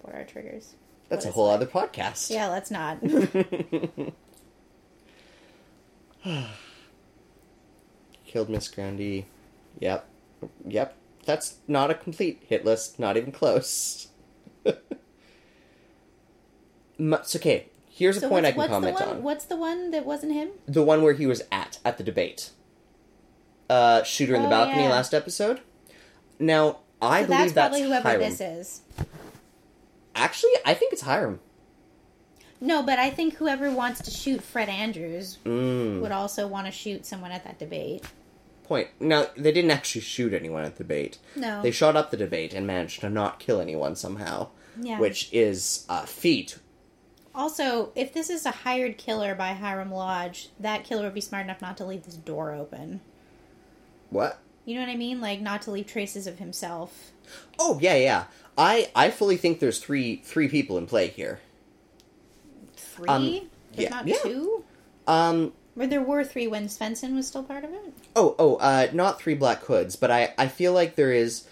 what 0.00 0.14
are 0.14 0.24
triggers? 0.24 0.74
That's 1.08 1.24
a 1.26 1.30
whole 1.30 1.48
what? 1.48 1.54
other 1.54 1.66
podcast. 1.66 2.30
Yeah, 2.30 2.48
let's 2.48 2.70
not. 2.70 2.98
Killed 8.26 8.48
Miss 8.48 8.68
Grundy. 8.68 9.26
Yep. 9.80 10.08
Yep. 10.66 10.94
That's 11.24 11.56
not 11.68 11.90
a 11.90 11.94
complete 11.94 12.42
hit 12.46 12.64
list. 12.64 12.98
Not 12.98 13.16
even 13.16 13.32
close. 13.32 14.08
It's 17.00 17.36
okay. 17.36 17.68
Here's 17.98 18.22
a 18.22 18.28
point 18.28 18.46
I 18.46 18.50
can 18.52 18.58
what's 18.58 18.70
comment 18.70 18.96
the 18.98 19.04
one? 19.04 19.16
on. 19.16 19.22
What's 19.22 19.44
the 19.44 19.56
one 19.56 19.90
that 19.90 20.06
wasn't 20.06 20.32
him? 20.32 20.50
The 20.66 20.82
one 20.84 21.02
where 21.02 21.14
he 21.14 21.26
was 21.26 21.42
at 21.50 21.78
at 21.84 21.98
the 21.98 22.04
debate. 22.04 22.50
Uh, 23.68 24.02
shooter 24.04 24.34
in 24.34 24.42
the 24.42 24.48
Oh, 24.48 24.50
balcony 24.50 24.82
yeah. 24.84 24.90
last 24.90 25.12
episode. 25.12 25.60
Now 26.38 26.78
I 27.02 27.22
so 27.22 27.26
believe 27.26 27.28
that's 27.40 27.52
that's, 27.52 27.68
probably 27.70 27.82
whoever 27.88 28.08
Hiram. 28.08 28.20
this 28.22 28.40
is. 28.40 28.80
Actually, 30.14 30.52
I 30.64 30.74
think 30.74 30.92
it's 30.92 31.02
Hiram. 31.02 31.40
No, 32.60 32.82
but 32.82 32.98
I 32.98 33.10
think 33.10 33.34
whoever 33.34 33.70
wants 33.70 34.00
to 34.02 34.10
shoot 34.10 34.42
Fred 34.42 34.68
Andrews 34.68 35.38
Mm. 35.44 36.00
would 36.00 36.10
also 36.12 36.46
want 36.48 36.66
to 36.66 36.72
shoot 36.72 37.06
someone 37.06 37.30
at 37.30 37.44
that 37.44 37.58
debate. 37.58 38.04
Point. 38.64 38.88
Now 39.00 39.26
they 39.36 39.52
didn't 39.52 39.70
actually 39.70 40.00
shoot 40.02 40.32
anyone 40.34 40.64
at 40.64 40.76
the 40.76 40.84
debate. 40.84 41.18
No. 41.36 41.62
They 41.62 41.70
shot 41.70 41.96
up 41.96 42.10
the 42.10 42.16
debate 42.16 42.52
and 42.54 42.66
managed 42.66 43.00
to 43.00 43.10
not 43.10 43.38
kill 43.38 43.60
anyone 43.60 43.96
somehow, 43.96 44.48
Yeah. 44.80 44.98
which 44.98 45.28
is 45.32 45.84
a 45.88 46.06
feat. 46.06 46.58
Also, 47.38 47.92
if 47.94 48.12
this 48.12 48.30
is 48.30 48.44
a 48.44 48.50
hired 48.50 48.98
killer 48.98 49.32
by 49.32 49.52
Hiram 49.52 49.92
Lodge, 49.92 50.48
that 50.58 50.82
killer 50.82 51.04
would 51.04 51.14
be 51.14 51.20
smart 51.20 51.44
enough 51.44 51.62
not 51.62 51.76
to 51.76 51.84
leave 51.84 52.02
this 52.02 52.16
door 52.16 52.52
open. 52.52 53.00
What? 54.10 54.40
You 54.64 54.74
know 54.74 54.80
what 54.80 54.90
I 54.90 54.96
mean? 54.96 55.20
Like 55.20 55.40
not 55.40 55.62
to 55.62 55.70
leave 55.70 55.86
traces 55.86 56.26
of 56.26 56.40
himself. 56.40 57.12
Oh 57.56 57.78
yeah, 57.80 57.94
yeah. 57.94 58.24
I 58.58 58.90
I 58.92 59.10
fully 59.10 59.36
think 59.36 59.60
there's 59.60 59.78
three 59.78 60.16
three 60.16 60.48
people 60.48 60.76
in 60.78 60.86
play 60.86 61.06
here. 61.06 61.38
Three? 62.74 63.08
Um, 63.08 63.50
yeah, 63.72 63.88
not 63.90 64.06
yeah. 64.08 64.16
two? 64.20 64.64
Um. 65.06 65.52
Or 65.78 65.86
there 65.86 66.02
were 66.02 66.24
three 66.24 66.48
when 66.48 66.66
Svenson 66.66 67.14
was 67.14 67.28
still 67.28 67.44
part 67.44 67.62
of 67.62 67.72
it? 67.72 67.94
Oh 68.16 68.34
oh. 68.40 68.56
Uh. 68.56 68.88
Not 68.92 69.22
three 69.22 69.34
black 69.34 69.62
hoods, 69.62 69.94
but 69.94 70.10
I 70.10 70.34
I 70.36 70.48
feel 70.48 70.72
like 70.72 70.96
there 70.96 71.12
is 71.12 71.46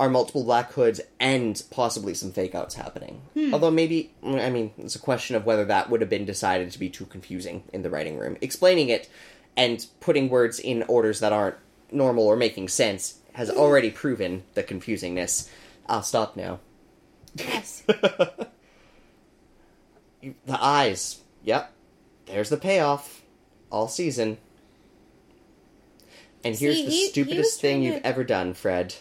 are 0.00 0.08
multiple 0.08 0.44
black 0.44 0.72
hoods 0.72 0.98
and 1.20 1.62
possibly 1.70 2.14
some 2.14 2.32
fake 2.32 2.54
outs 2.54 2.74
happening. 2.74 3.20
Hmm. 3.34 3.52
Although 3.52 3.70
maybe 3.70 4.14
I 4.24 4.48
mean 4.48 4.72
it's 4.78 4.96
a 4.96 4.98
question 4.98 5.36
of 5.36 5.44
whether 5.44 5.66
that 5.66 5.90
would 5.90 6.00
have 6.00 6.08
been 6.08 6.24
decided 6.24 6.72
to 6.72 6.78
be 6.78 6.88
too 6.88 7.04
confusing 7.04 7.64
in 7.70 7.82
the 7.82 7.90
writing 7.90 8.18
room. 8.18 8.38
Explaining 8.40 8.88
it 8.88 9.10
and 9.58 9.86
putting 10.00 10.30
words 10.30 10.58
in 10.58 10.84
orders 10.84 11.20
that 11.20 11.34
aren't 11.34 11.56
normal 11.92 12.26
or 12.26 12.34
making 12.34 12.68
sense 12.68 13.18
has 13.34 13.50
hmm. 13.50 13.58
already 13.58 13.90
proven 13.90 14.42
the 14.54 14.62
confusingness. 14.62 15.50
I'll 15.86 16.02
stop 16.02 16.34
now. 16.34 16.60
Yes. 17.36 17.84
The 20.44 20.62
eyes. 20.62 21.22
Yep. 21.44 21.72
There's 22.26 22.50
the 22.50 22.58
payoff. 22.58 23.22
All 23.70 23.88
season. 23.88 24.36
And 26.44 26.54
here's 26.54 26.76
the 26.76 26.90
he- 26.90 26.90
he 26.90 27.08
stupidest 27.08 27.58
thing 27.58 27.80
trying 27.80 27.94
you've 27.94 28.04
ever 28.04 28.22
done, 28.22 28.52
Fred. 28.52 28.96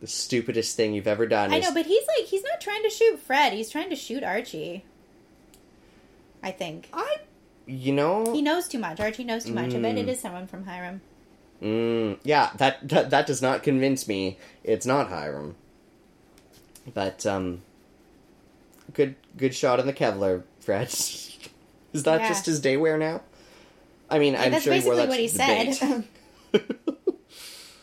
The 0.00 0.06
stupidest 0.06 0.76
thing 0.76 0.94
you've 0.94 1.06
ever 1.06 1.26
done 1.26 1.52
I 1.52 1.58
is 1.58 1.64
know, 1.64 1.74
but 1.74 1.86
he's 1.86 2.04
like 2.16 2.26
he's 2.26 2.42
not 2.42 2.60
trying 2.60 2.82
to 2.84 2.90
shoot 2.90 3.18
Fred, 3.18 3.52
he's 3.52 3.68
trying 3.70 3.90
to 3.90 3.96
shoot 3.96 4.22
Archie. 4.24 4.84
I 6.42 6.50
think. 6.52 6.88
I 6.92 7.16
you 7.66 7.92
know 7.92 8.32
He 8.32 8.40
knows 8.42 8.66
too 8.66 8.78
much. 8.78 8.98
Archie 8.98 9.24
knows 9.24 9.44
too 9.44 9.52
much. 9.52 9.74
I 9.74 9.78
bet 9.78 9.98
it 9.98 10.06
Mm. 10.06 10.16
someone 10.16 10.46
from 10.46 10.64
Hiram. 10.64 11.02
Mm, 11.62 12.18
yeah, 12.24 12.50
that, 12.56 12.88
that 12.88 13.10
that 13.10 13.26
does 13.26 13.42
not 13.42 13.62
convince 13.62 14.08
me. 14.08 14.38
It's 14.64 14.86
not 14.86 15.08
Hiram. 15.10 15.56
But 16.94 17.26
um 17.26 17.60
good 18.94 19.16
good 19.36 19.54
shot 19.54 19.78
on 19.80 19.86
the 19.86 19.92
Kevlar, 19.92 20.44
Fred. 20.60 20.88
is 21.92 22.02
that 22.04 22.20
Yeah. 22.22 22.28
just 22.28 22.46
his 22.46 22.58
day 22.60 22.78
wear 22.78 22.96
now? 22.96 23.20
I 24.08 24.18
mean, 24.18 24.34
I'm 24.34 24.50
that's 24.52 24.64
sure 24.64 24.72
he 24.72 24.80
wore 24.80 24.96
basically 24.96 25.26
that 25.26 25.36
what 25.36 25.68
he 25.68 25.72
the 25.72 25.74
said. 25.74 26.04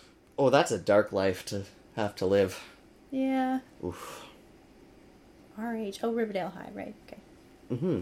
oh, 0.39 0.49
that's 0.49 0.71
a 0.71 0.79
dark 0.79 1.13
life 1.13 1.45
to 1.45 1.63
have 1.97 2.15
to 2.15 2.25
live. 2.25 2.63
yeah. 3.11 3.59
Oof. 3.83 4.23
RH. 5.57 5.97
Oh, 6.03 6.13
Riverdale 6.13 6.49
High, 6.49 6.69
right. 6.73 6.93
Okay. 7.07 7.17
Mm-hmm. 7.73 8.01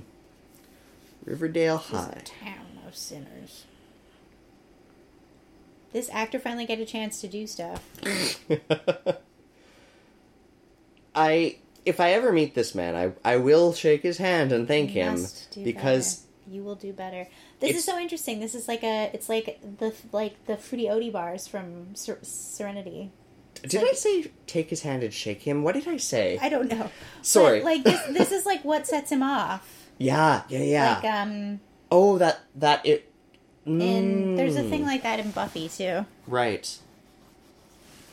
Riverdale 1.24 1.78
This 1.78 1.86
is 1.88 1.92
High. 1.92 2.18
a 2.18 2.22
town 2.46 2.80
of 2.88 2.96
sinners. 2.96 3.64
This 5.94 6.10
actor 6.12 6.38
finally 6.40 6.66
get 6.66 6.80
a 6.80 6.86
chance 6.86 7.22
to 7.22 7.28
do 7.30 7.48
stuff. 7.48 7.82
I 11.16 11.58
if 11.86 12.00
I 12.00 12.12
ever 12.12 12.32
meet 12.32 12.56
this 12.56 12.76
man, 12.76 12.96
I 12.96 13.14
I 13.24 13.38
will 13.38 13.74
shake 13.74 14.04
his 14.04 14.18
hand 14.18 14.52
and 14.52 14.68
thank 14.68 14.94
You 14.94 15.04
him 15.04 15.26
because 15.64 16.18
better. 16.18 16.56
you 16.56 16.64
will 16.64 16.76
do 16.76 16.92
better. 16.92 17.28
This 17.60 17.78
is 17.78 17.86
so 17.86 17.98
interesting. 17.98 18.40
This 18.42 18.54
is 18.56 18.68
like 18.68 18.84
a. 18.84 19.10
It's 19.14 19.30
like 19.30 19.60
the 19.80 19.94
like 20.12 20.46
the 20.46 20.58
fruity 20.58 20.86
Oaty 20.88 21.12
bars 21.12 21.48
from 21.48 21.96
Ser- 21.96 22.20
Serenity. 22.24 23.12
Did 23.64 23.82
like- 23.82 23.92
I 23.92 23.94
say 23.94 24.32
take 24.48 24.70
his 24.70 24.82
hand 24.82 25.04
and 25.04 25.14
shake 25.14 25.42
him? 25.42 25.64
What 25.64 25.76
did 25.76 25.88
I 25.88 25.98
say? 25.98 26.38
I 26.42 26.50
don't 26.50 26.70
know. 26.70 26.90
Sorry. 27.22 27.60
But, 27.60 27.66
like 27.66 27.84
this. 27.84 28.02
This 28.10 28.32
is 28.32 28.46
like 28.46 28.64
what 28.64 28.86
sets 28.88 29.12
him 29.12 29.24
off. 29.24 29.72
Yeah, 29.98 30.42
yeah, 30.50 30.60
yeah. 30.60 30.96
Like 30.96 31.06
um. 31.06 31.60
oh, 31.90 32.18
that 32.18 32.40
that 32.56 32.86
it. 32.86 33.10
In 33.66 34.36
there's 34.36 34.58
a 34.58 34.62
Mm, 34.64 34.70
thing 34.70 34.84
like 34.86 35.04
that 35.04 35.20
in 35.20 35.32
Buffy 35.32 35.70
too. 35.70 36.06
right. 36.28 36.78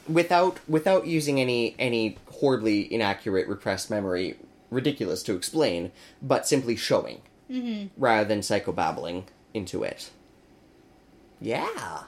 Without 0.08 0.58
without 0.68 1.06
using 1.06 1.40
any 1.40 1.74
any 1.78 2.18
horribly 2.30 2.92
inaccurate 2.92 3.48
repressed 3.48 3.90
memory, 3.90 4.36
ridiculous 4.70 5.22
to 5.24 5.34
explain, 5.34 5.90
but 6.22 6.46
simply 6.46 6.76
showing 6.76 7.20
Mm-hmm. 7.50 8.00
rather 8.00 8.26
than 8.28 8.40
psychobabbling 8.40 9.24
into 9.52 9.82
it. 9.82 10.10
Yeah. 11.40 12.04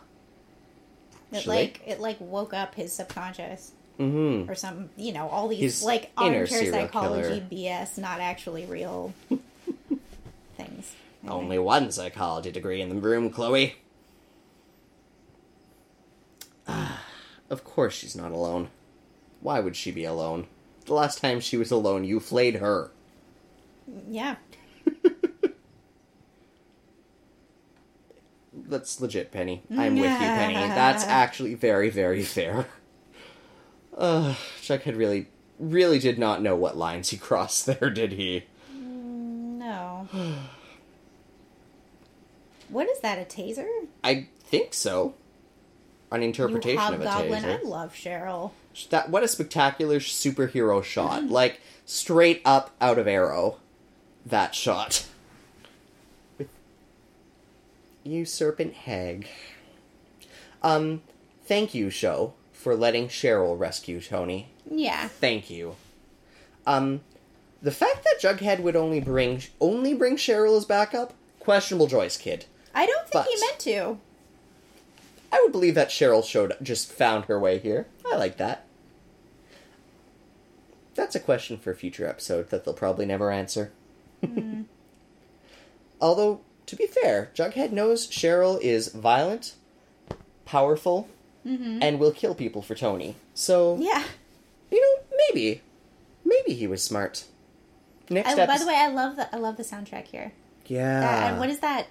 It 1.34 1.46
like 1.46 1.80
it 1.86 2.00
like 2.00 2.16
woke 2.20 2.54
up 2.54 2.74
his 2.74 2.92
subconscious 2.92 3.72
Mm-hmm. 3.98 4.50
or 4.50 4.56
some 4.56 4.90
you 4.96 5.12
know 5.12 5.28
all 5.28 5.46
these 5.46 5.60
His 5.60 5.84
like 5.84 6.10
armchair 6.16 6.46
psychology 6.46 7.46
killer. 7.48 7.80
BS, 7.84 7.96
not 7.96 8.18
actually 8.20 8.66
real 8.66 9.14
things. 10.56 10.96
Anyway. 11.22 11.28
Only 11.28 11.58
one 11.60 11.92
psychology 11.92 12.50
degree 12.50 12.80
in 12.80 12.88
the 12.88 12.96
room, 12.96 13.30
Chloe. 13.30 13.76
Ah, 16.66 17.02
of 17.50 17.62
course 17.64 17.94
she's 17.94 18.16
not 18.16 18.32
alone. 18.32 18.68
Why 19.40 19.60
would 19.60 19.76
she 19.76 19.92
be 19.92 20.04
alone? 20.04 20.46
The 20.86 20.94
last 20.94 21.20
time 21.20 21.38
she 21.40 21.56
was 21.56 21.70
alone, 21.70 22.02
you 22.04 22.18
flayed 22.18 22.56
her. 22.56 22.90
Yeah. 24.08 24.36
That's 28.66 29.00
legit, 29.00 29.30
Penny. 29.30 29.62
I'm 29.76 29.94
with 29.94 30.10
you, 30.10 30.26
Penny. 30.26 30.54
That's 30.54 31.04
actually 31.04 31.54
very, 31.54 31.90
very 31.90 32.22
fair. 32.22 32.66
Uh, 33.96 34.34
Jughead 34.60 34.96
really, 34.96 35.28
really 35.58 35.98
did 35.98 36.18
not 36.18 36.42
know 36.42 36.56
what 36.56 36.76
lines 36.76 37.10
he 37.10 37.16
crossed 37.16 37.66
there, 37.66 37.90
did 37.90 38.12
he? 38.12 38.44
No. 38.72 40.08
what 42.68 42.88
is 42.88 43.00
that? 43.00 43.18
A 43.18 43.24
taser? 43.24 43.68
I 44.02 44.28
think 44.40 44.74
so. 44.74 45.14
An 46.10 46.22
interpretation 46.22 46.80
you 46.80 46.94
of 46.94 47.00
a 47.00 47.04
taser. 47.04 47.60
I 47.60 47.62
love 47.62 47.94
Cheryl. 47.94 48.52
That 48.90 49.10
what 49.10 49.22
a 49.22 49.28
spectacular 49.28 50.00
superhero 50.00 50.82
shot! 50.82 51.24
like 51.28 51.60
straight 51.84 52.42
up 52.44 52.70
out 52.80 52.98
of 52.98 53.06
Arrow, 53.06 53.58
that 54.26 54.54
shot. 54.54 55.06
You 58.04 58.24
serpent 58.24 58.74
hag. 58.74 59.26
Um, 60.62 61.02
thank 61.46 61.74
you, 61.74 61.90
show, 61.90 62.34
for 62.52 62.76
letting 62.76 63.08
Cheryl 63.08 63.58
rescue 63.58 64.00
Toni. 64.00 64.48
Yeah. 64.70 65.08
Thank 65.08 65.50
you. 65.50 65.76
Um, 66.66 67.00
the 67.62 67.70
fact 67.70 68.04
that 68.04 68.20
Jughead 68.20 68.60
would 68.60 68.76
only 68.76 69.00
bring 69.00 69.42
only 69.60 69.94
bring 69.94 70.16
Cheryl 70.16 70.56
as 70.56 70.66
backup, 70.66 71.14
questionable 71.40 71.88
choice, 71.88 72.16
kid. 72.16 72.44
I 72.74 72.86
don't 72.86 73.08
think 73.08 73.26
he 73.26 73.40
meant 73.40 73.58
to. 73.60 73.98
I 75.32 75.40
would 75.42 75.52
believe 75.52 75.74
that 75.74 75.88
Cheryl 75.88 76.24
showed 76.24 76.54
just 76.62 76.92
found 76.92 77.24
her 77.24 77.40
way 77.40 77.58
here. 77.58 77.86
I 78.10 78.16
like 78.16 78.36
that. 78.36 78.66
That's 80.94 81.14
a 81.16 81.20
question 81.20 81.58
for 81.58 81.70
a 81.72 81.76
future 81.76 82.06
episode 82.06 82.50
that 82.50 82.64
they'll 82.64 82.74
probably 82.74 83.06
never 83.06 83.30
answer. 83.30 83.72
Although, 86.00 86.40
to 86.66 86.76
be 86.76 86.86
fair, 86.86 87.30
Jughead 87.34 87.72
knows 87.72 88.06
Cheryl 88.06 88.60
is 88.60 88.88
violent, 88.88 89.54
powerful, 90.44 91.08
and 91.44 91.98
will 91.98 92.12
kill 92.12 92.34
people 92.34 92.62
for 92.62 92.74
Toni. 92.74 93.16
So, 93.34 93.76
Yeah. 93.78 94.02
you 94.70 94.80
know, 94.80 95.02
maybe, 95.28 95.60
maybe 96.24 96.54
he 96.54 96.66
was 96.66 96.82
smart. 96.82 97.24
Next 98.08 98.30
I, 98.38 98.46
by 98.46 98.58
the 98.58 98.66
way, 98.66 98.76
I 98.76 98.88
love 98.88 99.16
the 99.16 99.34
I 99.34 99.38
love 99.38 99.56
the 99.56 99.62
soundtrack 99.62 100.06
here. 100.06 100.32
Yeah. 100.66 101.00
That, 101.00 101.30
and 101.30 101.38
what 101.38 101.50
is 101.50 101.60
that? 101.60 101.86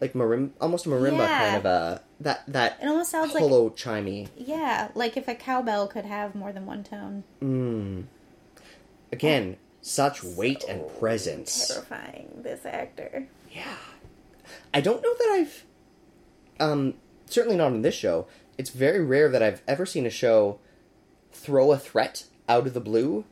like 0.00 0.12
marimba, 0.12 0.50
almost 0.60 0.84
a 0.86 0.88
marimba 0.90 1.18
Yeah. 1.18 1.38
kind 1.38 1.56
of 1.56 1.64
a 1.64 2.02
that 2.20 2.42
that 2.48 2.78
It 2.82 2.86
almost 2.88 3.10
sounds 3.10 3.32
like 3.32 3.42
hollow 3.42 3.70
chimey. 3.70 4.28
yeah, 4.36 4.88
like 4.94 5.16
if 5.16 5.26
a 5.28 5.34
cowbell 5.34 5.86
could 5.86 6.04
have 6.04 6.34
more 6.34 6.52
than 6.52 6.66
one 6.66 6.82
tone. 6.84 7.22
Mm. 7.40 8.04
Again, 9.12 9.56
such 9.80 10.22
weight 10.24 10.64
and 10.68 10.82
presence. 10.98 11.68
Terrifying. 11.68 12.40
This 12.42 12.66
actor. 12.66 13.26
Yeah. 13.54 13.76
I 14.72 14.80
don't 14.80 15.02
know 15.02 15.14
that 15.14 15.28
I've 15.32 15.64
um 16.60 16.94
certainly 17.26 17.56
not 17.56 17.72
in 17.72 17.82
this 17.82 17.94
show. 17.94 18.26
It's 18.58 18.70
very 18.70 19.04
rare 19.04 19.28
that 19.28 19.42
I've 19.42 19.62
ever 19.66 19.86
seen 19.86 20.06
a 20.06 20.10
show 20.10 20.58
throw 21.32 21.72
a 21.72 21.78
threat 21.78 22.24
out 22.48 22.66
of 22.66 22.74
the 22.74 22.80
blue 22.80 23.24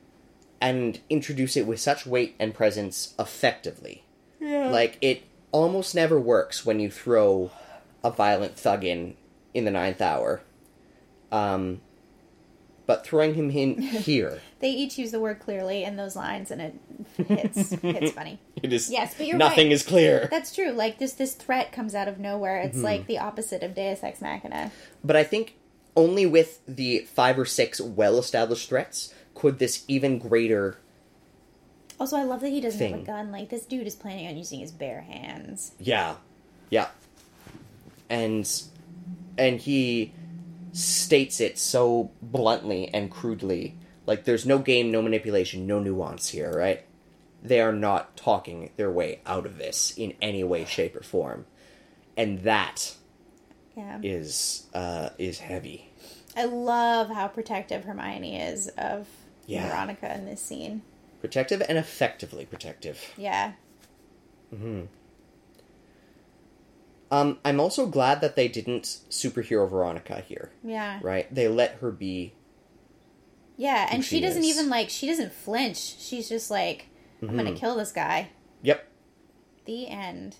and 0.60 1.00
introduce 1.10 1.56
it 1.56 1.66
with 1.66 1.80
such 1.80 2.06
weight 2.06 2.34
and 2.38 2.54
presence 2.54 3.14
effectively. 3.18 4.04
Yeah. 4.40 4.68
Like 4.68 4.98
it 5.00 5.24
almost 5.50 5.94
never 5.94 6.18
works 6.18 6.64
when 6.64 6.80
you 6.80 6.90
throw 6.90 7.50
a 8.02 8.10
violent 8.10 8.56
thug 8.56 8.84
in 8.84 9.16
in 9.52 9.64
the 9.64 9.70
ninth 9.70 10.00
hour. 10.00 10.42
Um 11.30 11.80
but 12.96 13.04
throwing 13.06 13.34
him 13.34 13.50
in 13.50 13.80
here, 14.08 14.40
They 14.60 14.70
each 14.70 14.98
use 14.98 15.10
the 15.12 15.20
word 15.20 15.40
clearly 15.40 15.82
in 15.84 15.96
those 15.96 16.14
lines, 16.16 16.50
and 16.50 16.60
it 16.60 16.74
hits. 17.26 17.70
hits 17.82 18.12
funny. 18.12 18.38
it 18.62 18.72
is 18.72 18.90
Yes, 18.90 19.14
but 19.16 19.26
you're 19.26 19.38
nothing 19.38 19.66
right. 19.68 19.72
is 19.72 19.82
clear. 19.82 20.28
That's 20.30 20.54
true. 20.54 20.70
Like 20.70 20.98
this, 20.98 21.12
this 21.14 21.34
threat 21.34 21.72
comes 21.72 21.94
out 21.94 22.08
of 22.08 22.18
nowhere. 22.18 22.58
It's 22.60 22.76
Mm-hmm. 22.76 22.84
like 22.84 23.06
the 23.06 23.18
opposite 23.18 23.62
of 23.62 23.74
Deus 23.74 24.02
Ex 24.02 24.20
Machina. 24.20 24.70
But 25.04 25.16
I 25.16 25.24
think 25.24 25.54
only 25.96 26.26
with 26.26 26.60
the 26.66 27.00
five 27.00 27.38
or 27.38 27.44
six 27.44 27.80
well 27.80 28.18
established 28.18 28.68
threats 28.68 29.12
could 29.34 29.58
this 29.58 29.84
even 29.88 30.18
greater. 30.18 30.78
Also, 32.00 32.16
I 32.16 32.22
love 32.24 32.40
that 32.40 32.48
he 32.50 32.60
doesn't 32.60 32.90
have 32.90 33.00
a 33.00 33.04
gun. 33.04 33.30
Like 33.32 33.48
this 33.50 33.64
dude 33.66 33.86
is 33.86 33.94
planning 33.94 34.26
on 34.26 34.36
using 34.36 34.60
his 34.60 34.70
bare 34.72 35.02
hands. 35.02 35.72
Yeah. 35.78 36.16
Yeah. 36.70 36.88
And. 38.10 38.50
And 39.38 39.58
he 39.60 40.12
states 40.72 41.40
it 41.40 41.58
so 41.58 42.10
bluntly 42.20 42.88
and 42.92 43.10
crudely. 43.10 43.76
Like, 44.06 44.24
there's 44.24 44.44
no 44.46 44.58
game, 44.58 44.90
no 44.90 45.00
manipulation, 45.02 45.66
no 45.66 45.78
nuance 45.78 46.28
here, 46.30 46.52
right? 46.52 46.84
They 47.42 47.60
are 47.60 47.72
not 47.72 48.16
talking 48.16 48.70
their 48.76 48.90
way 48.90 49.20
out 49.26 49.46
of 49.46 49.58
this 49.58 49.92
in 49.96 50.14
any 50.20 50.42
way, 50.44 50.64
shape, 50.64 50.96
or 50.96 51.02
form. 51.02 51.46
And 52.16 52.40
that 52.40 52.94
Yeah, 53.76 53.98
is 54.02 54.66
uh, 54.74 55.10
is 55.18 55.38
heavy. 55.40 55.90
I 56.36 56.44
love 56.44 57.08
how 57.10 57.28
protective 57.28 57.84
Hermione 57.84 58.40
is 58.40 58.68
of 58.78 59.06
Yeah. 59.46 59.68
Veronica 59.68 60.14
in 60.14 60.24
this 60.24 60.40
scene. 60.42 60.82
Protective 61.20 61.62
and 61.68 61.78
effectively 61.78 62.44
protective. 62.46 62.98
Yeah, 63.16 63.52
Um, 67.12 67.38
I'm 67.44 67.60
also 67.60 67.86
glad 67.86 68.20
that 68.22 68.34
they 68.36 68.48
didn't 68.48 68.84
superhero 69.10 69.68
Veronica 69.70 70.20
here, 70.26 70.50
yeah, 70.64 70.98
right? 71.02 71.32
They 71.32 71.46
let 71.46 71.74
her 71.76 71.90
be. 71.92 72.32
yeah. 73.56 73.86
And 73.90 74.02
she 74.04 74.16
she 74.16 74.20
doesn't 74.22 74.44
even 74.44 74.68
like. 74.70 74.88
She 74.90 75.06
doesn't 75.06 75.32
flinch. 75.32 75.76
She's 75.98 76.28
just 76.28 76.50
like, 76.50 76.86
"I'm 77.20 77.28
Mm-hmm. 77.28 77.36
gonna 77.36 77.52
kill 77.54 77.76
this 77.76 77.92
guy." 77.92 78.30
Yep, 78.62 78.88
The 79.66 79.88
end. 79.88 80.36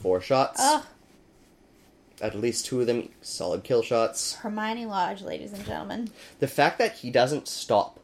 four 0.00 0.20
shots. 0.20 0.60
Ugh, 0.62 0.84
At 2.20 2.34
least 2.36 2.66
two 2.66 2.80
of 2.80 2.86
them 2.86 3.08
solid 3.20 3.64
kill 3.64 3.82
shots. 3.82 4.34
Hermione 4.36 4.86
Lodge, 4.86 5.22
ladies 5.22 5.52
and 5.52 5.64
gentlemen. 5.66 6.10
The 6.38 6.46
fact 6.46 6.78
that 6.78 6.98
he 6.98 7.10
doesn't 7.10 7.48
stop 7.48 7.98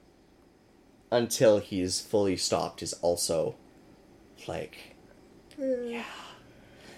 until 1.12 1.58
he's 1.58 2.00
fully 2.00 2.36
stopped 2.36 2.82
is 2.82 2.92
also 2.94 3.54
like 4.48 4.96
yeah. 5.56 6.02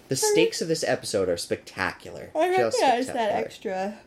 The 0.09 0.17
stakes 0.17 0.61
of 0.63 0.69
this 0.69 0.85
episode 0.85 1.29
are 1.29 1.37
spectacular. 1.37 2.31
I 2.35 2.57
Just 2.57 2.79
spectacular. 2.79 3.19
extra 3.33 3.99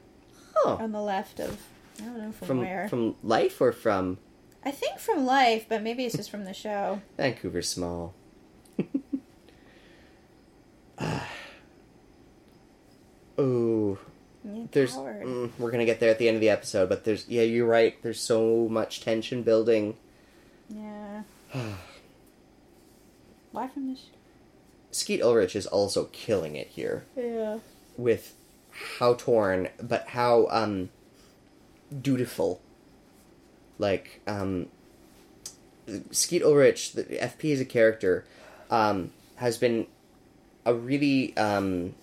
Oh, 0.65 0.77
on 0.79 0.91
the 0.91 1.01
left 1.01 1.39
of. 1.39 1.59
I 1.99 2.05
don't 2.05 2.17
know 2.17 2.31
from, 2.31 2.47
from 2.47 2.59
where. 2.59 2.87
from 2.89 3.15
life 3.23 3.59
or 3.61 3.71
from 3.71 4.17
I 4.63 4.71
think 4.71 4.99
from 4.99 5.25
life, 5.25 5.65
but 5.69 5.81
maybe 5.83 6.05
it's 6.05 6.15
just 6.15 6.29
from 6.31 6.45
the 6.45 6.53
show. 6.53 7.01
Vancouver 7.17 7.61
Small. 7.61 8.13
oh, 13.37 13.97
Yeah, 14.43 14.63
there's. 14.71 14.93
coward. 14.93 15.25
Mm, 15.25 15.51
we're 15.57 15.71
gonna 15.71 15.85
get 15.85 15.99
there 15.99 16.09
at 16.09 16.19
the 16.19 16.27
end 16.27 16.35
of 16.35 16.41
the 16.41 16.49
episode, 16.49 16.89
but 16.89 17.03
there's. 17.05 17.27
Yeah, 17.27 17.43
you're 17.43 17.65
right. 17.67 18.01
There's 18.03 18.19
so 18.21 18.67
much 18.69 19.01
tension 19.01 19.43
building. 19.43 19.95
Yeah. 20.69 21.23
Why 23.51 23.67
from 23.67 23.89
this? 23.89 24.05
Skeet 24.91 25.21
Ulrich 25.21 25.55
is 25.55 25.67
also 25.67 26.05
killing 26.11 26.55
it 26.55 26.67
here 26.67 27.03
Yeah. 27.15 27.59
with 27.97 28.33
how 28.97 29.13
torn, 29.15 29.69
but 29.81 30.07
how 30.09 30.47
um 30.49 30.89
dutiful. 32.01 32.61
Like 33.77 34.21
um, 34.27 34.67
Skeet 36.11 36.43
Ulrich, 36.43 36.93
the 36.93 37.03
FP 37.03 37.53
as 37.53 37.59
a 37.61 37.65
character, 37.65 38.25
um, 38.69 39.11
has 39.37 39.57
been 39.57 39.87
a 40.65 40.73
really 40.73 41.35
um, 41.37 41.95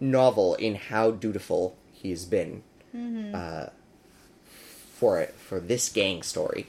novel 0.00 0.56
in 0.56 0.74
how 0.74 1.12
dutiful 1.12 1.76
he's 1.92 2.24
been 2.24 2.62
uh, 3.34 3.66
for 4.94 5.20
it 5.20 5.32
for 5.34 5.60
this 5.60 5.88
gang 5.88 6.22
story. 6.24 6.66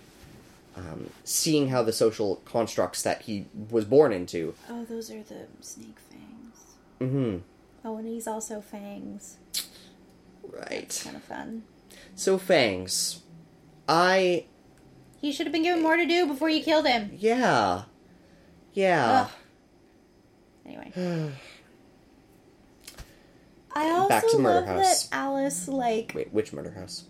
Um, 0.75 1.09
seeing 1.25 1.67
how 1.69 1.83
the 1.83 1.91
social 1.91 2.37
constructs 2.45 3.01
that 3.03 3.23
he 3.23 3.45
was 3.69 3.83
born 3.85 4.13
into. 4.13 4.55
Oh, 4.69 4.85
those 4.85 5.11
are 5.11 5.21
the 5.21 5.47
snake 5.59 5.97
fangs. 6.09 6.57
Mm 6.99 7.09
hmm 7.11 7.37
Oh, 7.83 7.97
and 7.97 8.07
he's 8.07 8.27
also 8.27 8.61
fangs. 8.61 9.37
Right. 10.43 11.01
Kind 11.03 11.15
of 11.17 11.23
fun. 11.23 11.63
So 12.15 12.37
Fangs, 12.37 13.21
I 13.89 14.45
He 15.19 15.31
should 15.31 15.45
have 15.47 15.51
been 15.53 15.63
given 15.63 15.81
more 15.83 15.97
to 15.97 16.05
do 16.05 16.25
before 16.27 16.49
you 16.49 16.61
killed 16.63 16.85
him. 16.87 17.11
yeah, 17.17 17.83
yeah. 18.73 19.27
Ugh. 19.27 19.31
Anyway. 20.65 20.91
I 23.73 23.89
also 23.89 24.09
Back 24.09 24.27
to 24.29 24.37
Murder 24.37 24.67
love 24.67 24.77
House. 24.77 25.07
that 25.07 25.15
Alice 25.15 25.67
like 25.67 26.11
Wait, 26.13 26.33
which 26.33 26.51
murder 26.53 26.71
house? 26.71 27.05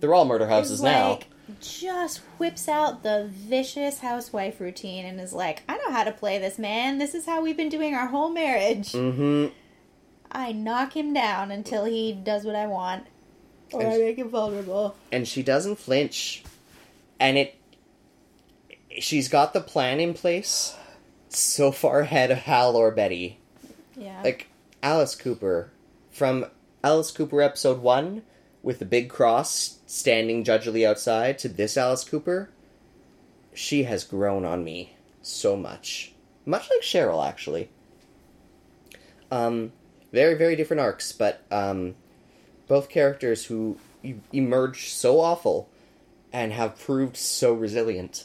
They're 0.00 0.12
all 0.14 0.24
murder 0.24 0.46
houses 0.48 0.72
is 0.72 0.82
now. 0.82 1.20
Just 1.60 2.18
whips 2.38 2.68
out 2.68 3.02
the 3.02 3.28
vicious 3.30 4.00
housewife 4.00 4.60
routine 4.60 5.04
and 5.04 5.20
is 5.20 5.32
like, 5.32 5.62
I 5.68 5.76
know 5.78 5.92
how 5.92 6.04
to 6.04 6.12
play 6.12 6.38
this 6.38 6.58
man. 6.58 6.98
This 6.98 7.14
is 7.14 7.26
how 7.26 7.42
we've 7.42 7.56
been 7.56 7.68
doing 7.68 7.94
our 7.94 8.06
whole 8.06 8.30
marriage. 8.30 8.92
Mm-hmm. 8.92 9.52
I 10.32 10.52
knock 10.52 10.96
him 10.96 11.12
down 11.12 11.50
until 11.50 11.84
he 11.84 12.12
does 12.12 12.44
what 12.44 12.56
I 12.56 12.66
want. 12.66 13.06
Or 13.72 13.86
I 13.86 13.98
make 13.98 14.18
him 14.18 14.28
vulnerable. 14.28 14.96
And 15.10 15.26
she 15.26 15.42
doesn't 15.42 15.76
flinch, 15.76 16.44
and 17.18 17.38
it. 17.38 17.56
She's 19.00 19.28
got 19.28 19.52
the 19.52 19.60
plan 19.60 19.98
in 19.98 20.14
place, 20.14 20.76
so 21.28 21.72
far 21.72 22.00
ahead 22.00 22.30
of 22.30 22.38
Hal 22.38 22.76
or 22.76 22.90
Betty. 22.92 23.38
Yeah. 23.96 24.20
Like 24.22 24.48
Alice 24.82 25.14
Cooper, 25.16 25.72
from 26.12 26.46
Alice 26.84 27.10
Cooper 27.10 27.42
episode 27.42 27.80
one, 27.80 28.22
with 28.64 28.78
the 28.80 28.84
big 28.84 29.08
cross 29.10 29.78
standing 29.86 30.42
judgely 30.42 30.84
outside, 30.84 31.38
to 31.38 31.48
this 31.48 31.76
Alice 31.76 32.02
Cooper, 32.02 32.48
she 33.52 33.84
has 33.84 34.02
grown 34.02 34.44
on 34.44 34.64
me 34.64 34.94
so 35.22 35.56
much. 35.56 36.12
Much 36.46 36.68
like 36.70 36.80
Cheryl, 36.80 37.24
actually. 37.26 37.68
Um, 39.30 39.72
very, 40.12 40.34
very 40.34 40.56
different 40.56 40.80
arcs, 40.80 41.12
but 41.12 41.42
um, 41.50 41.94
both 42.66 42.88
characters 42.88 43.44
who 43.46 43.78
e- 44.02 44.14
emerge 44.32 44.88
so 44.90 45.20
awful 45.20 45.68
and 46.32 46.52
have 46.52 46.78
proved 46.78 47.16
so 47.16 47.52
resilient. 47.52 48.24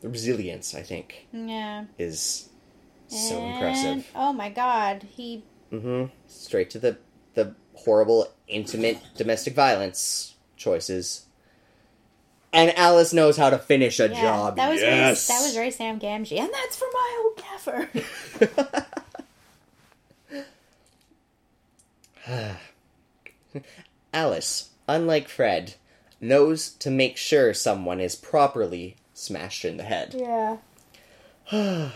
The 0.00 0.08
resilience, 0.08 0.74
I 0.74 0.82
think, 0.82 1.26
yeah. 1.32 1.84
is 1.98 2.48
so 3.08 3.36
And- 3.40 3.52
impressive. 3.54 4.10
Oh 4.14 4.32
my 4.32 4.48
god, 4.48 5.06
he 5.16 5.42
Mm 5.72 5.82
hmm. 5.82 6.04
Straight 6.26 6.70
to 6.70 6.78
the 6.78 6.96
the 7.34 7.54
horrible, 7.84 8.28
intimate 8.46 8.98
domestic 9.16 9.54
violence 9.54 10.34
choices. 10.56 11.26
And 12.52 12.76
Alice 12.78 13.12
knows 13.12 13.36
how 13.36 13.50
to 13.50 13.58
finish 13.58 14.00
a 14.00 14.08
yeah, 14.08 14.20
job. 14.20 14.56
that 14.56 14.70
was 14.70 14.80
yes. 14.80 15.26
very, 15.26 15.38
that 15.38 15.44
was 15.44 15.54
very 15.54 15.70
Sam 15.70 16.00
Gamgee, 16.00 16.38
and 16.38 16.50
that's 16.52 16.76
for 16.76 16.88
my 16.92 17.22
old 17.24 17.36
gaffer. 17.36 17.88
Alice, 24.12 24.70
unlike 24.86 25.28
Fred, 25.28 25.74
knows 26.20 26.70
to 26.70 26.90
make 26.90 27.16
sure 27.16 27.54
someone 27.54 28.00
is 28.00 28.16
properly 28.16 28.96
smashed 29.14 29.64
in 29.64 29.76
the 29.76 29.84
head. 29.84 30.14
yeah. 30.16 30.56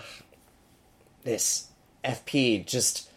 This 1.24 1.68
FP 2.05 2.66
just 2.66 3.09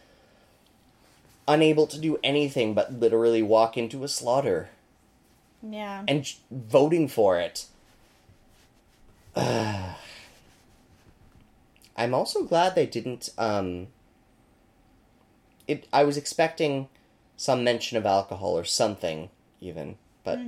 unable 1.47 1.85
to 1.87 1.99
do 1.99 2.17
anything 2.23 2.73
but 2.73 2.93
literally 2.93 3.41
walk 3.43 3.77
into 3.77 4.03
a 4.03 4.07
slaughter 4.07 4.69
Yeah. 5.61 6.03
and 6.07 6.23
j- 6.23 6.37
voting 6.51 7.07
for 7.07 7.39
it. 7.39 7.65
I'm 11.97 12.13
also 12.13 12.43
glad 12.43 12.75
they 12.75 12.85
didn't. 12.85 13.29
Um, 13.37 13.87
it. 15.67 15.87
I 15.93 16.03
was 16.03 16.17
expecting 16.17 16.89
some 17.37 17.63
mention 17.63 17.97
of 17.97 18.05
alcohol 18.05 18.57
or 18.57 18.63
something, 18.65 19.29
even, 19.61 19.97
but 20.23 20.39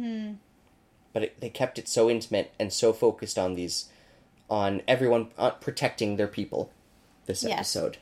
but 1.14 1.24
it, 1.24 1.40
they 1.42 1.50
kept 1.50 1.80
it 1.80 1.88
so 1.88 2.10
intimate 2.10 2.52
and 2.60 2.72
so 2.74 2.92
focused 2.94 3.38
on 3.40 3.56
these, 3.56 3.86
on 4.50 4.82
everyone 4.88 5.30
uh, 5.38 5.52
protecting 5.52 6.16
their 6.18 6.28
people. 6.28 6.72
This 7.26 7.44
Yes. 7.44 7.54
episode, 7.76 7.98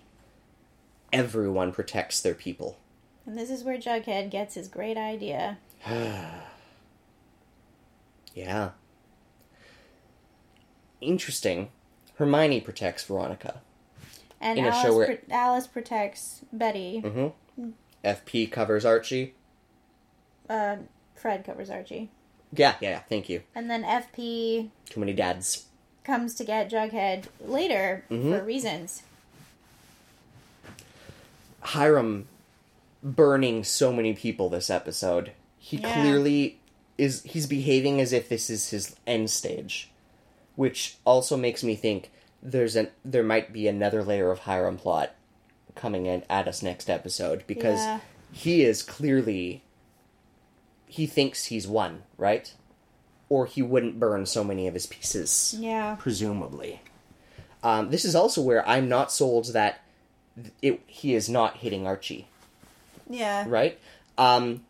everyone 1.14 1.72
protects 1.72 2.22
their 2.22 2.36
people. 2.36 2.78
And 3.26 3.38
this 3.38 3.50
is 3.50 3.64
where 3.64 3.78
Jughead 3.78 4.30
gets 4.30 4.56
his 4.56 4.68
great 4.68 4.98
idea. 4.98 5.58
Yeah. 8.34 8.72
Interesting. 11.00 11.70
Hermione 12.18 12.60
protects 12.60 13.06
Veronica. 13.06 13.62
And 14.42 14.60
In 14.60 14.66
a 14.66 14.70
Alice, 14.70 14.82
show 14.84 14.98
where- 14.98 15.18
pro- 15.18 15.36
Alice 15.36 15.68
protects 15.68 16.42
Betty. 16.52 17.02
Mm-hmm. 17.02 17.70
FP 18.04 18.52
covers 18.52 18.84
Archie. 18.84 19.34
Uh, 20.50 20.78
Fred 21.16 21.46
covers 21.46 21.70
Archie. 21.70 22.10
Yeah, 22.54 22.76
yeah, 22.82 22.90
yeah. 22.90 23.00
Thank 23.08 23.30
you. 23.30 23.42
And 23.56 23.70
then 23.70 23.84
FP 23.84 24.70
Too 24.90 25.00
many 25.00 25.14
dads. 25.14 25.68
comes 26.04 26.36
to 26.36 26.44
get 26.44 26.70
Jughead 26.70 27.28
later 27.40 28.04
Mm-hmm. 28.12 28.34
for 28.34 28.44
reasons. 28.44 29.04
Hiram 31.62 32.28
burning 33.06 33.64
so 33.64 33.94
many 33.94 34.14
people 34.14 34.50
this 34.50 34.70
episode. 34.70 35.32
He 35.58 35.78
Yeah. 35.78 35.94
clearly 35.94 36.60
is 36.98 37.22
he's 37.24 37.46
behaving 37.48 38.02
as 38.02 38.12
if 38.12 38.28
this 38.28 38.50
is 38.50 38.70
his 38.72 38.96
end 39.08 39.30
stage. 39.30 39.92
Which 40.56 40.96
also 41.06 41.38
makes 41.38 41.64
me 41.64 41.76
think 41.76 42.12
there's 42.42 42.76
an 42.76 42.90
there 43.04 43.24
might 43.24 43.54
be 43.54 43.68
another 43.68 44.04
layer 44.04 44.32
of 44.32 44.40
Hiram 44.40 44.78
plot 44.78 45.14
coming 45.76 46.06
in 46.06 46.24
at 46.30 46.48
us 46.48 46.62
next 46.64 46.90
episode 46.90 47.44
because 47.48 47.80
Yeah. 47.80 48.00
he 48.32 48.64
is 48.64 48.82
clearly 48.82 49.62
he 50.88 51.06
thinks 51.06 51.46
he's 51.46 51.68
won, 51.68 52.04
right? 52.18 52.54
Or 53.28 53.46
he 53.46 53.62
wouldn't 53.62 54.00
burn 54.00 54.26
so 54.26 54.44
many 54.44 54.66
of 54.68 54.74
his 54.74 54.86
pieces 54.86 55.56
Yeah. 55.60 55.96
presumably. 56.00 56.82
Um, 57.64 57.90
this 57.90 58.06
is 58.06 58.16
also 58.16 58.42
where 58.42 58.66
I'm 58.68 58.88
not 58.88 59.12
sold 59.12 59.48
that 59.54 59.82
it, 60.62 60.82
he 60.88 61.16
is 61.16 61.28
not 61.28 61.58
hitting 61.58 61.86
Archie, 61.88 62.28
Yeah. 63.10 63.46
right? 63.48 63.80
Um, 64.18 64.64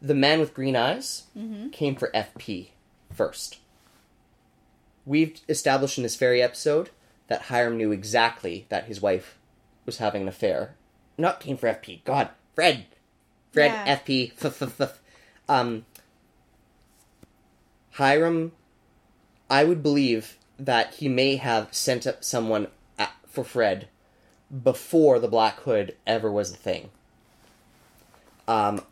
the 0.00 0.14
man 0.14 0.40
with 0.40 0.54
green 0.54 0.76
eyes 0.76 1.24
Mm-hmm. 1.36 1.68
came 1.70 1.96
for 1.96 2.10
FP 2.14 2.68
first. 3.12 3.58
We've 5.06 5.38
established 5.48 5.98
in 5.98 6.02
this 6.02 6.16
fairy 6.16 6.40
episode 6.42 6.90
that 7.28 7.42
Hiram 7.42 7.76
knew 7.76 7.92
exactly 7.92 8.66
that 8.70 8.84
his 8.86 9.00
wife 9.02 9.38
was 9.86 9.98
having 9.98 10.22
an 10.22 10.28
affair. 10.28 10.74
Not 11.18 11.40
came 11.40 11.56
for 11.56 11.68
FP. 11.68 12.02
God, 12.04 12.30
Fred, 12.54 12.86
Fred, 13.52 13.70
Yeah. 13.86 13.96
FP. 13.98 14.32
F- 14.42 14.62
f- 14.62 14.80
f- 14.80 15.00
um, 15.48 15.84
Hiram, 17.92 18.52
I 19.50 19.64
would 19.64 19.82
believe 19.82 20.36
that 20.58 20.94
he 20.94 21.08
may 21.08 21.36
have 21.36 21.72
sent 21.74 22.06
up 22.06 22.24
someone 22.24 22.68
at, 22.98 23.12
for 23.26 23.44
Fred 23.44 23.88
before 24.62 25.18
the 25.18 25.28
Black 25.28 25.60
Hood 25.60 25.96
ever 26.06 26.30
was 26.30 26.52
a 26.52 26.56
thing. 26.56 26.90
Um, 28.46 28.82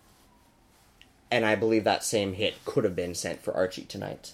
and 1.31 1.45
I 1.47 1.55
believe 1.55 1.85
that 1.85 2.05
same 2.05 2.35
hit 2.35 2.65
could 2.65 2.85
have 2.85 2.97
been 2.97 3.15
sent 3.15 3.43
for 3.43 3.55
Archie 3.55 3.85
tonight. 3.85 4.33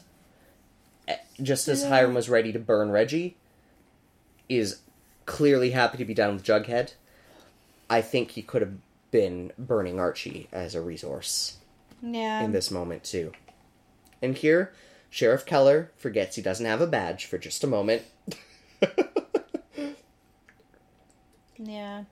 Eh, 1.06 1.16
Just 1.42 1.68
as 1.68 1.82
Yeah. 1.82 1.88
Hiram 1.90 2.14
was 2.14 2.28
ready 2.28 2.52
to 2.52 2.58
burn 2.58 2.90
Reggie, 2.90 3.36
is 4.48 4.80
clearly 5.26 5.70
happy 5.70 5.98
to 5.98 6.04
be 6.04 6.14
done 6.14 6.34
with 6.34 6.44
Jughead. 6.44 6.94
I 7.90 8.00
think 8.00 8.32
he 8.32 8.42
could 8.42 8.62
have 8.62 8.74
been 9.10 9.52
burning 9.58 9.98
Archie 10.00 10.48
as 10.52 10.74
a 10.74 10.80
resource 10.80 11.56
Yeah. 12.02 12.42
in 12.42 12.52
this 12.52 12.70
moment 12.70 13.04
too. 13.04 13.32
And 14.20 14.36
here, 14.36 14.72
Sheriff 15.10 15.46
Keller 15.46 15.90
forgets 15.96 16.36
he 16.36 16.42
doesn't 16.42 16.66
have 16.66 16.80
a 16.80 16.86
badge 16.86 17.24
for 17.26 17.38
just 17.38 17.62
a 17.64 17.66
moment. 17.66 18.02
yeah. 21.56 22.04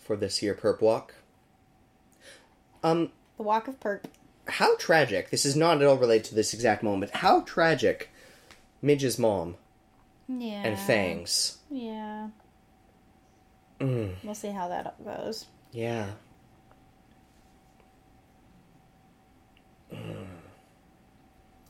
for 0.00 0.16
this 0.16 0.38
here 0.38 0.54
perp 0.54 0.80
walk. 0.80 1.14
Um, 2.86 3.10
The 3.36 3.42
Walk 3.42 3.68
of 3.68 3.80
Perk. 3.80 4.04
how 4.48 4.76
tragic. 4.76 5.30
This 5.30 5.44
is 5.44 5.56
not 5.56 5.80
at 5.82 5.86
all 5.88 5.96
related 5.96 6.26
to 6.26 6.34
this 6.34 6.54
exact 6.54 6.82
moment. 6.82 7.10
How 7.16 7.40
tragic 7.40 8.10
Midge's 8.82 9.18
mom 9.18 9.56
Yeah. 10.28 10.62
and 10.64 10.78
Fangs. 10.78 11.58
Yeah. 11.70 12.28
Mm, 13.80 14.14
We'll 14.22 14.34
see 14.34 14.50
how 14.50 14.68
that 14.68 15.02
goes. 15.04 15.46
yeah. 15.72 16.06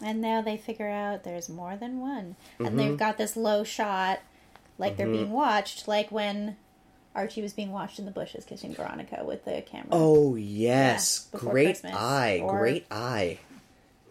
And 0.02 0.20
now 0.20 0.42
they 0.42 0.56
figure 0.56 0.88
out 0.90 1.24
there's 1.24 1.48
more 1.48 1.76
than 1.76 2.00
one. 2.00 2.36
Mm-hmm. 2.54 2.66
And 2.66 2.78
they've 2.78 2.96
got 2.98 3.16
this 3.16 3.36
low 3.36 3.64
shot, 3.64 4.20
like 4.78 4.96
they're 4.96 5.06
being 5.06 5.30
watched, 5.30 5.88
like 5.88 6.12
when 6.12 6.56
Archie 7.16 7.42
was 7.42 7.52
being 7.54 7.72
watched 7.72 7.98
in 7.98 8.04
the 8.04 8.10
bushes 8.12 8.44
kissing 8.44 8.74
Veronica 8.74 9.24
with 9.24 9.44
the 9.44 9.62
camera. 9.62 9.88
Oh 9.90 10.36
yes, 10.36 11.28
Yeah, 11.32 11.40
great 11.40 11.64
Christmas. 11.66 11.94
eye, 11.94 12.40
Or- 12.42 12.58
great 12.58 12.86
eye. 12.90 13.38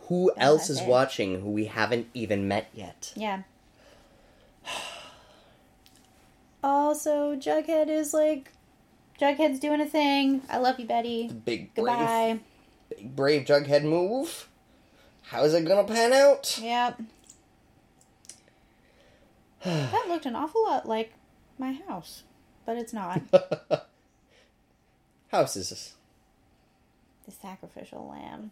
Who 0.08 0.32
else 0.38 0.70
is 0.70 0.82
it. 0.82 0.88
watching 0.88 1.42
who 1.42 1.50
we 1.52 1.66
haven't 1.66 2.08
even 2.14 2.48
met 2.48 2.68
yet? 2.74 3.14
Yeah. 3.16 3.44
Also, 6.64 7.36
Jughead 7.36 7.88
is 7.90 8.14
like, 8.14 8.52
Jughead's 9.20 9.60
doing 9.60 9.82
a 9.82 9.86
thing. 9.86 10.42
I 10.50 10.58
love 10.58 10.80
you, 10.80 10.86
Betty. 10.86 11.28
Big 11.30 11.74
brave, 11.76 11.86
Goodbye. 11.88 12.40
big 12.90 13.16
brave 13.16 13.46
Jughead 13.46 13.84
move. 13.84 14.48
How's 15.24 15.54
it 15.54 15.66
gonna 15.66 15.84
pan 15.88 16.14
out? 16.14 16.60
Yep. 16.62 17.02
that 19.64 20.08
looked 20.08 20.26
an 20.26 20.36
awful 20.36 20.64
lot 20.64 20.88
like 20.88 21.14
my 21.58 21.74
house, 21.88 22.24
but 22.66 22.78
it's 22.78 22.94
not. 22.94 23.22
House 25.32 25.56
is 25.56 25.70
this? 25.70 25.96
the 27.26 27.32
sacrificial 27.32 28.08
lamb. 28.08 28.52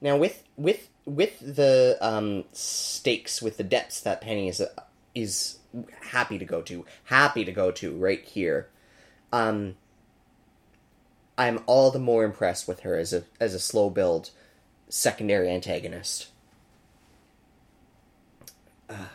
Now 0.00 0.16
with 0.16 0.44
with 0.56 0.88
with 1.04 1.38
the 1.40 1.96
um, 2.00 2.44
stakes 2.52 3.40
with 3.40 3.56
the 3.56 3.64
depths 3.64 4.00
that 4.00 4.20
Penny 4.20 4.48
is 4.48 4.62
is 5.14 5.58
happy 6.10 6.38
to 6.38 6.44
go 6.44 6.60
to, 6.62 6.84
happy 7.04 7.44
to 7.44 7.52
go 7.52 7.70
to 7.72 7.96
right 7.96 8.24
here. 8.24 8.68
Um, 9.32 9.76
I'm 11.36 11.60
all 11.66 11.90
the 11.90 11.98
more 11.98 12.24
impressed 12.24 12.68
with 12.68 12.80
her 12.80 12.96
as 12.96 13.12
a 13.12 13.24
as 13.40 13.54
a 13.54 13.60
slow 13.60 13.90
build 13.90 14.30
secondary 14.88 15.50
antagonist. 15.50 16.28
Uh, 18.88 19.06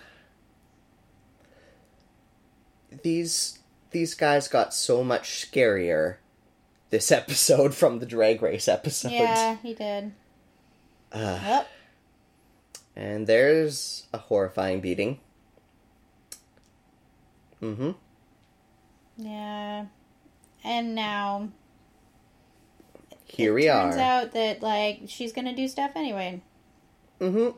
these 3.03 3.59
these 3.91 4.13
guys 4.13 4.47
got 4.47 4.73
so 4.73 5.03
much 5.03 5.49
scarier 5.49 6.17
this 6.89 7.11
episode 7.21 7.73
from 7.73 7.99
the 7.99 8.05
drag 8.05 8.41
race 8.41 8.67
episode. 8.67 9.11
Yeah, 9.11 9.57
he 9.61 9.73
did. 9.73 10.13
Uh, 11.11 11.39
Yep. 11.43 11.67
And 12.95 13.27
there's 13.27 14.07
a 14.13 14.17
horrifying 14.17 14.81
beating. 14.81 15.19
Mm-hmm. 17.61 17.91
Yeah. 19.17 19.85
And 20.63 20.95
now 20.95 21.49
Here 23.25 23.53
we 23.53 23.67
turns 23.67 23.75
are. 23.75 23.89
Turns 23.91 24.01
out 24.01 24.31
that 24.33 24.61
like 24.61 25.01
she's 25.07 25.31
gonna 25.33 25.55
do 25.55 25.67
stuff 25.67 25.91
anyway. 25.95 26.41
Mm-hmm. 27.19 27.57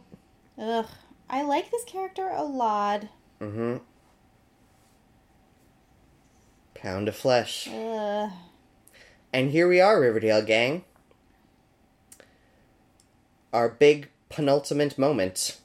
Ugh. 0.62 0.86
I 1.30 1.42
like 1.44 1.72
this 1.72 1.84
character 1.86 2.30
a 2.30 2.44
lot. 2.44 3.04
Mm-hmm. 3.40 3.78
Pound 6.82 7.08
of 7.08 7.16
flesh. 7.16 7.68
Ugh. 7.72 8.32
And 9.32 9.52
here 9.52 9.68
we 9.68 9.80
are, 9.80 10.02
Riverdale 10.02 10.42
gang. 10.42 10.84
Our 13.54 13.70
big 13.70 14.10
penultimate 14.30 14.98
moment. 14.98 15.60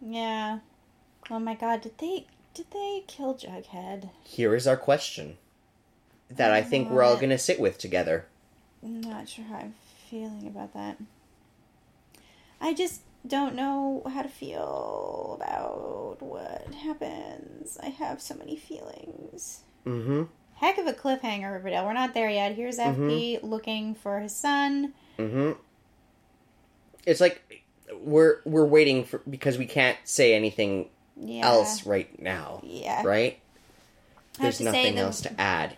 Yeah. 0.00 0.58
Oh 1.30 1.38
my 1.38 1.54
god, 1.54 1.82
did 1.82 1.98
they 1.98 2.26
did 2.54 2.66
they 2.72 3.04
kill 3.06 3.34
Jughead? 3.34 4.10
Here 4.24 4.54
is 4.54 4.66
our 4.66 4.76
question. 4.76 5.38
That 6.28 6.50
I 6.50 6.62
think 6.62 6.90
we're 6.90 7.02
all 7.04 7.16
gonna 7.16 7.38
sit 7.38 7.60
with 7.60 7.78
together. 7.78 8.26
I'm 8.82 9.00
not 9.00 9.28
sure 9.28 9.44
how 9.44 9.56
I'm 9.56 9.74
feeling 10.10 10.46
about 10.46 10.74
that. 10.74 10.98
I 12.60 12.74
just 12.74 13.02
don't 13.26 13.54
know 13.54 14.02
how 14.12 14.22
to 14.22 14.28
feel 14.28 15.38
about 15.40 16.16
what 16.20 16.74
happens. 16.74 17.78
I 17.82 17.90
have 17.90 18.20
so 18.20 18.34
many 18.34 18.56
feelings. 18.56 19.60
Mm-hmm. 19.86 20.24
Heck 20.58 20.78
of 20.78 20.86
a 20.86 20.92
cliffhanger, 20.92 21.52
Riverdale. 21.52 21.84
We're 21.84 21.92
not 21.92 22.14
there 22.14 22.28
yet. 22.30 22.54
Here's 22.54 22.78
FP 22.78 23.42
looking 23.42 23.94
for 23.94 24.18
his 24.20 24.34
son. 24.34 24.92
Mm-hmm. 25.18 25.52
It's 27.06 27.20
like 27.20 27.64
we're 28.00 28.40
we're 28.44 28.64
waiting 28.64 29.04
for 29.04 29.18
because 29.30 29.56
we 29.56 29.66
can't 29.66 29.96
say 30.04 30.34
anything 30.34 30.88
Yeah. 31.16 31.46
else 31.46 31.86
right 31.86 32.20
now, 32.20 32.60
Yeah. 32.64 33.02
right? 33.04 33.38
There's 34.40 34.60
nothing 34.60 34.96
the- 34.96 35.00
else 35.02 35.20
to 35.22 35.40
add. 35.40 35.76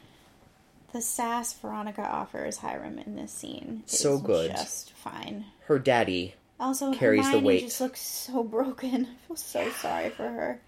The 0.92 1.00
sass 1.00 1.52
Veronica 1.52 2.02
offers 2.02 2.56
Hiram 2.58 2.98
in 2.98 3.14
this 3.16 3.30
scene 3.32 3.84
is 3.86 3.98
So 3.98 4.18
good. 4.18 4.50
just 4.50 4.90
fine. 4.92 5.44
Her 5.66 5.78
daddy, 5.78 6.34
Also, 6.58 6.92
Carries 6.92 7.20
the 7.26 7.32
Hermione 7.32 7.46
weight. 7.46 7.60
just 7.60 7.80
looks 7.80 8.00
so 8.00 8.42
broken. 8.42 9.06
I 9.24 9.26
feel 9.28 9.36
so 9.36 9.70
sorry 9.70 10.10
for 10.10 10.24
her. 10.28 10.60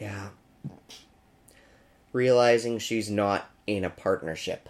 yeah, 0.00 0.30
realizing 2.12 2.78
she's 2.78 3.10
not 3.10 3.50
in 3.66 3.84
a 3.84 3.90
partnership 3.90 4.68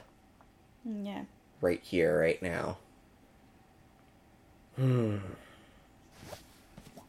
Yeah. 0.84 1.24
right 1.60 1.80
here, 1.82 2.20
right 2.20 2.40
now. 2.42 2.78
Hmm. 4.76 5.18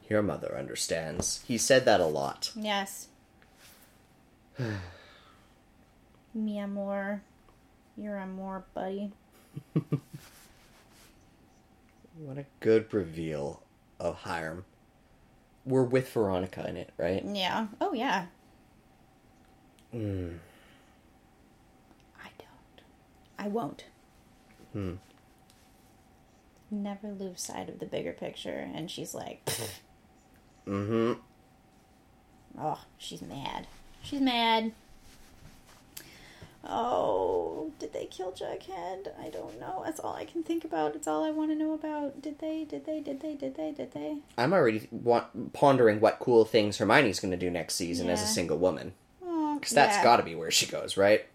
Your 0.10 0.22
mother 0.22 0.58
understands. 0.58 1.42
He 1.48 1.58
said 1.58 1.86
that 1.86 2.00
a 2.02 2.06
lot. 2.06 2.52
Yes. 2.56 3.08
Mi 6.34 6.60
amor. 6.60 7.22
Your 7.98 8.18
amor, 8.18 8.64
buddy. 8.74 9.12
What 12.18 12.38
a 12.38 12.46
good 12.60 12.94
reveal 12.94 13.64
of 14.00 14.16
Hiram. 14.16 14.66
We're 15.66 15.84
with 15.84 16.12
Veronica 16.12 16.68
in 16.70 16.78
it, 16.78 16.92
right? 16.98 17.24
Yeah. 17.26 17.68
Oh, 17.80 17.94
yeah. 17.94 18.26
Mm. 19.96 20.38
I 22.24 22.28
don't. 22.38 22.82
I 23.38 23.48
won't. 23.48 23.86
Hmm. 24.74 24.94
Never 26.70 27.10
lose 27.10 27.42
sight 27.42 27.68
of 27.70 27.80
the 27.80 27.86
bigger 27.86 28.14
picture. 28.14 28.70
And 28.74 28.90
she's 28.90 29.14
like, 29.14 29.44
Mm-hmm. 30.68 31.14
oh, 32.60 32.80
she's 32.98 33.22
mad. 33.22 33.68
She's 34.02 34.22
mad. 34.22 34.72
Oh, 36.64 37.72
did 37.80 37.92
they 37.92 38.06
kill 38.06 38.32
Jughead? 38.32 39.08
I 39.20 39.30
don't 39.30 39.60
know. 39.60 39.82
That's 39.84 40.00
all 40.00 40.14
I 40.14 40.26
can 40.26 40.44
think 40.44 40.64
about. 40.64 40.96
It's 40.96 41.08
all 41.08 41.24
I 41.24 41.32
want 41.32 41.50
to 41.50 41.56
know 41.56 41.74
about. 41.74 42.22
Did 42.22 42.38
they? 42.40 42.66
Did 42.66 42.86
they? 42.86 43.00
Did 43.00 43.20
they? 43.20 43.34
Did 43.34 43.56
they? 43.56 43.72
Did 43.72 43.92
they? 43.94 44.18
I'm 44.38 44.54
already 44.54 44.88
wa- 44.92 45.26
pondering 45.54 46.00
what 46.00 46.20
cool 46.20 46.46
things 46.46 46.78
Hermione's 46.78 47.20
going 47.20 47.32
to 47.32 47.38
do 47.38 47.50
next 47.50 47.76
season 47.76 48.10
as 48.10 48.22
a 48.22 48.28
single 48.28 48.58
woman. 48.60 48.94
Because 49.62 49.76
that's 49.76 49.96
yeah. 49.98 50.04
got 50.04 50.18
to 50.18 50.24
be 50.24 50.36
where 50.36 50.52
she 50.52 50.66
goes, 50.66 50.98
right? 50.98 51.26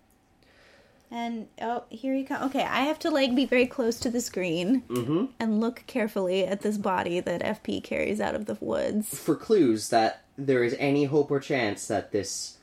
And 1.10 1.46
oh, 1.62 1.84
here 1.88 2.14
you 2.14 2.26
come. 2.26 2.42
Okay, 2.48 2.64
I 2.64 2.80
have 2.80 2.98
to 3.00 3.10
like 3.10 3.34
be 3.34 3.46
very 3.46 3.66
close 3.66 4.00
to 4.00 4.10
the 4.10 4.20
screen 4.20 4.82
Mm-hmm. 4.88 5.26
and 5.38 5.60
look 5.60 5.84
carefully 5.86 6.44
at 6.44 6.62
this 6.62 6.76
body 6.78 7.20
that 7.20 7.42
FP 7.42 7.82
carries 7.84 8.20
out 8.20 8.34
of 8.34 8.46
the 8.46 8.58
woods. 8.60 9.16
For 9.16 9.36
clues 9.36 9.88
that 9.90 10.22
there 10.36 10.64
is 10.64 10.74
any 10.80 11.04
hope 11.04 11.30
or 11.30 11.38
chance 11.40 11.86
that 11.86 12.10
this 12.10 12.58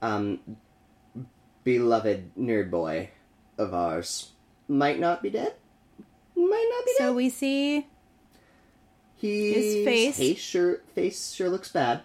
um, 0.00 0.40
beloved 1.62 2.34
nerd 2.36 2.70
boy 2.70 3.10
of 3.58 3.74
ours 3.74 4.30
might 4.66 4.98
not 4.98 5.22
be 5.22 5.28
dead. 5.30 5.54
Might 6.34 6.68
not 6.70 6.84
be 6.86 6.92
So 6.92 7.04
dead. 7.04 7.08
So 7.08 7.12
we 7.14 7.28
see 7.28 7.86
His 9.18 9.84
face. 9.84 10.16
face 10.16 10.38
sure 10.38 10.80
face 10.94 11.32
sure 11.32 11.50
looks 11.50 11.70
bad. 11.70 12.00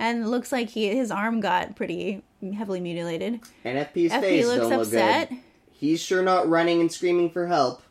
And 0.00 0.28
looks 0.30 0.50
like 0.50 0.70
he 0.70 0.88
his 0.88 1.12
arm 1.12 1.38
got 1.40 1.76
pretty 1.76 2.22
heavily 2.56 2.80
mutilated. 2.80 3.40
And 3.64 3.78
FP's 3.86 4.10
FP 4.12 4.20
face 4.20 4.46
looks 4.46 4.60
don't 4.60 4.70
look 4.70 4.80
upset, 4.86 5.28
good. 5.28 5.38
He's 5.70 6.00
sure 6.00 6.22
not 6.22 6.48
running 6.48 6.80
and 6.80 6.90
screaming 6.90 7.30
for 7.30 7.46
help. 7.46 7.82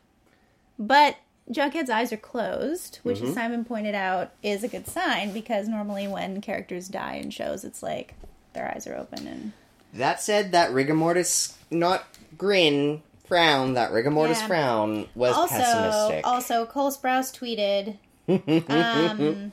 but 0.78 1.16
Jughead's 1.52 1.90
eyes 1.90 2.14
are 2.14 2.18
closed, 2.18 3.00
which, 3.02 3.18
Mm-hmm. 3.18 3.28
as 3.30 3.34
Simon 3.34 3.66
pointed 3.66 3.96
out, 3.96 4.30
is 4.44 4.64
a 4.64 4.68
good 4.68 4.86
sign 4.88 5.32
because 5.34 5.68
normally 5.68 6.08
when 6.08 6.42
characters 6.42 6.88
die 6.88 7.16
in 7.16 7.32
shows, 7.32 7.64
it's 7.64 7.82
like 7.82 8.14
their 8.54 8.70
eyes 8.72 8.86
are 8.86 8.96
open 8.96 9.26
and 9.26 9.52
That 9.94 10.22
said, 10.22 10.52
that 10.52 10.72
rigor 10.72 10.94
mortis 10.94 11.58
not 11.72 12.04
grin 12.38 13.02
frown, 13.26 13.74
that 13.74 13.92
rigor 13.92 14.12
mortis 14.12 14.40
Yeah. 14.42 14.48
frown 14.48 15.08
was 15.16 15.36
also 15.36 15.56
pessimistic. 15.56 16.28
also 16.28 16.66
Cole 16.68 16.92
Sprouse 16.92 17.32
tweeted. 17.36 17.98
um, 18.70 19.52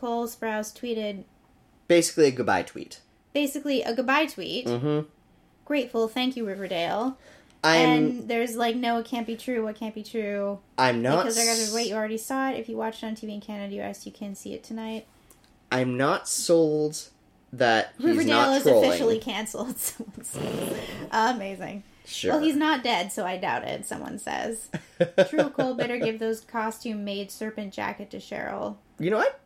Cole 0.00 0.26
Sprouse 0.26 0.72
tweeted 0.76 1.22
Basically, 1.88 2.26
a 2.28 2.30
goodbye 2.32 2.62
tweet. 2.62 3.00
basically 3.32 3.82
a 3.82 3.94
goodbye 3.94 4.26
tweet. 4.26 4.66
Mm-hmm. 4.66 5.08
Grateful, 5.64 6.08
thank 6.08 6.36
you, 6.36 6.46
Riverdale. 6.46 7.18
I'm 7.64 7.88
and 7.88 8.28
there's 8.28 8.54
like, 8.56 8.76
no, 8.76 8.98
it 8.98 9.06
can't 9.06 9.26
be 9.26 9.36
true. 9.36 9.64
What 9.64 9.74
can't 9.74 9.94
be 9.94 10.04
true? 10.04 10.60
I'm 10.78 11.02
not 11.02 11.24
because 11.24 11.34
they're 11.34 11.56
gonna 11.56 11.74
wait. 11.74 11.88
You 11.88 11.96
already 11.96 12.18
saw 12.18 12.50
it. 12.50 12.58
If 12.58 12.68
you 12.68 12.76
watched 12.76 13.02
it 13.02 13.06
on 13.06 13.16
TV 13.16 13.34
in 13.34 13.40
Canada, 13.40 13.74
US, 13.82 14.06
you 14.06 14.12
can 14.12 14.34
see 14.34 14.54
it 14.54 14.62
tonight. 14.62 15.06
I'm 15.72 15.96
not 15.96 16.28
sold 16.28 17.08
that 17.52 17.94
he's 17.98 18.06
Riverdale 18.06 18.52
is 18.52 18.62
trolling. 18.62 18.88
officially 18.88 19.18
canceled. 19.18 19.78
Someone 19.78 20.24
says. 20.24 20.78
Amazing. 21.10 21.82
Sure. 22.06 22.32
Well, 22.34 22.42
he's 22.42 22.56
not 22.56 22.82
dead, 22.82 23.12
so 23.12 23.26
I 23.26 23.36
doubt 23.36 23.64
it. 23.64 23.84
Someone 23.84 24.18
says. 24.18 24.70
True, 25.28 25.50
Cole 25.50 25.74
better 25.74 25.98
give 25.98 26.18
those 26.18 26.40
costume 26.40 27.04
made 27.04 27.30
serpent 27.30 27.74
jacket 27.74 28.10
to 28.12 28.16
Cheryl. 28.18 28.76
You 28.98 29.10
know 29.10 29.18
what? 29.18 29.40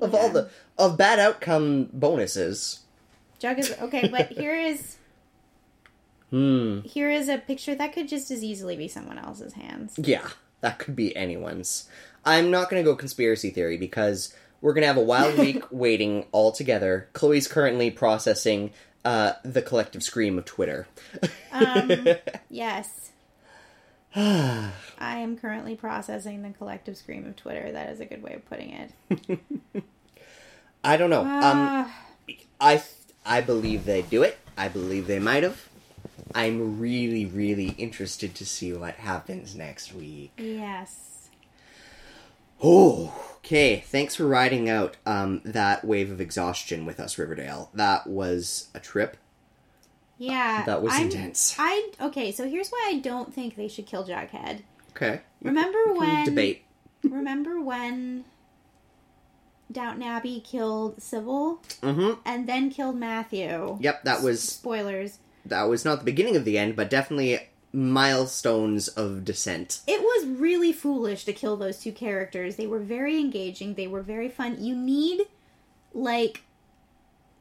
Of 0.00 0.14
all 0.14 0.28
the 0.30 0.48
of 0.78 0.96
bad 0.96 1.18
outcome 1.18 1.88
bonuses. 1.92 2.80
Jug 3.38 3.58
is 3.58 3.74
okay, 3.80 4.08
but 4.08 4.28
here 4.32 4.54
is 4.54 4.96
Hmm. 6.30 6.80
here 6.80 7.10
is 7.10 7.28
a 7.28 7.38
picture 7.38 7.74
that 7.74 7.92
could 7.94 8.06
just 8.08 8.30
as 8.30 8.44
easily 8.44 8.76
be 8.76 8.86
someone 8.88 9.18
else's 9.18 9.54
hands. 9.54 9.94
Yeah, 9.96 10.28
that 10.60 10.78
could 10.78 10.94
be 10.94 11.16
anyone's. 11.16 11.88
I'm 12.24 12.50
not 12.50 12.68
going 12.68 12.82
to 12.82 12.88
go 12.88 12.94
conspiracy 12.94 13.48
theory 13.50 13.78
because 13.78 14.34
we're 14.60 14.74
going 14.74 14.82
to 14.82 14.88
have 14.88 14.98
a 14.98 15.02
wild 15.02 15.38
week 15.38 15.64
waiting 15.70 16.26
all 16.32 16.52
together. 16.52 17.08
Chloe's 17.14 17.48
currently 17.48 17.90
processing 17.90 18.72
uh, 19.06 19.32
the 19.42 19.62
collective 19.62 20.02
scream 20.02 20.36
of 20.36 20.44
Twitter. 20.44 20.86
Um, 21.50 21.92
yes. 22.50 23.12
I 24.16 24.70
am 24.98 25.36
currently 25.36 25.74
processing 25.76 26.42
the 26.42 26.50
collective 26.50 26.96
scream 26.96 27.26
of 27.26 27.36
Twitter. 27.36 27.70
That 27.72 27.90
is 27.90 28.00
a 28.00 28.06
good 28.06 28.22
way 28.22 28.34
of 28.34 28.48
putting 28.48 28.70
it. 28.72 29.40
I 30.84 30.96
don't 30.96 31.10
know. 31.10 31.20
Um, 31.22 31.26
Ah, 31.28 32.04
I 32.60 32.82
I 33.26 33.40
believe 33.40 33.84
they 33.84 34.02
do 34.02 34.22
it. 34.22 34.38
I 34.56 34.68
believe 34.68 35.06
they 35.06 35.18
might 35.18 35.42
have. 35.42 35.68
I'm 36.34 36.78
really, 36.80 37.24
really 37.26 37.70
interested 37.78 38.34
to 38.36 38.44
see 38.46 38.72
what 38.72 38.94
happens 38.96 39.54
next 39.54 39.92
week. 39.94 40.32
yes. 40.36 41.28
Oh, 42.62 43.14
okay. 43.36 43.80
Thanks 43.86 44.16
for 44.16 44.26
riding 44.26 44.68
out 44.68 44.96
um, 45.06 45.40
that 45.44 45.84
wave 45.84 46.10
of 46.10 46.20
exhaustion 46.20 46.84
with 46.84 46.98
us, 46.98 47.16
Riverdale. 47.16 47.70
That 47.72 48.08
was 48.08 48.68
a 48.74 48.80
trip. 48.80 49.16
Yeah. 50.18 50.64
That 50.66 50.82
was 50.82 50.92
I'm- 50.92 51.04
intense. 51.06 51.54
I 51.58 51.90
okay. 52.00 52.32
So 52.32 52.48
here's 52.48 52.68
why 52.70 52.90
I 52.92 52.98
don't 52.98 53.32
think 53.32 53.54
they 53.56 53.68
should 53.68 53.86
kill 53.86 54.04
Jughead. 54.04 54.60
Okay. 54.90 55.20
Remember 55.42 55.78
can 55.86 55.96
when? 55.96 56.24
debate? 56.24 56.64
Remember 57.04 57.60
when 57.60 58.24
Downton 59.70 60.02
Abbey 60.02 60.40
killed 60.40 61.00
Sybil 61.02 61.60
Mm-hmm. 61.82 62.20
and 62.24 62.48
then 62.48 62.70
killed 62.70 62.96
Matthew? 62.96 63.78
Yep, 63.80 64.04
that 64.04 64.22
was 64.22 64.42
spoilers. 64.42 65.18
that 65.46 65.64
was 65.64 65.84
not 65.84 66.00
the 66.00 66.04
beginning 66.04 66.34
of 66.36 66.44
the 66.44 66.58
end, 66.58 66.74
but 66.74 66.90
definitely 66.90 67.38
milestones 67.72 68.88
of 68.88 69.24
descent. 69.24 69.80
It 69.86 70.00
was 70.00 70.26
really 70.26 70.72
foolish 70.72 71.24
to 71.26 71.32
kill 71.32 71.56
those 71.56 71.78
two 71.78 71.92
characters. 71.92 72.56
They 72.56 72.66
were 72.66 72.78
very 72.80 73.20
engaging. 73.20 73.74
They 73.74 73.86
were 73.86 74.02
very 74.02 74.28
fun. 74.28 74.56
You 74.58 74.74
need 74.74 75.26
like 75.94 76.42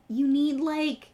you 0.09 0.27
need 0.27 0.59
like 0.59 1.09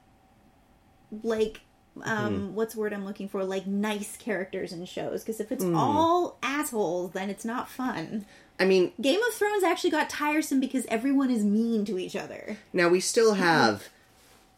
like 1.23 1.61
um 2.01 2.55
what's 2.55 2.73
the 2.73 2.79
word 2.79 2.93
I'm 2.93 3.05
looking 3.05 3.29
for? 3.29 3.43
Like 3.43 3.67
nice 3.67 4.17
characters 4.17 4.71
in 4.73 4.83
shows 4.85 5.21
because 5.23 5.39
if 5.39 5.51
it's 5.51 5.63
all 5.63 6.37
assholes 6.41 7.11
then 7.11 7.29
it's 7.29 7.45
not 7.45 7.69
fun. 7.69 8.25
I 8.59 8.65
mean, 8.65 8.91
Game 9.01 9.19
of 9.27 9.33
Thrones 9.33 9.63
actually 9.63 9.89
got 9.89 10.09
tiresome 10.09 10.59
because 10.59 10.85
everyone 10.87 11.31
is 11.31 11.43
mean 11.43 11.85
to 11.85 11.97
each 11.97 12.15
other. 12.15 12.57
now 12.71 12.87
we 12.89 12.99
still 12.99 13.33
have 13.35 13.89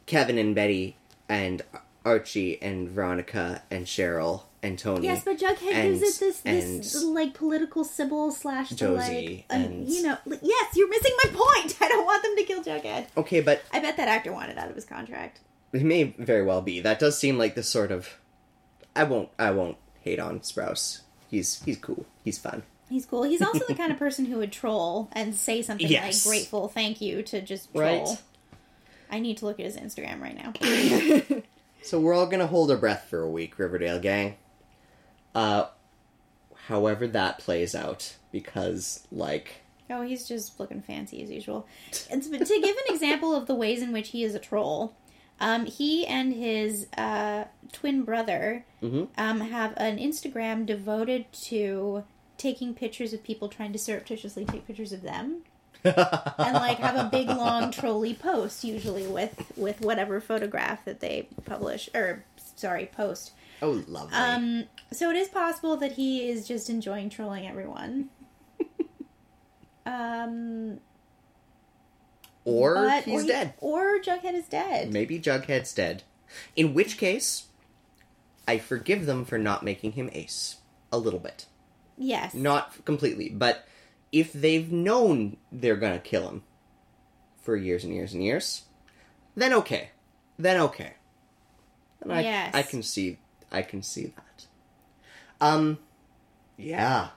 Kevin 0.06 0.38
and 0.38 0.54
Betty 0.54 0.96
and 1.30 1.62
Archie 2.04 2.62
and 2.62 2.88
Veronica 2.90 3.64
and 3.72 3.86
Cheryl 3.86 4.44
and 4.62 4.78
Toni. 4.78 5.06
Yes, 5.06 5.24
but 5.24 5.38
Jughead 5.38 5.74
And- 5.74 6.00
gives 6.00 6.02
it 6.02 6.20
this 6.20 6.40
this 6.42 7.04
like 7.04 7.34
political 7.34 7.84
symbol 7.84 8.32
slash 8.32 8.70
the, 8.70 8.76
Josie 8.76 9.46
like 9.50 9.60
and- 9.60 9.90
you 9.90 10.04
know 10.04 10.18
like, 10.26 10.40
yes 10.44 10.76
you're 10.76 10.90
missing 10.90 11.14
my 11.24 11.30
point. 11.32 11.76
I 11.82 11.88
don't 11.88 12.06
want 12.06 12.24
them 12.24 12.36
to 12.36 12.44
kill 12.44 12.64
Jughead. 12.64 13.08
Okay, 13.18 13.42
but 13.42 13.64
I 13.74 13.80
bet 13.80 13.98
that 13.98 14.08
actor 14.08 14.32
wanted 14.32 14.58
out 14.58 14.70
of 14.70 14.76
his 14.76 14.86
contract. 14.86 15.40
It 15.74 15.84
may 15.84 16.04
very 16.18 16.44
well 16.44 16.62
be. 16.62 16.80
That 16.80 17.00
does 17.00 17.18
seem 17.18 17.38
like 17.38 17.56
the 17.56 17.64
sort 17.64 17.92
of. 17.92 18.10
I 18.96 19.04
won't. 19.04 19.30
I 19.38 19.52
won't 19.52 19.78
hate 20.02 20.20
on 20.20 20.40
Sprouse. 20.42 21.02
He's 21.30 21.62
he's 21.64 21.78
cool. 21.78 22.06
He's 22.24 22.38
fun. 22.38 22.64
He's 22.90 23.06
cool. 23.06 23.24
He's 23.24 23.42
also 23.42 23.66
the 23.68 23.74
kind 23.76 23.92
of 23.92 23.98
person 24.00 24.26
who 24.26 24.38
would 24.38 24.52
troll 24.52 25.10
and 25.14 25.36
say 25.36 25.62
something 25.62 25.88
Yes. 25.88 26.26
like 26.26 26.32
"grateful, 26.32 26.68
thank 26.68 27.02
you" 27.02 27.24
to 27.24 27.42
just 27.42 27.74
troll. 27.74 28.06
Right. 28.06 28.22
I 29.12 29.20
need 29.20 29.38
to 29.38 29.46
look 29.46 29.60
at 29.60 29.66
his 29.66 29.78
Instagram 29.78 30.22
right 30.22 30.36
now. 30.36 31.42
So 31.84 32.00
we're 32.00 32.16
all 32.16 32.26
gonna 32.26 32.48
hold 32.48 32.72
our 32.72 32.78
breath 32.78 33.06
for 33.12 33.22
a 33.22 33.30
week, 33.30 33.60
Riverdale 33.60 34.00
gang. 34.00 34.38
Uh, 35.36 35.66
however 36.68 37.06
that 37.08 37.38
plays 37.38 37.76
out, 37.76 38.16
because 38.32 39.06
like 39.12 39.62
Oh, 39.88 40.02
he's 40.02 40.28
just 40.28 40.60
looking 40.60 40.82
fancy 40.82 41.22
as 41.22 41.30
usual. 41.30 41.68
It's, 41.90 42.08
but 42.28 42.40
to 42.44 42.60
give 42.60 42.76
an 42.76 42.96
example 42.96 43.36
of 43.36 43.46
the 43.46 43.54
ways 43.54 43.84
in 43.84 43.92
which 43.92 44.10
he 44.10 44.24
is 44.24 44.34
a 44.34 44.40
troll, 44.40 44.96
um, 45.40 45.66
he 45.66 46.06
and 46.08 46.34
his 46.34 46.88
uh, 46.98 47.46
twin 47.72 48.04
brother 48.04 48.66
Mhm. 48.82 49.08
um, 49.18 49.40
have 49.42 49.74
an 49.78 49.98
Instagram 49.98 50.66
devoted 50.66 51.32
to 51.50 52.04
taking 52.38 52.74
pictures 52.74 53.14
of 53.14 53.24
people 53.24 53.48
trying 53.50 53.72
to 53.74 53.80
surreptitiously 53.80 54.46
take 54.46 54.68
pictures 54.68 54.92
of 54.94 55.02
them, 55.02 55.44
and 55.84 56.54
like 56.54 56.78
have 56.80 56.96
a 56.96 57.10
big 57.12 57.28
long 57.28 57.72
trolley 57.72 58.14
post, 58.14 58.64
usually 58.64 59.08
with 59.08 59.52
with 59.56 59.82
whatever 59.82 60.20
photograph 60.20 60.84
that 60.86 61.00
they 61.00 61.28
publish 61.46 61.90
or 61.94 62.24
sorry 62.56 62.86
post. 62.88 63.32
Oh, 63.62 63.84
lovely. 63.88 64.16
Um, 64.18 64.64
so 64.92 65.10
it 65.10 65.16
is 65.16 65.30
possible 65.30 65.78
that 65.78 65.94
he 65.94 66.28
is 66.30 66.48
just 66.48 66.70
enjoying 66.70 67.10
trolling 67.10 67.48
everyone. 67.48 68.10
um, 69.86 70.80
or 72.46 72.76
but- 72.76 73.04
he's 73.04 73.20
or 73.20 73.22
he- 73.24 73.28
dead. 73.28 73.54
Or 73.60 74.00
Jughead 74.00 74.34
is 74.34 74.48
dead. 74.48 74.94
Maybe 74.94 75.20
Jughead's 75.20 75.74
dead. 75.74 76.04
In 76.56 76.74
which 76.74 76.98
case, 76.98 77.46
I 78.48 78.58
forgive 78.60 79.06
them 79.06 79.26
for 79.26 79.38
not 79.38 79.64
making 79.64 79.94
him 79.94 80.10
ace. 80.14 80.58
A 80.92 80.98
little 80.98 81.20
bit. 81.20 81.46
Yes. 81.98 82.34
Not 82.34 82.86
completely, 82.86 83.28
but 83.30 83.68
if 84.12 84.32
they've 84.32 84.72
known 84.72 85.38
they're 85.52 85.76
gonna 85.76 86.00
kill 86.00 86.30
him 86.30 86.44
for 87.42 87.56
years 87.58 87.84
and 87.84 87.94
years 87.94 88.14
and 88.14 88.24
years, 88.24 88.64
then 89.36 89.52
okay. 89.54 89.90
Then 90.38 90.60
okay. 90.62 90.94
Then 92.02 92.18
I, 92.18 92.22
Yes. 92.22 92.56
I 92.56 92.62
can 92.64 92.82
see 92.84 93.18
I 93.52 93.62
can 93.62 93.82
see 93.84 94.08
that. 94.16 94.46
Um 95.42 95.80
yeah. 96.58 97.10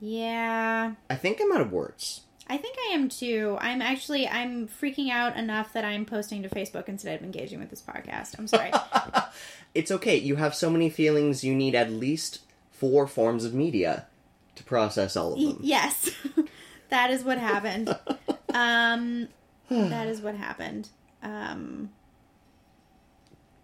Yeah. 0.00 0.94
I 1.08 1.14
think 1.16 1.38
I'm 1.40 1.52
out 1.52 1.60
of 1.60 1.72
words. 1.72 2.22
I 2.48 2.56
think 2.56 2.76
I 2.90 2.94
am 2.94 3.08
too. 3.08 3.58
I'm 3.60 3.82
actually 3.82 4.26
I'm 4.28 4.68
freaking 4.68 5.10
out 5.10 5.36
enough 5.36 5.72
that 5.74 5.84
I'm 5.84 6.04
posting 6.06 6.42
to 6.44 6.48
Facebook 6.48 6.88
instead 6.88 7.16
of 7.18 7.22
engaging 7.24 7.58
with 7.60 7.70
this 7.70 7.82
podcast. 7.82 8.38
I'm 8.38 8.46
sorry. 8.46 8.72
it's 9.74 9.90
okay. 9.90 10.16
You 10.16 10.36
have 10.36 10.54
so 10.54 10.70
many 10.70 10.88
feelings. 10.88 11.44
You 11.44 11.54
need 11.54 11.74
at 11.74 11.90
least 11.90 12.40
four 12.70 13.06
forms 13.06 13.44
of 13.44 13.52
media 13.54 14.06
to 14.54 14.64
process 14.64 15.16
all 15.16 15.34
of 15.34 15.40
them. 15.40 15.58
yes. 15.62 16.10
that 16.88 17.10
is 17.10 17.22
what 17.24 17.38
happened. 17.38 17.96
Um 18.54 19.28
that 19.68 20.08
is 20.08 20.22
what 20.22 20.34
happened. 20.34 20.88
Um 21.22 21.90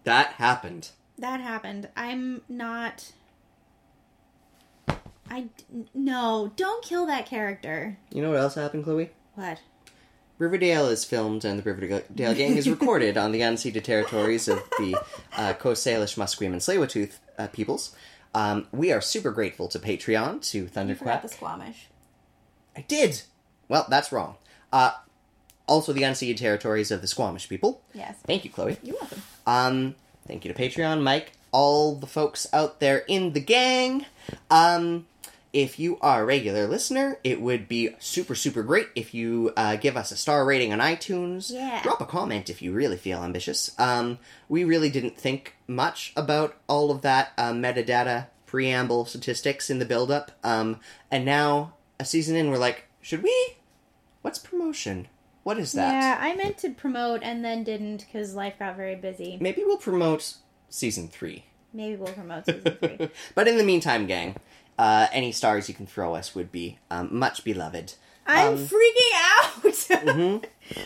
That 0.03 0.27
happened. 0.33 0.89
that 1.17 1.41
happened. 1.41 1.89
I'm 1.97 2.41
not 2.47 3.11
I 5.29 5.47
no, 5.93 6.51
don't 6.55 6.83
kill 6.83 7.05
that 7.07 7.25
character. 7.25 7.97
You 8.11 8.21
know 8.21 8.29
what 8.29 8.39
else 8.39 8.55
happened, 8.55 8.83
Chloe? 8.83 9.09
What? 9.35 9.59
Riverdale 10.37 10.87
is 10.89 11.05
filmed 11.05 11.45
and 11.45 11.57
the 11.57 11.63
Riverdale 11.63 12.33
Gang 12.33 12.57
is 12.57 12.69
recorded 12.69 13.17
on 13.17 13.31
the 13.31 13.41
unceded 13.41 13.83
territories 13.83 14.47
of 14.47 14.61
the 14.77 14.97
uh, 15.37 15.53
Coast 15.53 15.85
Salish, 15.85 16.17
Musqueam, 16.17 16.47
and 16.47 16.61
tsleil 16.61 17.11
uh, 17.37 17.47
peoples. 17.47 17.95
Um, 18.33 18.67
we 18.73 18.91
are 18.91 18.99
super 18.99 19.31
grateful 19.31 19.69
to 19.69 19.79
Patreon, 19.79 20.41
to 20.51 20.67
forgot 20.67 21.21
the 21.21 21.29
Squamish. 21.29 21.87
I 22.75 22.81
did! 22.81 23.21
Well, 23.69 23.85
that's 23.89 24.11
wrong. 24.11 24.35
Uh, 24.73 24.91
also, 25.67 25.93
the 25.93 26.01
unceded 26.01 26.35
territories 26.35 26.91
of 26.91 26.99
the 27.01 27.07
Squamish 27.07 27.47
people. 27.47 27.81
Yes. 27.93 28.17
Thank 28.27 28.43
you, 28.43 28.51
Chloe. 28.51 28.77
You're 28.83 28.97
welcome. 28.99 29.21
Um, 29.47 29.95
thank 30.27 30.43
you 30.43 30.53
to 30.53 30.59
Patreon, 30.59 31.01
Mike, 31.01 31.31
all 31.53 31.95
the 31.95 32.07
folks 32.07 32.45
out 32.51 32.81
there 32.81 32.99
in 33.07 33.31
the 33.31 33.39
gang. 33.39 34.05
Um, 34.51 35.07
if 35.55 35.79
you 35.79 35.97
are 36.01 36.23
a 36.23 36.25
regular 36.25 36.67
listener, 36.67 37.17
it 37.23 37.39
would 37.39 37.69
be 37.69 37.95
super, 37.97 38.35
super 38.35 38.61
great 38.61 38.89
if 38.93 39.13
you 39.13 39.53
uh, 39.55 39.77
give 39.77 39.95
us 39.95 40.11
a 40.11 40.17
star 40.17 40.43
rating 40.43 40.73
on 40.73 40.79
iTunes. 40.79 41.49
Yeah. 41.49 41.81
Drop 41.81 42.01
a 42.01 42.05
comment 42.05 42.49
if 42.49 42.61
you 42.61 42.73
really 42.73 42.97
feel 42.97 43.23
ambitious. 43.23 43.73
Um, 43.79 44.19
we 44.49 44.65
really 44.65 44.89
didn't 44.89 45.17
think 45.17 45.55
much 45.65 46.11
about 46.17 46.57
all 46.67 46.91
of 46.91 47.03
that 47.03 47.31
uh, 47.37 47.53
metadata 47.53 48.27
preamble 48.45 49.05
statistics 49.05 49.69
in 49.69 49.79
the 49.79 49.85
build-up. 49.85 50.31
Um, 50.43 50.81
and 51.09 51.23
now, 51.23 51.75
a 52.01 52.03
season 52.03 52.35
in, 52.35 52.51
we're 52.51 52.57
like, 52.57 52.89
should 53.01 53.23
we? 53.23 53.55
What's 54.23 54.39
promotion? 54.39 55.07
What 55.43 55.57
is 55.57 55.71
that? 55.71 55.93
Yeah, 55.93 56.17
I 56.19 56.35
meant 56.35 56.57
to 56.59 56.71
promote 56.71 57.23
and 57.23 57.45
then 57.45 57.63
didn't 57.63 58.05
because 58.05 58.35
life 58.35 58.59
got 58.59 58.75
very 58.75 58.95
busy. 58.95 59.37
Maybe 59.39 59.63
we'll 59.63 59.77
promote 59.77 60.33
season 60.67 61.07
three. 61.07 61.45
Maybe 61.71 61.95
we'll 61.95 62.13
promote 62.13 62.45
season 62.47 62.77
three. 62.77 63.09
but 63.35 63.47
in 63.47 63.57
the 63.57 63.63
meantime, 63.63 64.05
gang, 64.05 64.35
uh, 64.77 65.07
any 65.13 65.31
stars 65.31 65.67
you 65.69 65.75
can 65.75 65.85
throw 65.87 66.15
us 66.15 66.35
would 66.35 66.51
be 66.51 66.79
um, 66.91 67.09
much 67.17 67.43
beloved. 67.43 67.93
I'm 68.27 68.53
Um, 68.55 68.67
freaking 68.67 69.13
out. 69.15 69.53
mhm. 69.63 70.45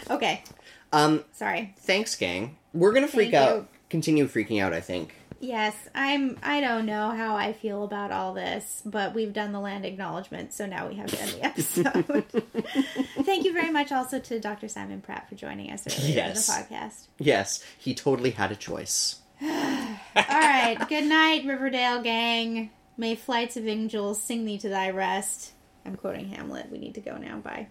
Okay, 0.10 0.44
Um, 0.92 1.24
sorry. 1.34 1.74
thanks, 1.80 2.16
gang. 2.16 2.58
We're 2.74 2.92
gonna 2.94 3.08
freak 3.08 3.32
Thank 3.32 3.50
out, 3.50 3.56
you. 3.56 3.68
continue 3.90 4.28
freaking 4.28 4.62
out. 4.62 4.74
I 4.74 4.82
think. 4.82 5.16
Yes, 5.42 5.74
I'm. 5.96 6.38
I 6.44 6.60
don't 6.60 6.86
know 6.86 7.12
how 7.12 7.38
I 7.38 7.54
feel 7.54 7.86
about 7.86 8.12
all 8.12 8.34
this, 8.34 8.82
but 8.86 9.16
we've 9.16 9.32
done 9.32 9.54
the 9.54 9.60
land 9.62 9.86
acknowledgement, 9.86 10.52
so 10.54 10.66
now 10.66 10.88
we 10.90 10.96
have 10.96 11.08
to 11.12 11.22
end 11.22 11.32
the 11.32 11.46
episode. 11.46 12.26
Thank 13.24 13.46
you 13.46 13.54
very 13.54 13.72
much, 13.72 13.94
also 13.94 14.20
to 14.20 14.40
Dr. 14.42 14.68
Simon 14.68 15.00
Pratt 15.00 15.30
for 15.30 15.36
joining 15.36 15.72
us 15.72 15.88
earlier 15.88 16.14
Yes. 16.16 16.50
in 16.50 16.56
the 16.56 16.62
podcast. 16.76 17.08
Yes, 17.20 17.64
he 17.78 17.94
totally 17.96 18.32
had 18.32 18.52
a 18.52 18.56
choice. 18.58 19.22
All 19.42 19.48
right, 20.18 20.78
good 20.90 21.06
night, 21.06 21.46
Riverdale 21.46 22.02
gang. 22.02 22.70
May 23.00 23.16
flights 23.16 23.56
of 23.56 23.66
angels 23.66 24.22
sing 24.22 24.44
thee 24.44 24.58
to 24.58 24.68
thy 24.68 24.90
rest. 24.90 25.54
I'm 25.86 25.96
quoting 25.96 26.28
Hamlet. 26.28 26.70
We 26.70 26.80
need 26.80 26.96
to 26.96 27.02
go 27.02 27.16
now. 27.16 27.38
Bye. 27.38 27.70